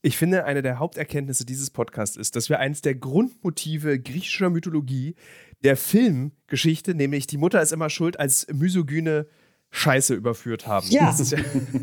[0.00, 5.14] Ich finde, eine der Haupterkenntnisse dieses Podcasts ist, dass wir eines der Grundmotive griechischer Mythologie
[5.64, 9.26] der Filmgeschichte, nämlich die Mutter ist immer schuld als misogyne
[9.76, 10.86] Scheiße überführt haben.
[10.88, 11.14] Ja.
[11.16, 11.38] Das, ja,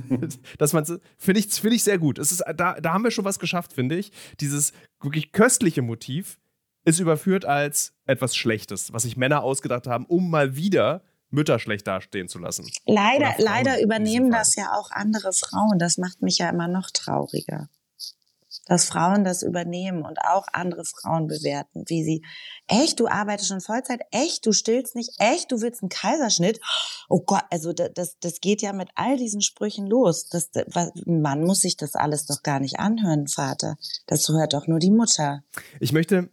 [0.58, 0.84] dass man
[1.18, 2.18] finde ich, find ich sehr gut.
[2.18, 4.12] Es ist, da, da haben wir schon was geschafft, finde ich.
[4.40, 6.40] Dieses wirklich köstliche Motiv
[6.86, 11.86] ist überführt als etwas Schlechtes, was sich Männer ausgedacht haben, um mal wieder Mütter schlecht
[11.86, 12.68] dastehen zu lassen.
[12.88, 15.78] Leider, leider übernehmen das ja auch andere Frauen.
[15.78, 17.70] Das macht mich ja immer noch trauriger
[18.66, 22.26] dass Frauen das übernehmen und auch andere Frauen bewerten, wie sie,
[22.68, 26.60] echt, du arbeitest schon Vollzeit, echt, du stillst nicht, echt, du willst einen Kaiserschnitt.
[27.10, 30.30] Oh Gott, also das, das geht ja mit all diesen Sprüchen los.
[30.30, 30.50] Das,
[31.06, 33.78] man muss sich das alles doch gar nicht anhören, Vater.
[34.08, 35.44] Das hört doch nur die Mutter.
[35.80, 36.30] Ich möchte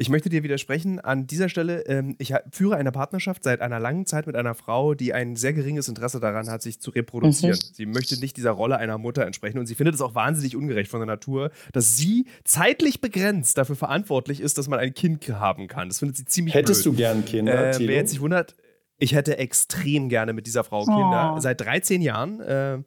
[0.00, 1.80] ich möchte dir widersprechen an dieser Stelle.
[1.86, 5.52] Ähm, ich führe eine Partnerschaft seit einer langen Zeit mit einer Frau, die ein sehr
[5.52, 7.56] geringes Interesse daran hat, sich zu reproduzieren.
[7.56, 7.74] Mhm.
[7.74, 10.88] Sie möchte nicht dieser Rolle einer Mutter entsprechen und sie findet es auch wahnsinnig ungerecht
[10.88, 15.66] von der Natur, dass sie zeitlich begrenzt dafür verantwortlich ist, dass man ein Kind haben
[15.66, 15.88] kann.
[15.88, 16.94] Das findet sie ziemlich Hättest blöd.
[16.94, 17.70] du gern Kinder?
[17.70, 18.54] Äh, wer jetzt sich wundert,
[18.98, 21.34] ich hätte extrem gerne mit dieser Frau Kinder.
[21.36, 21.40] Oh.
[21.40, 22.40] Seit 13 Jahren.
[22.40, 22.78] Äh,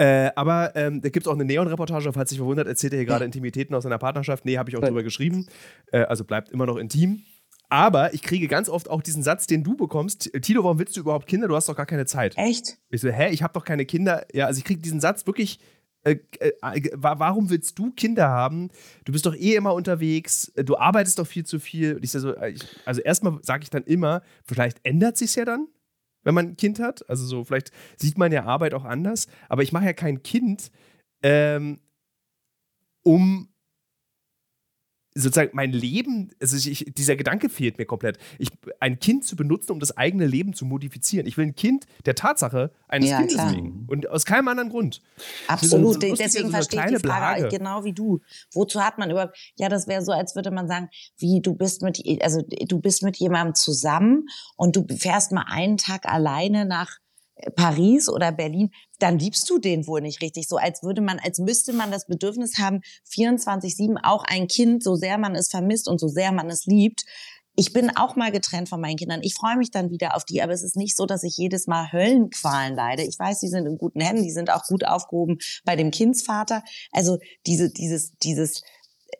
[0.00, 3.06] äh, aber ähm, da gibt es auch eine Neon-Reportage, falls sich verwundert, erzählt er hier
[3.06, 4.46] gerade Intimitäten aus seiner Partnerschaft.
[4.46, 5.46] Nee, habe ich auch drüber geschrieben.
[5.92, 7.22] Äh, also bleibt immer noch intim.
[7.68, 10.32] Aber ich kriege ganz oft auch diesen Satz, den du bekommst.
[10.40, 11.48] Tilo, warum willst du überhaupt Kinder?
[11.48, 12.32] Du hast doch gar keine Zeit.
[12.38, 12.78] Echt?
[12.88, 14.24] Ich so, hä, ich habe doch keine Kinder.
[14.32, 15.60] Ja, also ich kriege diesen Satz wirklich.
[16.02, 16.52] Äh, äh,
[16.94, 18.70] warum willst du Kinder haben?
[19.04, 20.50] Du bist doch eh immer unterwegs.
[20.64, 21.96] Du arbeitest doch viel zu viel.
[21.96, 22.54] Und ich so, äh,
[22.86, 25.68] also erstmal sage ich dann immer, vielleicht ändert sich ja dann
[26.22, 27.08] wenn man ein Kind hat.
[27.08, 29.26] Also so, vielleicht sieht man ja Arbeit auch anders.
[29.48, 30.70] Aber ich mache ja kein Kind,
[31.22, 31.80] ähm,
[33.02, 33.49] um
[35.20, 38.18] sozusagen mein Leben, also ich, dieser Gedanke fehlt mir komplett.
[38.38, 38.48] Ich,
[38.80, 41.26] ein Kind zu benutzen, um das eigene Leben zu modifizieren.
[41.26, 43.54] Ich will ein Kind der Tatsache eines ja, Kindes klar.
[43.54, 43.86] wegen.
[43.88, 45.02] Und aus keinem anderen Grund.
[45.46, 45.94] Absolut.
[45.94, 47.56] So Deswegen so verstehe ich die Frage Blage.
[47.56, 48.20] genau wie du.
[48.52, 50.88] Wozu hat man überhaupt, ja, das wäre so, als würde man sagen,
[51.18, 55.76] wie du bist mit, also du bist mit jemandem zusammen und du fährst mal einen
[55.76, 56.98] Tag alleine nach
[57.56, 58.70] Paris oder Berlin,
[59.02, 60.48] dann liebst du den wohl nicht richtig.
[60.48, 64.94] So als würde man, als müsste man das Bedürfnis haben, 24-7 auch ein Kind, so
[64.94, 67.04] sehr man es vermisst und so sehr man es liebt.
[67.56, 69.20] Ich bin auch mal getrennt von meinen Kindern.
[69.22, 71.66] Ich freue mich dann wieder auf die, aber es ist nicht so, dass ich jedes
[71.66, 73.02] Mal Höllenqualen leide.
[73.02, 76.62] Ich weiß, die sind in guten Händen, die sind auch gut aufgehoben bei dem Kindsvater.
[76.92, 78.62] Also diese, dieses, dieses,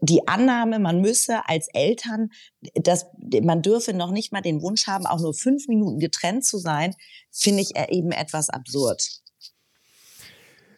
[0.01, 2.31] die Annahme, man müsse als Eltern,
[2.75, 3.07] dass
[3.43, 6.95] man dürfe noch nicht mal den Wunsch haben, auch nur fünf Minuten getrennt zu sein,
[7.31, 9.21] finde ich eben etwas absurd.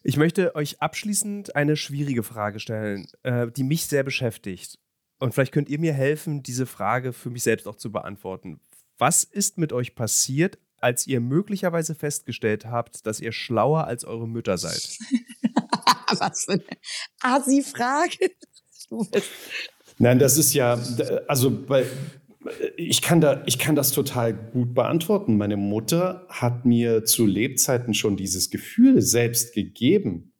[0.05, 4.79] Ich möchte euch abschließend eine schwierige Frage stellen, äh, die mich sehr beschäftigt.
[5.19, 8.61] Und vielleicht könnt ihr mir helfen, diese Frage für mich selbst auch zu beantworten.
[8.99, 14.27] Was ist mit euch passiert, als ihr möglicherweise festgestellt habt, dass ihr schlauer als eure
[14.27, 14.99] Mütter seid?
[16.19, 16.65] Was für eine
[17.21, 18.33] Asi-Frage.
[19.99, 20.79] Nein, das ist ja,
[21.29, 21.87] also bei,
[22.77, 25.37] ich kann, da, ich kann das total gut beantworten.
[25.37, 30.33] Meine Mutter hat mir zu Lebzeiten schon dieses Gefühl selbst gegeben,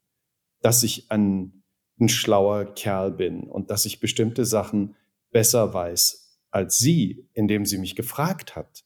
[0.61, 1.63] dass ich ein,
[1.99, 4.95] ein schlauer Kerl bin und dass ich bestimmte Sachen
[5.31, 6.23] besser weiß
[6.53, 8.85] als sie, indem sie mich gefragt hat.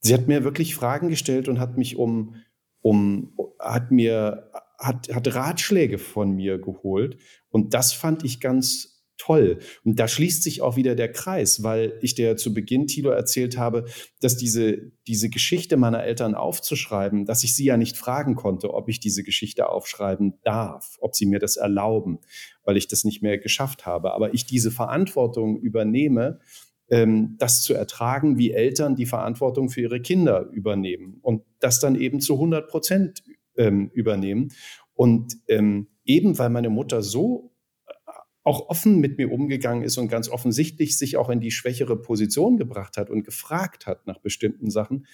[0.00, 2.34] Sie hat mir wirklich Fragen gestellt und hat mich um,
[2.80, 7.16] um hat mir, hat, hat Ratschläge von mir geholt.
[7.48, 9.58] Und das fand ich ganz toll.
[9.84, 13.58] Und da schließt sich auch wieder der Kreis, weil ich dir zu Beginn, Tilo, erzählt
[13.58, 13.84] habe,
[14.20, 18.88] dass diese, diese Geschichte meiner Eltern aufzuschreiben, dass ich sie ja nicht fragen konnte, ob
[18.88, 22.20] ich diese Geschichte aufschreiben darf, ob sie mir das erlauben,
[22.64, 24.14] weil ich das nicht mehr geschafft habe.
[24.14, 26.40] Aber ich diese Verantwortung übernehme,
[26.88, 31.94] ähm, das zu ertragen, wie Eltern die Verantwortung für ihre Kinder übernehmen und das dann
[31.94, 33.22] eben zu 100 Prozent
[33.56, 34.52] ähm, übernehmen.
[34.94, 37.49] Und ähm, eben weil meine Mutter so
[38.42, 42.56] auch offen mit mir umgegangen ist und ganz offensichtlich sich auch in die schwächere Position
[42.56, 45.06] gebracht hat und gefragt hat nach bestimmten Sachen,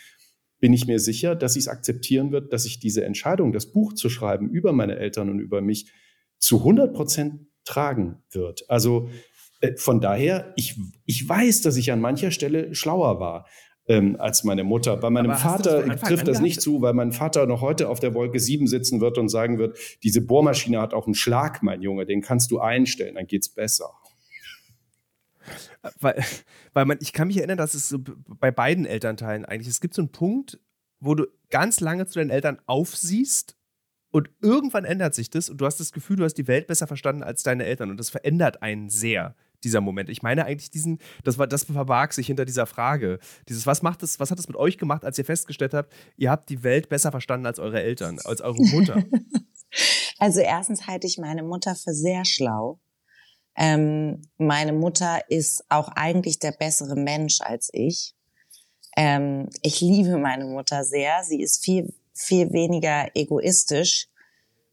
[0.58, 3.92] bin ich mir sicher, dass sie es akzeptieren wird, dass ich diese Entscheidung, das Buch
[3.92, 5.92] zu schreiben über meine Eltern und über mich
[6.38, 8.68] zu 100 Prozent tragen wird.
[8.70, 9.10] Also
[9.60, 13.46] äh, von daher, ich, ich weiß, dass ich an mancher Stelle schlauer war
[13.88, 14.96] ähm, als meine Mutter.
[14.96, 18.14] Bei meinem Vater das trifft das nicht zu, weil mein Vater noch heute auf der
[18.14, 22.06] Wolke 7 sitzen wird und sagen wird, diese Bohrmaschine hat auch einen Schlag, mein Junge,
[22.06, 23.90] den kannst du einstellen, dann geht's besser.
[26.00, 26.22] Weil,
[26.72, 29.94] weil man, ich kann mich erinnern, dass es so bei beiden Elternteilen eigentlich, es gibt
[29.94, 30.58] so einen Punkt,
[30.98, 33.56] wo du ganz lange zu deinen Eltern aufsiehst
[34.10, 36.88] und irgendwann ändert sich das und du hast das Gefühl, du hast die Welt besser
[36.88, 40.08] verstanden als deine Eltern und das verändert einen sehr dieser Moment.
[40.08, 43.18] Ich meine eigentlich diesen, das war, das verbarg sich hinter dieser Frage.
[43.48, 46.30] Dieses, was macht es, was hat es mit euch gemacht, als ihr festgestellt habt, ihr
[46.30, 49.02] habt die Welt besser verstanden als eure Eltern, als eure Mutter?
[50.18, 52.78] also erstens halte ich meine Mutter für sehr schlau.
[53.56, 58.14] Ähm, meine Mutter ist auch eigentlich der bessere Mensch als ich.
[58.96, 61.22] Ähm, ich liebe meine Mutter sehr.
[61.22, 64.08] Sie ist viel, viel weniger egoistisch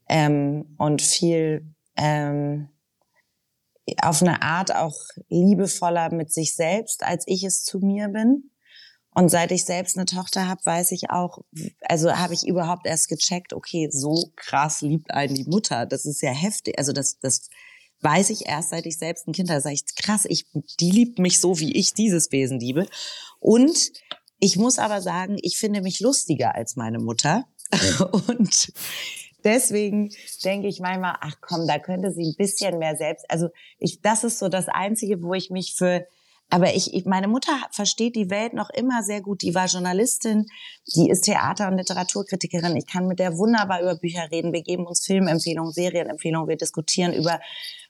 [0.10, 1.66] ähm, und viel
[1.96, 2.70] ähm,
[4.02, 4.96] auf eine Art auch
[5.30, 8.50] liebevoller mit sich selbst, als ich es zu mir bin.
[9.16, 11.40] Und seit ich selbst eine Tochter habe, weiß ich auch,
[11.82, 15.86] also habe ich überhaupt erst gecheckt, okay, so krass liebt einen die Mutter.
[15.86, 16.80] Das ist ja heftig.
[16.80, 17.50] Also das, das
[18.02, 19.62] weiß ich erst, seit ich selbst ein Kind habe.
[19.62, 20.48] Sag ich, krass, ich,
[20.80, 22.88] die liebt mich so, wie ich dieses Wesen liebe.
[23.40, 23.92] Und
[24.40, 27.46] ich muss aber sagen, ich finde mich lustiger als meine Mutter.
[28.28, 28.74] Und
[29.44, 30.10] deswegen
[30.44, 33.26] denke ich manchmal, ach komm, da könnte sie ein bisschen mehr selbst.
[33.30, 33.50] Also
[33.80, 36.06] ich, das ist so das Einzige, wo ich mich für
[36.54, 39.42] aber ich, ich, meine Mutter versteht die Welt noch immer sehr gut.
[39.42, 40.46] Die war Journalistin,
[40.96, 42.76] die ist Theater- und Literaturkritikerin.
[42.76, 44.54] Ich kann mit der wunderbar über Bücher reden.
[44.54, 46.48] Wir geben uns Filmempfehlungen, Serienempfehlungen.
[46.48, 47.40] Wir diskutieren über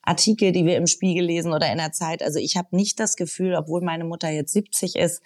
[0.02, 2.24] Artikel, die wir im Spiegel lesen oder in der Zeit.
[2.24, 5.22] Also ich habe nicht das Gefühl, obwohl meine Mutter jetzt 70 ist,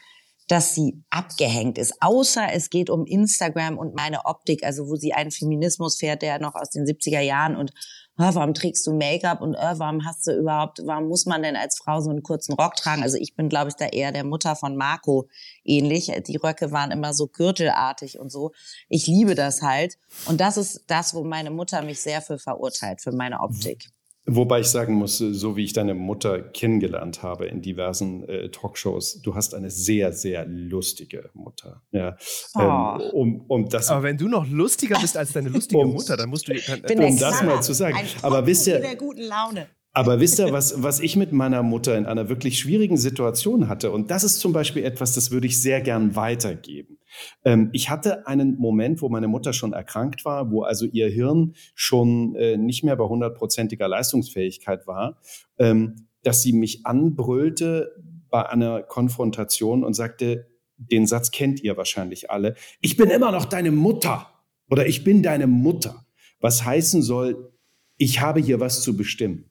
[0.48, 1.94] dass sie abgehängt ist.
[2.02, 6.40] Außer es geht um Instagram und meine Optik, also wo sie einen Feminismus fährt, der
[6.40, 7.72] noch aus den 70er Jahren und
[8.18, 11.56] oh, warum trägst du Make-up und oh, warum hast du überhaupt, warum muss man denn
[11.56, 13.04] als Frau so einen kurzen Rock tragen?
[13.04, 15.28] Also ich bin, glaube ich, da eher der Mutter von Marco
[15.64, 16.12] ähnlich.
[16.26, 18.52] Die Röcke waren immer so gürtelartig und so.
[18.90, 19.98] Ich liebe das halt.
[20.26, 23.90] Und das ist das, wo meine Mutter mich sehr für verurteilt, für meine Optik.
[24.30, 29.22] Wobei ich sagen muss, so wie ich deine Mutter kennengelernt habe in diversen äh, Talkshows,
[29.22, 31.82] du hast eine sehr, sehr lustige Mutter.
[31.92, 32.18] Ja,
[32.56, 32.60] oh.
[32.60, 36.18] ähm, um, um das, Aber wenn du noch lustiger bist als deine lustige um, Mutter,
[36.18, 36.54] dann musst du.
[36.54, 37.98] Dann, um das mal zu sagen.
[38.22, 39.68] Aber wisst ihr, der guten Laune.
[39.98, 43.92] Aber wisst ihr, was, was ich mit meiner Mutter in einer wirklich schwierigen Situation hatte?
[43.92, 47.00] Und das ist zum Beispiel etwas, das würde ich sehr gern weitergeben.
[47.44, 51.56] Ähm, ich hatte einen Moment, wo meine Mutter schon erkrankt war, wo also ihr Hirn
[51.74, 55.20] schon äh, nicht mehr bei hundertprozentiger Leistungsfähigkeit war,
[55.58, 57.92] ähm, dass sie mich anbrüllte
[58.30, 60.48] bei einer Konfrontation und sagte,
[60.78, 64.28] den Satz kennt ihr wahrscheinlich alle, ich bin immer noch deine Mutter
[64.70, 66.06] oder ich bin deine Mutter.
[66.40, 67.52] Was heißen soll,
[67.98, 69.47] ich habe hier was zu bestimmen.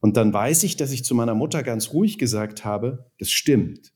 [0.00, 3.92] Und dann weiß ich, dass ich zu meiner Mutter ganz ruhig gesagt habe, das stimmt.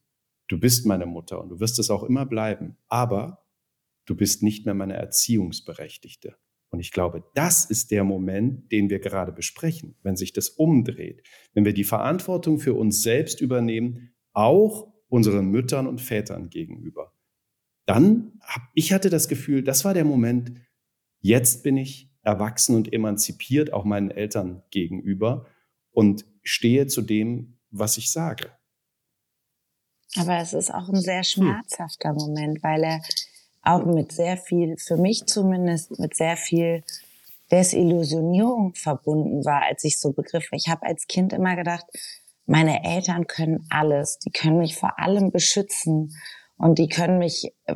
[0.47, 2.77] Du bist meine Mutter und du wirst es auch immer bleiben.
[2.87, 3.45] Aber
[4.05, 6.35] du bist nicht mehr meine Erziehungsberechtigte.
[6.69, 11.21] Und ich glaube, das ist der Moment, den wir gerade besprechen, wenn sich das umdreht,
[11.53, 17.13] wenn wir die Verantwortung für uns selbst übernehmen, auch unseren Müttern und Vätern gegenüber.
[17.85, 20.53] Dann, hab, ich hatte das Gefühl, das war der Moment,
[21.19, 25.47] jetzt bin ich erwachsen und emanzipiert auch meinen Eltern gegenüber
[25.91, 28.51] und stehe zu dem, was ich sage.
[30.17, 31.23] Aber es ist auch ein sehr hm.
[31.23, 32.15] schmerzhafter hm.
[32.17, 33.01] Moment, weil er
[33.61, 36.83] auch mit sehr viel, für mich zumindest, mit sehr viel
[37.51, 40.47] Desillusionierung verbunden war, als ich so begriff.
[40.51, 41.85] Ich habe als Kind immer gedacht,
[42.45, 46.15] meine Eltern können alles, die können mich vor allem beschützen
[46.57, 47.75] und die können mich äh,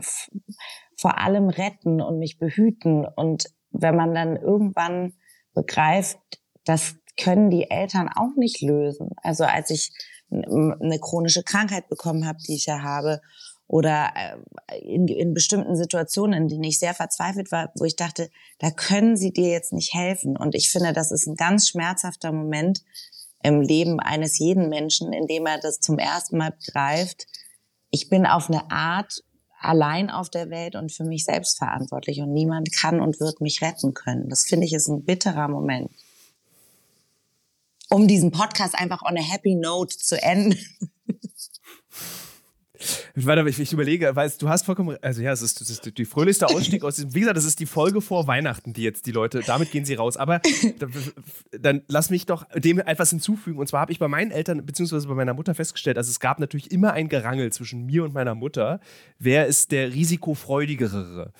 [0.97, 3.05] vor allem retten und mich behüten.
[3.05, 5.13] Und wenn man dann irgendwann
[5.53, 6.19] begreift,
[6.63, 9.09] dass können die Eltern auch nicht lösen.
[9.21, 9.91] Also als ich
[10.29, 13.21] eine chronische Krankheit bekommen habe, die ich ja habe,
[13.67, 18.29] oder äh, in, in bestimmten Situationen, in denen ich sehr verzweifelt war, wo ich dachte,
[18.59, 20.37] da können sie dir jetzt nicht helfen.
[20.37, 22.83] Und ich finde, das ist ein ganz schmerzhafter Moment,
[23.43, 27.27] im Leben eines jeden Menschen, indem er das zum ersten Mal begreift.
[27.91, 29.23] Ich bin auf eine Art
[29.59, 33.61] allein auf der Welt und für mich selbst verantwortlich und niemand kann und wird mich
[33.61, 34.29] retten können.
[34.29, 35.91] Das finde ich ist ein bitterer Moment.
[37.89, 40.59] Um diesen Podcast einfach on a happy note zu enden.
[43.15, 46.05] Warte, ich, ich überlege, weißt du hast vollkommen, also ja, es ist, es ist die
[46.05, 49.11] fröhlichste Ausstieg aus diesem, wie gesagt, das ist die Folge vor Weihnachten, die jetzt die
[49.11, 50.17] Leute, damit gehen sie raus.
[50.17, 50.41] Aber
[51.51, 53.59] dann lass mich doch dem etwas hinzufügen.
[53.59, 56.39] Und zwar habe ich bei meinen Eltern, beziehungsweise bei meiner Mutter festgestellt, also es gab
[56.39, 58.79] natürlich immer ein Gerangel zwischen mir und meiner Mutter.
[59.19, 61.33] Wer ist der risikofreudigere?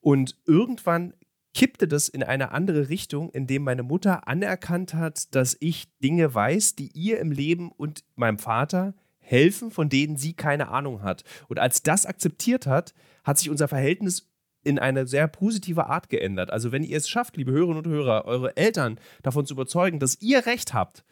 [0.00, 1.14] Und irgendwann
[1.56, 6.74] kippte das in eine andere Richtung, indem meine Mutter anerkannt hat, dass ich Dinge weiß,
[6.74, 11.24] die ihr im Leben und meinem Vater helfen, von denen sie keine Ahnung hat.
[11.48, 12.92] Und als das akzeptiert hat,
[13.24, 14.30] hat sich unser Verhältnis
[14.64, 16.50] in eine sehr positive Art geändert.
[16.50, 20.20] Also wenn ihr es schafft, liebe Hörerinnen und Hörer, eure Eltern davon zu überzeugen, dass
[20.20, 21.04] ihr Recht habt,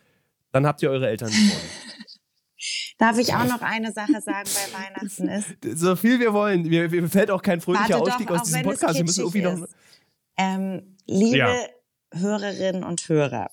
[0.53, 1.53] dann habt ihr eure Eltern gewonnen.
[2.99, 5.79] Darf ich auch noch eine Sache sagen bei Weihnachten ist?
[5.79, 6.63] So viel wir wollen.
[6.63, 8.97] Mir, mir fällt auch kein fröhlicher Warte Ausstieg doch, aus diesem Podcast.
[8.97, 9.67] Wir müssen irgendwie noch.
[10.37, 11.67] Ähm, liebe ja.
[12.13, 13.51] Hörerinnen und Hörer,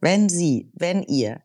[0.00, 1.42] wenn Sie, wenn ihr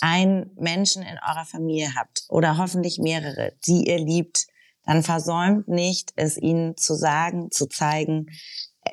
[0.00, 4.46] einen Menschen in eurer Familie habt oder hoffentlich mehrere, die ihr liebt,
[4.84, 8.26] dann versäumt nicht, es ihnen zu sagen, zu zeigen.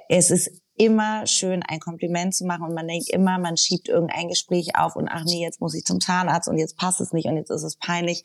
[0.10, 4.30] Es ist immer schön, ein Kompliment zu machen und man denkt immer, man schiebt irgendein
[4.30, 7.28] Gespräch auf und ach nee, jetzt muss ich zum Zahnarzt und jetzt passt es nicht
[7.28, 8.24] und jetzt ist es peinlich.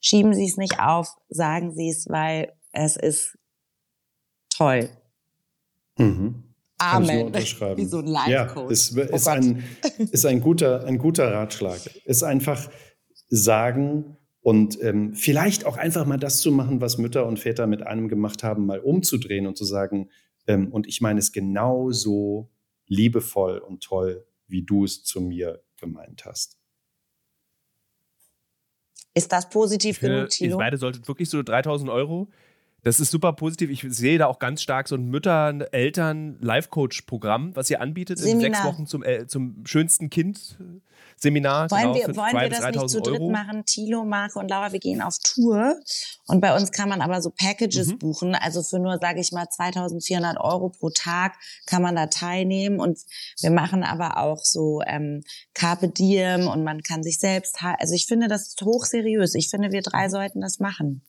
[0.00, 3.36] Schieben Sie es nicht auf, sagen Sie es, weil es ist
[4.50, 4.90] toll.
[5.98, 6.42] Mhm.
[6.78, 7.34] Amen.
[7.34, 8.30] Wie so ein Live-Coach.
[8.30, 9.64] Ja, ist, oh ist, ein,
[10.12, 11.80] ist ein, guter, ein guter Ratschlag.
[12.04, 12.70] Ist einfach
[13.28, 17.82] sagen und ähm, vielleicht auch einfach mal das zu machen, was Mütter und Väter mit
[17.82, 20.08] einem gemacht haben, mal umzudrehen und zu sagen,
[20.46, 22.50] ähm, und ich meine es genauso
[22.86, 26.56] liebevoll und toll, wie du es zu mir gemeint hast.
[29.14, 30.52] Ist das positiv genug, Tilo?
[30.52, 32.30] Ihr beide solltet wirklich so 3000 Euro
[32.84, 33.70] das ist super positiv.
[33.70, 38.34] Ich sehe da auch ganz stark so ein Mütter-, Eltern-, Life-Coach-Programm, was ihr anbietet Seminar.
[38.34, 41.70] in sechs Wochen zum, äh, zum schönsten Kind-Seminar.
[41.72, 43.30] Wollen, genau, wir, wollen wir das nicht zu dritt Euro.
[43.30, 43.64] machen?
[43.64, 45.74] Tilo, Marco und Laura, wir gehen auf Tour.
[46.28, 47.98] Und bei uns kann man aber so Packages mhm.
[47.98, 48.34] buchen.
[48.36, 51.34] Also für nur, sage ich mal, 2400 Euro pro Tag
[51.66, 52.78] kann man da teilnehmen.
[52.78, 53.00] Und
[53.40, 57.58] wir machen aber auch so ähm, Carpe Diem und man kann sich selbst...
[57.60, 59.34] Also ich finde das hochseriös.
[59.34, 61.02] Ich finde, wir drei sollten das machen.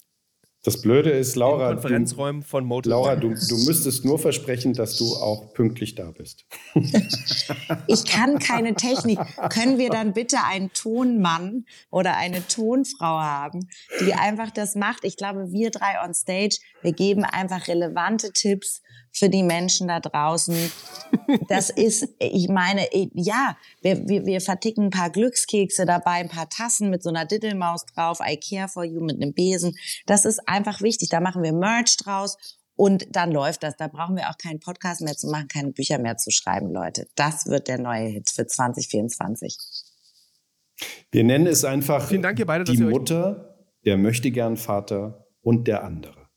[0.64, 2.90] Das Blöde ist, Laura, Konferenzräumen von Motor.
[2.90, 6.46] Laura, du, du müsstest nur versprechen, dass du auch pünktlich da bist.
[7.88, 9.20] ich kann keine Technik.
[9.50, 13.70] Können wir dann bitte einen Tonmann oder eine Tonfrau haben,
[14.02, 15.06] die einfach das macht?
[15.06, 18.82] Ich glaube, wir drei on stage, wir geben einfach relevante Tipps
[19.12, 20.72] für die Menschen da draußen.
[21.48, 26.50] Das ist, ich meine, ja, wir, wir, wir verticken ein paar Glückskekse dabei, ein paar
[26.50, 29.76] Tassen mit so einer Diddelmaus drauf, I care for you mit einem Besen.
[30.06, 31.10] Das ist einfach wichtig.
[31.10, 32.38] Da machen wir Merch draus
[32.76, 33.76] und dann läuft das.
[33.76, 37.08] Da brauchen wir auch keinen Podcast mehr zu machen, keine Bücher mehr zu schreiben, Leute.
[37.16, 39.58] Das wird der neue Hit für 2024.
[41.12, 45.68] Wir nennen es einfach Vielen Dank, ihr beide, die Mutter, der möchte gern Vater und
[45.68, 46.28] der andere.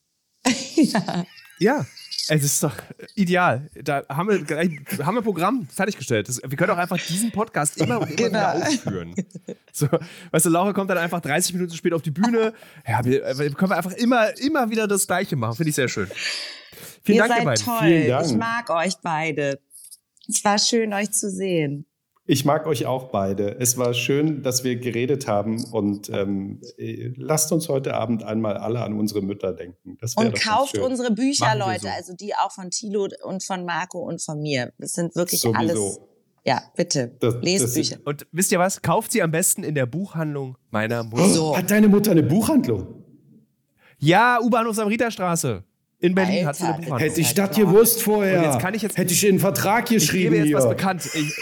[0.74, 1.24] ja.
[1.58, 1.86] ja.
[2.28, 2.74] Es ist doch
[3.14, 3.68] ideal.
[3.82, 4.70] Da haben wir, gleich,
[5.02, 6.28] haben wir Programm fertiggestellt.
[6.28, 8.28] Das, wir können auch einfach diesen Podcast immer, immer genau.
[8.28, 9.14] wieder aufführen.
[9.72, 9.88] So,
[10.30, 12.52] weißt du, Laura kommt dann einfach 30 Minuten später auf die Bühne.
[12.86, 15.56] Ja, wir, wir können einfach immer, immer wieder das Gleiche machen.
[15.56, 16.08] Finde ich sehr schön.
[17.02, 17.64] Vielen ihr Dank, seid ihr beiden.
[17.64, 17.88] toll.
[17.88, 18.26] Vielen Dank.
[18.26, 19.60] Ich mag euch beide.
[20.28, 21.86] Es war schön, euch zu sehen.
[22.24, 23.58] Ich mag euch auch beide.
[23.58, 26.60] Es war schön, dass wir geredet haben und ähm,
[27.16, 29.98] lasst uns heute Abend einmal alle an unsere Mütter denken.
[30.16, 31.88] und kauft unsere Bücher, Leute, so.
[31.88, 34.72] also die auch von Thilo und von Marco und von mir.
[34.78, 35.58] Das sind wirklich Sowieso.
[35.58, 36.00] alles.
[36.44, 37.16] Ja, bitte.
[37.18, 37.96] Das, Lest das Bücher.
[38.04, 38.82] Und wisst ihr was?
[38.82, 41.28] Kauft sie am besten in der Buchhandlung meiner Mutter.
[41.28, 41.56] So.
[41.56, 43.02] Hat deine Mutter eine Buchhandlung?
[43.98, 45.64] Ja, U-Bahnhof Samariterstraße.
[45.98, 46.98] In Berlin Alter, hat sie eine Buchhandlung.
[46.98, 48.38] Hätte ich das gewusst vorher.
[48.38, 50.02] Und jetzt kann ich jetzt, Hätte ich in den Vertrag geschrieben.
[50.18, 50.56] Ich gebe jetzt hier.
[50.56, 51.08] was bekannt.
[51.14, 51.32] Ich,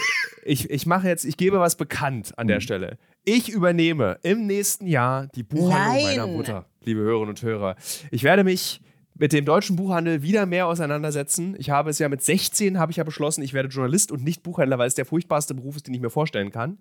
[0.43, 2.61] ich, ich mache jetzt, ich gebe was bekannt an der mhm.
[2.61, 2.97] Stelle.
[3.23, 6.17] Ich übernehme im nächsten Jahr die Buchhandlung Nein.
[6.17, 7.75] meiner Mutter, liebe Hörerinnen und Hörer.
[8.09, 8.81] Ich werde mich
[9.15, 11.55] mit dem deutschen Buchhandel wieder mehr auseinandersetzen.
[11.59, 14.41] Ich habe es ja mit 16 habe ich ja beschlossen, ich werde Journalist und nicht
[14.41, 16.79] Buchhändler, weil es der furchtbarste Beruf ist, den ich mir vorstellen kann.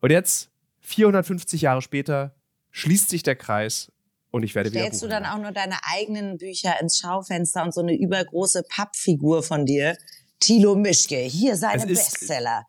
[0.00, 0.50] Und jetzt
[0.80, 2.34] 450 Jahre später
[2.70, 3.92] schließt sich der Kreis
[4.30, 4.96] und ich werde Stellst wieder.
[4.96, 9.42] Stellst du dann auch nur deine eigenen Bücher ins Schaufenster und so eine übergroße Pappfigur
[9.42, 9.96] von dir?
[10.40, 12.64] Thilo Mischke, hier seine Bestseller.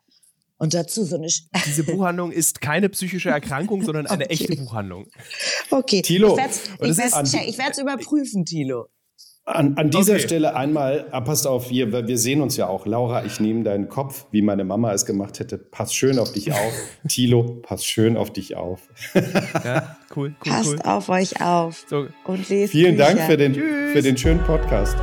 [0.60, 1.28] Und dazu so eine.
[1.66, 4.34] Diese Buchhandlung ist keine psychische Erkrankung, sondern eine okay.
[4.34, 5.08] echte Buchhandlung.
[5.72, 6.02] Okay.
[6.04, 6.38] Thilo.
[6.38, 8.88] Ich werde es überprüfen, Thilo.
[9.46, 10.22] An, an dieser Okay.
[10.22, 12.86] Stelle einmal, ah, passt auf, wir, wir sehen uns ja auch.
[12.86, 15.58] Laura, ich nehme deinen Kopf, wie meine Mama es gemacht hätte.
[15.58, 16.74] Pass schön auf dich auf.
[17.08, 18.82] Thilo, pass schön auf dich auf.
[19.64, 20.82] Ja, cool, cool, Passt cool.
[20.84, 23.26] auf euch auf So, und lest Vielen Dank Bücher.
[23.26, 23.92] für den, Tschüss.
[23.94, 24.96] für den schönen Podcast.